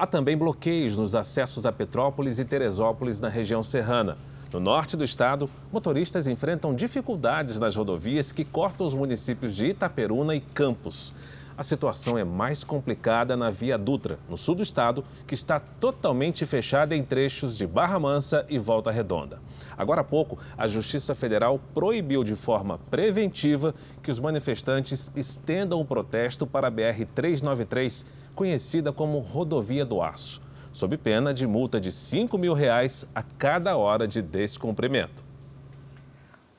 Há 0.00 0.06
também 0.06 0.36
bloqueios 0.36 0.96
nos 0.96 1.16
acessos 1.16 1.66
a 1.66 1.72
Petrópolis 1.72 2.38
e 2.38 2.44
Teresópolis, 2.44 3.18
na 3.18 3.28
região 3.28 3.64
serrana. 3.64 4.16
No 4.52 4.60
norte 4.60 4.96
do 4.96 5.02
estado, 5.02 5.50
motoristas 5.72 6.28
enfrentam 6.28 6.72
dificuldades 6.72 7.58
nas 7.58 7.74
rodovias 7.74 8.30
que 8.30 8.44
cortam 8.44 8.86
os 8.86 8.94
municípios 8.94 9.56
de 9.56 9.66
Itaperuna 9.66 10.36
e 10.36 10.40
Campos. 10.40 11.12
A 11.58 11.64
situação 11.64 12.16
é 12.16 12.22
mais 12.22 12.62
complicada 12.62 13.36
na 13.36 13.50
Via 13.50 13.76
Dutra, 13.76 14.20
no 14.28 14.36
sul 14.36 14.54
do 14.54 14.62
estado, 14.62 15.04
que 15.26 15.34
está 15.34 15.58
totalmente 15.58 16.46
fechada 16.46 16.94
em 16.94 17.02
trechos 17.02 17.58
de 17.58 17.66
Barra 17.66 17.98
Mansa 17.98 18.46
e 18.48 18.60
Volta 18.60 18.92
Redonda. 18.92 19.40
Agora 19.76 20.02
há 20.02 20.04
pouco, 20.04 20.38
a 20.56 20.68
Justiça 20.68 21.16
Federal 21.16 21.60
proibiu 21.74 22.22
de 22.22 22.36
forma 22.36 22.78
preventiva 22.92 23.74
que 24.00 24.08
os 24.08 24.20
manifestantes 24.20 25.10
estendam 25.16 25.80
o 25.80 25.84
protesto 25.84 26.46
para 26.46 26.68
a 26.68 26.70
BR-393, 26.70 28.06
conhecida 28.36 28.92
como 28.92 29.18
Rodovia 29.18 29.84
do 29.84 30.00
Aço, 30.00 30.40
sob 30.70 30.96
pena 30.96 31.34
de 31.34 31.44
multa 31.44 31.80
de 31.80 31.90
5 31.90 32.38
mil 32.38 32.54
reais 32.54 33.04
a 33.12 33.20
cada 33.24 33.76
hora 33.76 34.06
de 34.06 34.22
descumprimento. 34.22 35.26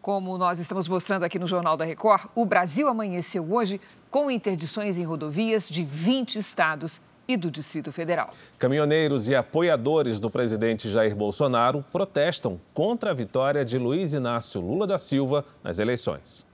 Como 0.01 0.37
nós 0.37 0.59
estamos 0.59 0.87
mostrando 0.87 1.23
aqui 1.23 1.37
no 1.37 1.45
Jornal 1.45 1.77
da 1.77 1.85
Record, 1.85 2.29
o 2.33 2.45
Brasil 2.45 2.87
amanheceu 2.87 3.53
hoje 3.53 3.79
com 4.09 4.29
interdições 4.31 4.97
em 4.97 5.03
rodovias 5.03 5.69
de 5.69 5.83
20 5.83 6.37
estados 6.37 7.01
e 7.27 7.37
do 7.37 7.51
Distrito 7.51 7.91
Federal. 7.91 8.29
Caminhoneiros 8.57 9.29
e 9.29 9.35
apoiadores 9.35 10.19
do 10.19 10.31
presidente 10.31 10.89
Jair 10.89 11.15
Bolsonaro 11.15 11.85
protestam 11.91 12.59
contra 12.73 13.11
a 13.11 13.13
vitória 13.13 13.63
de 13.63 13.77
Luiz 13.77 14.13
Inácio 14.13 14.59
Lula 14.59 14.87
da 14.87 14.97
Silva 14.97 15.45
nas 15.63 15.77
eleições. 15.77 16.48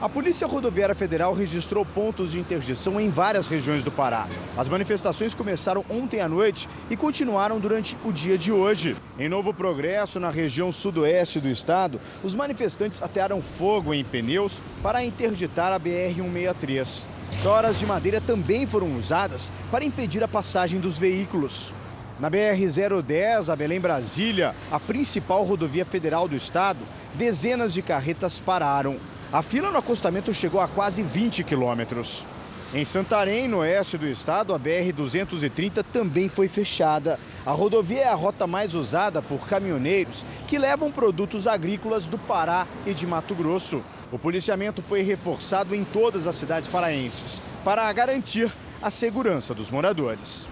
A 0.00 0.08
Polícia 0.08 0.46
Rodoviária 0.46 0.94
Federal 0.94 1.34
registrou 1.34 1.84
pontos 1.84 2.30
de 2.30 2.38
interdição 2.38 3.00
em 3.00 3.10
várias 3.10 3.48
regiões 3.48 3.82
do 3.82 3.90
Pará. 3.90 4.28
As 4.56 4.68
manifestações 4.68 5.34
começaram 5.34 5.84
ontem 5.90 6.20
à 6.20 6.28
noite 6.28 6.68
e 6.88 6.96
continuaram 6.96 7.58
durante 7.58 7.96
o 8.04 8.12
dia 8.12 8.38
de 8.38 8.52
hoje. 8.52 8.96
Em 9.18 9.28
Novo 9.28 9.52
Progresso, 9.52 10.20
na 10.20 10.30
região 10.30 10.70
sudoeste 10.70 11.40
do 11.40 11.48
estado, 11.48 12.00
os 12.22 12.32
manifestantes 12.32 13.02
atearam 13.02 13.42
fogo 13.42 13.92
em 13.92 14.04
pneus 14.04 14.62
para 14.84 15.04
interditar 15.04 15.72
a 15.72 15.80
BR-163. 15.80 17.06
Toras 17.42 17.80
de 17.80 17.84
madeira 17.84 18.20
também 18.20 18.66
foram 18.66 18.96
usadas 18.96 19.50
para 19.68 19.84
impedir 19.84 20.22
a 20.22 20.28
passagem 20.28 20.78
dos 20.78 20.96
veículos. 20.96 21.74
Na 22.20 22.28
BR-010, 22.30 23.52
a 23.52 23.54
Belém-Brasília, 23.54 24.54
a 24.72 24.80
principal 24.80 25.44
rodovia 25.44 25.84
federal 25.84 26.26
do 26.26 26.34
estado, 26.34 26.80
dezenas 27.14 27.72
de 27.72 27.80
carretas 27.80 28.40
pararam. 28.40 28.96
A 29.30 29.42
fila 29.42 29.70
no 29.70 29.76
acostamento 29.76 30.32
chegou 30.32 30.58
a 30.58 30.66
quase 30.66 31.02
20 31.02 31.44
quilômetros. 31.44 32.26
Em 32.72 32.82
Santarém, 32.82 33.46
no 33.46 33.58
oeste 33.58 33.98
do 33.98 34.06
estado, 34.06 34.54
a 34.54 34.58
BR-230 34.58 35.84
também 35.92 36.30
foi 36.30 36.48
fechada. 36.48 37.20
A 37.44 37.52
rodovia 37.52 38.00
é 38.00 38.08
a 38.08 38.14
rota 38.14 38.46
mais 38.46 38.74
usada 38.74 39.20
por 39.20 39.46
caminhoneiros 39.46 40.24
que 40.46 40.58
levam 40.58 40.90
produtos 40.90 41.46
agrícolas 41.46 42.06
do 42.06 42.18
Pará 42.18 42.66
e 42.86 42.94
de 42.94 43.06
Mato 43.06 43.34
Grosso. 43.34 43.82
O 44.10 44.18
policiamento 44.18 44.80
foi 44.80 45.02
reforçado 45.02 45.74
em 45.74 45.84
todas 45.84 46.26
as 46.26 46.36
cidades 46.36 46.66
paraenses 46.66 47.42
para 47.62 47.92
garantir 47.92 48.50
a 48.80 48.90
segurança 48.90 49.52
dos 49.52 49.70
moradores. 49.70 50.48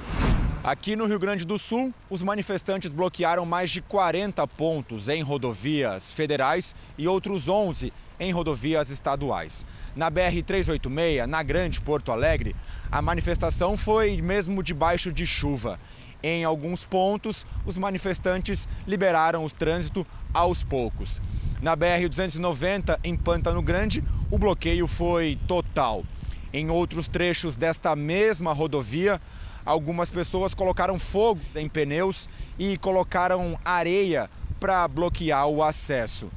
Aqui 0.62 0.96
no 0.96 1.06
Rio 1.06 1.18
Grande 1.18 1.46
do 1.46 1.58
Sul, 1.58 1.94
os 2.10 2.22
manifestantes 2.22 2.92
bloquearam 2.92 3.46
mais 3.46 3.70
de 3.70 3.80
40 3.80 4.46
pontos 4.48 5.08
em 5.08 5.22
rodovias 5.22 6.12
federais 6.12 6.74
e 6.98 7.08
outros 7.08 7.48
11 7.48 7.90
em 8.18 8.32
rodovias 8.32 8.90
estaduais. 8.90 9.66
Na 9.94 10.10
BR-386, 10.10 11.26
na 11.26 11.42
Grande 11.42 11.80
Porto 11.80 12.12
Alegre, 12.12 12.54
a 12.90 13.00
manifestação 13.00 13.76
foi 13.76 14.20
mesmo 14.20 14.62
debaixo 14.62 15.12
de 15.12 15.26
chuva. 15.26 15.78
Em 16.22 16.44
alguns 16.44 16.84
pontos, 16.84 17.46
os 17.64 17.76
manifestantes 17.76 18.68
liberaram 18.86 19.44
o 19.44 19.50
trânsito 19.50 20.06
aos 20.32 20.62
poucos. 20.62 21.20
Na 21.60 21.76
BR-290, 21.76 22.98
em 23.04 23.16
Pântano 23.16 23.62
Grande, 23.62 24.02
o 24.30 24.38
bloqueio 24.38 24.86
foi 24.86 25.38
total. 25.46 26.04
Em 26.52 26.70
outros 26.70 27.08
trechos 27.08 27.56
desta 27.56 27.94
mesma 27.94 28.52
rodovia, 28.52 29.20
algumas 29.64 30.10
pessoas 30.10 30.54
colocaram 30.54 30.98
fogo 30.98 31.40
em 31.54 31.68
pneus 31.68 32.28
e 32.58 32.78
colocaram 32.78 33.58
areia 33.64 34.30
para 34.58 34.86
bloquear 34.88 35.46
o 35.48 35.62
acesso. 35.62 36.30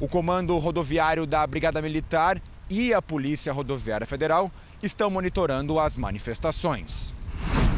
O 0.00 0.08
Comando 0.08 0.56
Rodoviário 0.58 1.26
da 1.26 1.46
Brigada 1.46 1.80
Militar 1.80 2.42
e 2.68 2.92
a 2.92 3.00
Polícia 3.00 3.52
Rodoviária 3.52 4.06
Federal 4.06 4.50
estão 4.82 5.10
monitorando 5.10 5.78
as 5.78 5.96
manifestações. 5.96 7.14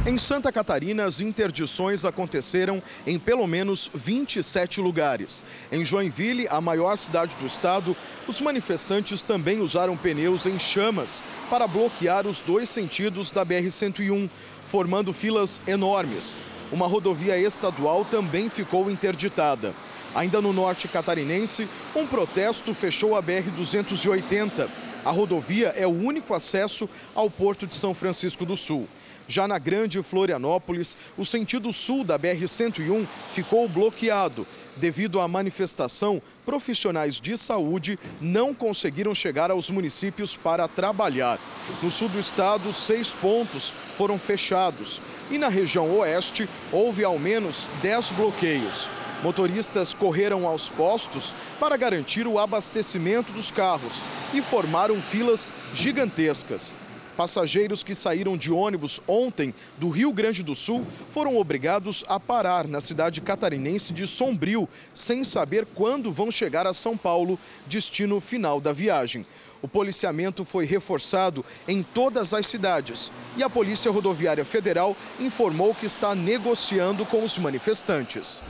Em 0.06 0.18
Santa 0.18 0.52
Catarina, 0.52 1.06
as 1.06 1.20
interdições 1.20 2.04
aconteceram 2.04 2.82
em 3.06 3.18
pelo 3.18 3.46
menos 3.46 3.90
27 3.94 4.80
lugares. 4.80 5.44
Em 5.72 5.82
Joinville, 5.82 6.46
a 6.48 6.60
maior 6.60 6.96
cidade 6.96 7.34
do 7.36 7.46
estado, 7.46 7.96
os 8.28 8.38
manifestantes 8.40 9.22
também 9.22 9.60
usaram 9.60 9.96
pneus 9.96 10.44
em 10.44 10.58
chamas 10.58 11.24
para 11.48 11.66
bloquear 11.66 12.26
os 12.26 12.40
dois 12.40 12.68
sentidos 12.68 13.30
da 13.30 13.46
BR-101, 13.46 14.28
formando 14.66 15.10
filas 15.12 15.62
enormes. 15.66 16.36
Uma 16.70 16.86
rodovia 16.86 17.38
estadual 17.38 18.04
também 18.04 18.50
ficou 18.50 18.90
interditada. 18.90 19.72
Ainda 20.14 20.40
no 20.40 20.52
norte 20.52 20.86
catarinense, 20.86 21.68
um 21.94 22.06
protesto 22.06 22.72
fechou 22.72 23.16
a 23.16 23.22
BR-280. 23.22 24.68
A 25.04 25.10
rodovia 25.10 25.74
é 25.76 25.86
o 25.86 25.90
único 25.90 26.32
acesso 26.34 26.88
ao 27.14 27.28
porto 27.28 27.66
de 27.66 27.74
São 27.74 27.92
Francisco 27.92 28.46
do 28.46 28.56
Sul. 28.56 28.88
Já 29.26 29.48
na 29.48 29.58
Grande 29.58 30.02
Florianópolis, 30.02 30.96
o 31.16 31.24
sentido 31.24 31.72
sul 31.72 32.04
da 32.04 32.18
BR-101 32.18 33.06
ficou 33.32 33.68
bloqueado. 33.68 34.46
Devido 34.76 35.20
à 35.20 35.28
manifestação, 35.28 36.20
profissionais 36.44 37.20
de 37.20 37.36
saúde 37.38 37.98
não 38.20 38.52
conseguiram 38.52 39.14
chegar 39.14 39.50
aos 39.50 39.70
municípios 39.70 40.36
para 40.36 40.68
trabalhar. 40.68 41.38
No 41.82 41.90
sul 41.90 42.08
do 42.08 42.18
estado, 42.18 42.72
seis 42.72 43.14
pontos 43.14 43.72
foram 43.96 44.18
fechados. 44.18 45.00
E 45.30 45.38
na 45.38 45.48
região 45.48 45.90
oeste, 45.98 46.48
houve 46.72 47.04
ao 47.04 47.18
menos 47.18 47.66
dez 47.80 48.10
bloqueios. 48.10 48.90
Motoristas 49.24 49.94
correram 49.94 50.46
aos 50.46 50.68
postos 50.68 51.34
para 51.58 51.78
garantir 51.78 52.26
o 52.26 52.38
abastecimento 52.38 53.32
dos 53.32 53.50
carros 53.50 54.04
e 54.34 54.42
formaram 54.42 55.00
filas 55.00 55.50
gigantescas. 55.72 56.76
Passageiros 57.16 57.82
que 57.82 57.94
saíram 57.94 58.36
de 58.36 58.52
ônibus 58.52 59.00
ontem 59.08 59.54
do 59.78 59.88
Rio 59.88 60.12
Grande 60.12 60.42
do 60.42 60.54
Sul 60.54 60.86
foram 61.08 61.38
obrigados 61.38 62.04
a 62.06 62.20
parar 62.20 62.68
na 62.68 62.82
cidade 62.82 63.22
catarinense 63.22 63.94
de 63.94 64.06
Sombrio, 64.06 64.68
sem 64.92 65.24
saber 65.24 65.66
quando 65.74 66.12
vão 66.12 66.30
chegar 66.30 66.66
a 66.66 66.74
São 66.74 66.94
Paulo, 66.94 67.38
destino 67.66 68.20
final 68.20 68.60
da 68.60 68.74
viagem. 68.74 69.24
O 69.62 69.68
policiamento 69.68 70.44
foi 70.44 70.66
reforçado 70.66 71.42
em 71.66 71.82
todas 71.82 72.34
as 72.34 72.46
cidades 72.46 73.10
e 73.38 73.42
a 73.42 73.48
Polícia 73.48 73.90
Rodoviária 73.90 74.44
Federal 74.44 74.94
informou 75.18 75.74
que 75.74 75.86
está 75.86 76.14
negociando 76.14 77.06
com 77.06 77.24
os 77.24 77.38
manifestantes. 77.38 78.42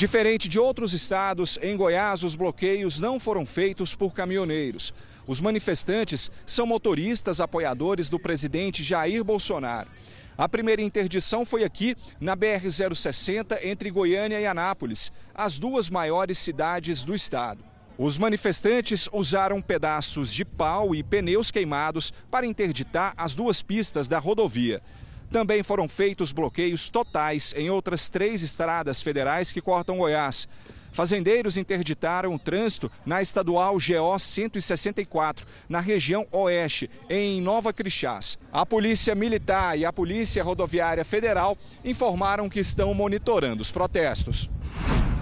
Diferente 0.00 0.48
de 0.48 0.58
outros 0.58 0.94
estados, 0.94 1.58
em 1.60 1.76
Goiás 1.76 2.22
os 2.22 2.34
bloqueios 2.34 2.98
não 2.98 3.20
foram 3.20 3.44
feitos 3.44 3.94
por 3.94 4.14
caminhoneiros. 4.14 4.94
Os 5.26 5.42
manifestantes 5.42 6.30
são 6.46 6.64
motoristas 6.64 7.38
apoiadores 7.38 8.08
do 8.08 8.18
presidente 8.18 8.82
Jair 8.82 9.22
Bolsonaro. 9.22 9.90
A 10.38 10.48
primeira 10.48 10.80
interdição 10.80 11.44
foi 11.44 11.64
aqui, 11.64 11.94
na 12.18 12.34
BR-060, 12.34 13.62
entre 13.62 13.90
Goiânia 13.90 14.40
e 14.40 14.46
Anápolis, 14.46 15.12
as 15.34 15.58
duas 15.58 15.90
maiores 15.90 16.38
cidades 16.38 17.04
do 17.04 17.14
estado. 17.14 17.62
Os 17.98 18.16
manifestantes 18.16 19.06
usaram 19.12 19.60
pedaços 19.60 20.32
de 20.32 20.46
pau 20.46 20.94
e 20.94 21.02
pneus 21.02 21.50
queimados 21.50 22.10
para 22.30 22.46
interditar 22.46 23.12
as 23.18 23.34
duas 23.34 23.60
pistas 23.60 24.08
da 24.08 24.18
rodovia. 24.18 24.80
Também 25.30 25.62
foram 25.62 25.88
feitos 25.88 26.32
bloqueios 26.32 26.88
totais 26.88 27.54
em 27.56 27.70
outras 27.70 28.08
três 28.08 28.42
estradas 28.42 29.00
federais 29.00 29.52
que 29.52 29.60
cortam 29.60 29.98
Goiás. 29.98 30.48
Fazendeiros 30.92 31.56
interditaram 31.56 32.34
o 32.34 32.38
trânsito 32.38 32.90
na 33.06 33.22
estadual 33.22 33.74
GO 33.74 34.18
164, 34.18 35.46
na 35.68 35.78
região 35.78 36.26
oeste, 36.32 36.90
em 37.08 37.40
Nova 37.40 37.72
Crixás. 37.72 38.36
A 38.52 38.66
Polícia 38.66 39.14
Militar 39.14 39.78
e 39.78 39.84
a 39.84 39.92
Polícia 39.92 40.42
Rodoviária 40.42 41.04
Federal 41.04 41.56
informaram 41.84 42.48
que 42.48 42.58
estão 42.58 42.92
monitorando 42.92 43.62
os 43.62 43.70
protestos. 43.70 44.50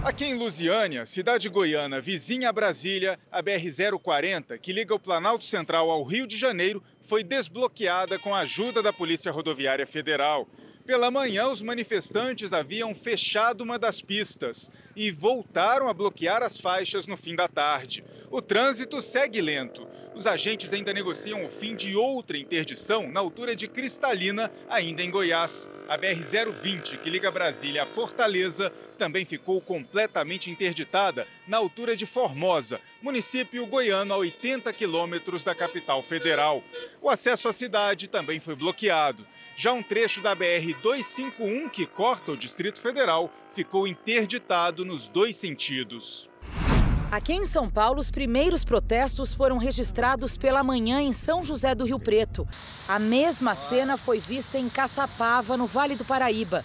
Aqui 0.01 0.23
em 0.23 0.33
Lusiânia, 0.33 1.05
cidade 1.05 1.49
goiana 1.49 1.99
vizinha 1.99 2.49
a 2.49 2.53
Brasília, 2.53 3.19
a 3.29 3.43
BR-040, 3.43 4.57
que 4.57 4.71
liga 4.71 4.95
o 4.95 4.99
Planalto 4.99 5.43
Central 5.43 5.91
ao 5.91 6.03
Rio 6.03 6.25
de 6.25 6.37
Janeiro, 6.37 6.81
foi 7.01 7.21
desbloqueada 7.21 8.17
com 8.17 8.33
a 8.33 8.39
ajuda 8.39 8.81
da 8.81 8.93
Polícia 8.93 9.29
Rodoviária 9.29 9.85
Federal. 9.85 10.47
Pela 10.85 11.11
manhã, 11.11 11.49
os 11.49 11.61
manifestantes 11.61 12.53
haviam 12.53 12.95
fechado 12.95 13.61
uma 13.61 13.77
das 13.77 14.01
pistas 14.01 14.71
e 14.95 15.11
voltaram 15.11 15.89
a 15.89 15.93
bloquear 15.93 16.41
as 16.41 16.61
faixas 16.61 17.05
no 17.05 17.17
fim 17.17 17.35
da 17.35 17.49
tarde. 17.49 18.03
O 18.31 18.41
trânsito 18.41 19.01
segue 19.01 19.41
lento. 19.41 19.85
Os 20.19 20.27
agentes 20.27 20.73
ainda 20.73 20.91
negociam 20.91 21.45
o 21.45 21.47
fim 21.47 21.73
de 21.73 21.95
outra 21.95 22.37
interdição 22.37 23.09
na 23.09 23.21
altura 23.21 23.55
de 23.55 23.69
Cristalina, 23.69 24.51
ainda 24.69 25.01
em 25.01 25.09
Goiás. 25.09 25.65
A 25.87 25.97
BR-020, 25.97 26.97
que 26.97 27.09
liga 27.09 27.31
Brasília 27.31 27.83
a 27.83 27.85
Fortaleza, 27.85 28.69
também 28.97 29.23
ficou 29.23 29.61
completamente 29.61 30.51
interditada 30.51 31.25
na 31.47 31.55
altura 31.55 31.95
de 31.95 32.05
Formosa, 32.05 32.81
município 33.01 33.65
goiano 33.65 34.13
a 34.13 34.17
80 34.17 34.73
quilômetros 34.73 35.45
da 35.45 35.55
capital 35.55 36.03
federal. 36.03 36.61
O 37.01 37.09
acesso 37.09 37.47
à 37.47 37.53
cidade 37.53 38.09
também 38.09 38.41
foi 38.41 38.57
bloqueado. 38.57 39.25
Já 39.55 39.71
um 39.71 39.81
trecho 39.81 40.19
da 40.19 40.35
BR-251, 40.35 41.69
que 41.69 41.85
corta 41.85 42.33
o 42.33 42.37
Distrito 42.37 42.81
Federal, 42.81 43.33
ficou 43.49 43.87
interditado 43.87 44.83
nos 44.83 45.07
dois 45.07 45.37
sentidos. 45.37 46.28
Aqui 47.11 47.33
em 47.33 47.43
São 47.43 47.67
Paulo, 47.67 47.99
os 47.99 48.11
primeiros 48.11 48.63
protestos 48.63 49.33
foram 49.33 49.57
registrados 49.57 50.37
pela 50.37 50.61
manhã 50.61 51.01
em 51.01 51.11
São 51.11 51.43
José 51.43 51.73
do 51.73 51.83
Rio 51.83 51.97
Preto. 51.97 52.47
A 52.87 52.99
mesma 52.99 53.55
cena 53.55 53.97
foi 53.97 54.19
vista 54.19 54.59
em 54.59 54.69
Caçapava, 54.69 55.57
no 55.57 55.65
Vale 55.65 55.95
do 55.95 56.05
Paraíba. 56.05 56.63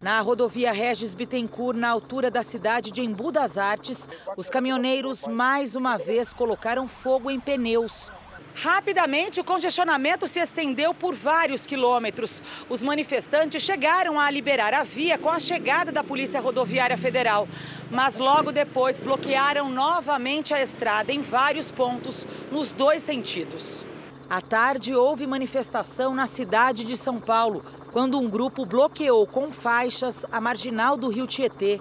Na 0.00 0.20
rodovia 0.20 0.72
Regis 0.72 1.14
Bittencourt, 1.14 1.78
na 1.78 1.90
altura 1.90 2.28
da 2.28 2.42
cidade 2.42 2.90
de 2.90 3.02
Embu 3.02 3.30
das 3.30 3.56
Artes, 3.56 4.08
os 4.36 4.50
caminhoneiros 4.50 5.28
mais 5.28 5.76
uma 5.76 5.96
vez 5.96 6.32
colocaram 6.32 6.88
fogo 6.88 7.30
em 7.30 7.38
pneus. 7.38 8.10
Rapidamente, 8.54 9.40
o 9.40 9.44
congestionamento 9.44 10.28
se 10.28 10.38
estendeu 10.38 10.94
por 10.94 11.14
vários 11.14 11.66
quilômetros. 11.66 12.42
Os 12.68 12.82
manifestantes 12.82 13.62
chegaram 13.62 14.18
a 14.18 14.30
liberar 14.30 14.72
a 14.72 14.84
via 14.84 15.18
com 15.18 15.28
a 15.28 15.40
chegada 15.40 15.90
da 15.90 16.04
Polícia 16.04 16.40
Rodoviária 16.40 16.96
Federal, 16.96 17.48
mas 17.90 18.18
logo 18.18 18.52
depois 18.52 19.00
bloquearam 19.00 19.68
novamente 19.68 20.54
a 20.54 20.62
estrada 20.62 21.12
em 21.12 21.20
vários 21.20 21.72
pontos, 21.72 22.26
nos 22.50 22.72
dois 22.72 23.02
sentidos. 23.02 23.84
À 24.30 24.40
tarde, 24.40 24.94
houve 24.94 25.26
manifestação 25.26 26.14
na 26.14 26.26
cidade 26.26 26.84
de 26.84 26.96
São 26.96 27.18
Paulo, 27.18 27.62
quando 27.92 28.18
um 28.18 28.28
grupo 28.28 28.64
bloqueou 28.64 29.26
com 29.26 29.50
faixas 29.50 30.24
a 30.30 30.40
marginal 30.40 30.96
do 30.96 31.08
rio 31.08 31.26
Tietê. 31.26 31.80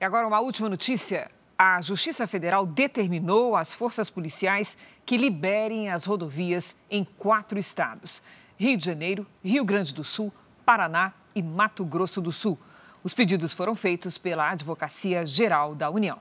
E 0.00 0.04
agora, 0.04 0.26
uma 0.26 0.40
última 0.40 0.68
notícia. 0.68 1.30
A 1.62 1.78
Justiça 1.82 2.26
Federal 2.26 2.64
determinou 2.64 3.54
às 3.54 3.74
forças 3.74 4.08
policiais 4.08 4.78
que 5.04 5.18
liberem 5.18 5.90
as 5.90 6.06
rodovias 6.06 6.80
em 6.90 7.04
quatro 7.04 7.58
estados: 7.58 8.22
Rio 8.56 8.78
de 8.78 8.86
Janeiro, 8.86 9.26
Rio 9.44 9.62
Grande 9.62 9.92
do 9.92 10.02
Sul, 10.02 10.32
Paraná 10.64 11.12
e 11.34 11.42
Mato 11.42 11.84
Grosso 11.84 12.18
do 12.18 12.32
Sul. 12.32 12.58
Os 13.04 13.12
pedidos 13.12 13.52
foram 13.52 13.74
feitos 13.74 14.16
pela 14.16 14.48
Advocacia 14.48 15.26
Geral 15.26 15.74
da 15.74 15.90
União. 15.90 16.18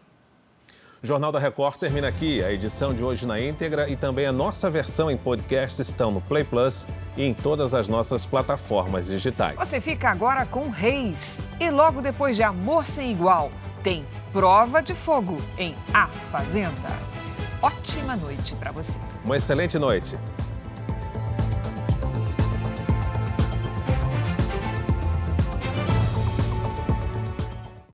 O 1.01 1.07
Jornal 1.07 1.31
da 1.31 1.39
Record 1.39 1.77
termina 1.77 2.09
aqui. 2.09 2.43
A 2.43 2.51
edição 2.51 2.93
de 2.93 3.01
hoje 3.01 3.25
na 3.25 3.39
íntegra 3.39 3.89
e 3.89 3.95
também 3.95 4.25
a 4.25 4.33
nossa 4.33 4.69
versão 4.69 5.09
em 5.09 5.15
podcast 5.15 5.81
estão 5.81 6.11
no 6.11 6.19
Play 6.19 6.43
Plus 6.43 6.85
e 7.15 7.23
em 7.23 7.33
todas 7.33 7.73
as 7.73 7.87
nossas 7.87 8.25
plataformas 8.25 9.07
digitais. 9.07 9.55
Você 9.55 9.79
fica 9.79 10.09
agora 10.09 10.45
com 10.45 10.69
Reis. 10.69 11.39
E 11.57 11.71
logo 11.71 12.01
depois 12.01 12.35
de 12.35 12.43
Amor 12.43 12.85
Sem 12.85 13.13
Igual, 13.13 13.49
tem 13.81 14.03
Prova 14.33 14.81
de 14.81 14.93
Fogo 14.93 15.37
em 15.57 15.73
A 15.93 16.07
Fazenda. 16.31 16.89
Ótima 17.61 18.17
noite 18.17 18.53
para 18.55 18.73
você. 18.73 18.97
Uma 19.23 19.37
excelente 19.37 19.79
noite. 19.79 20.17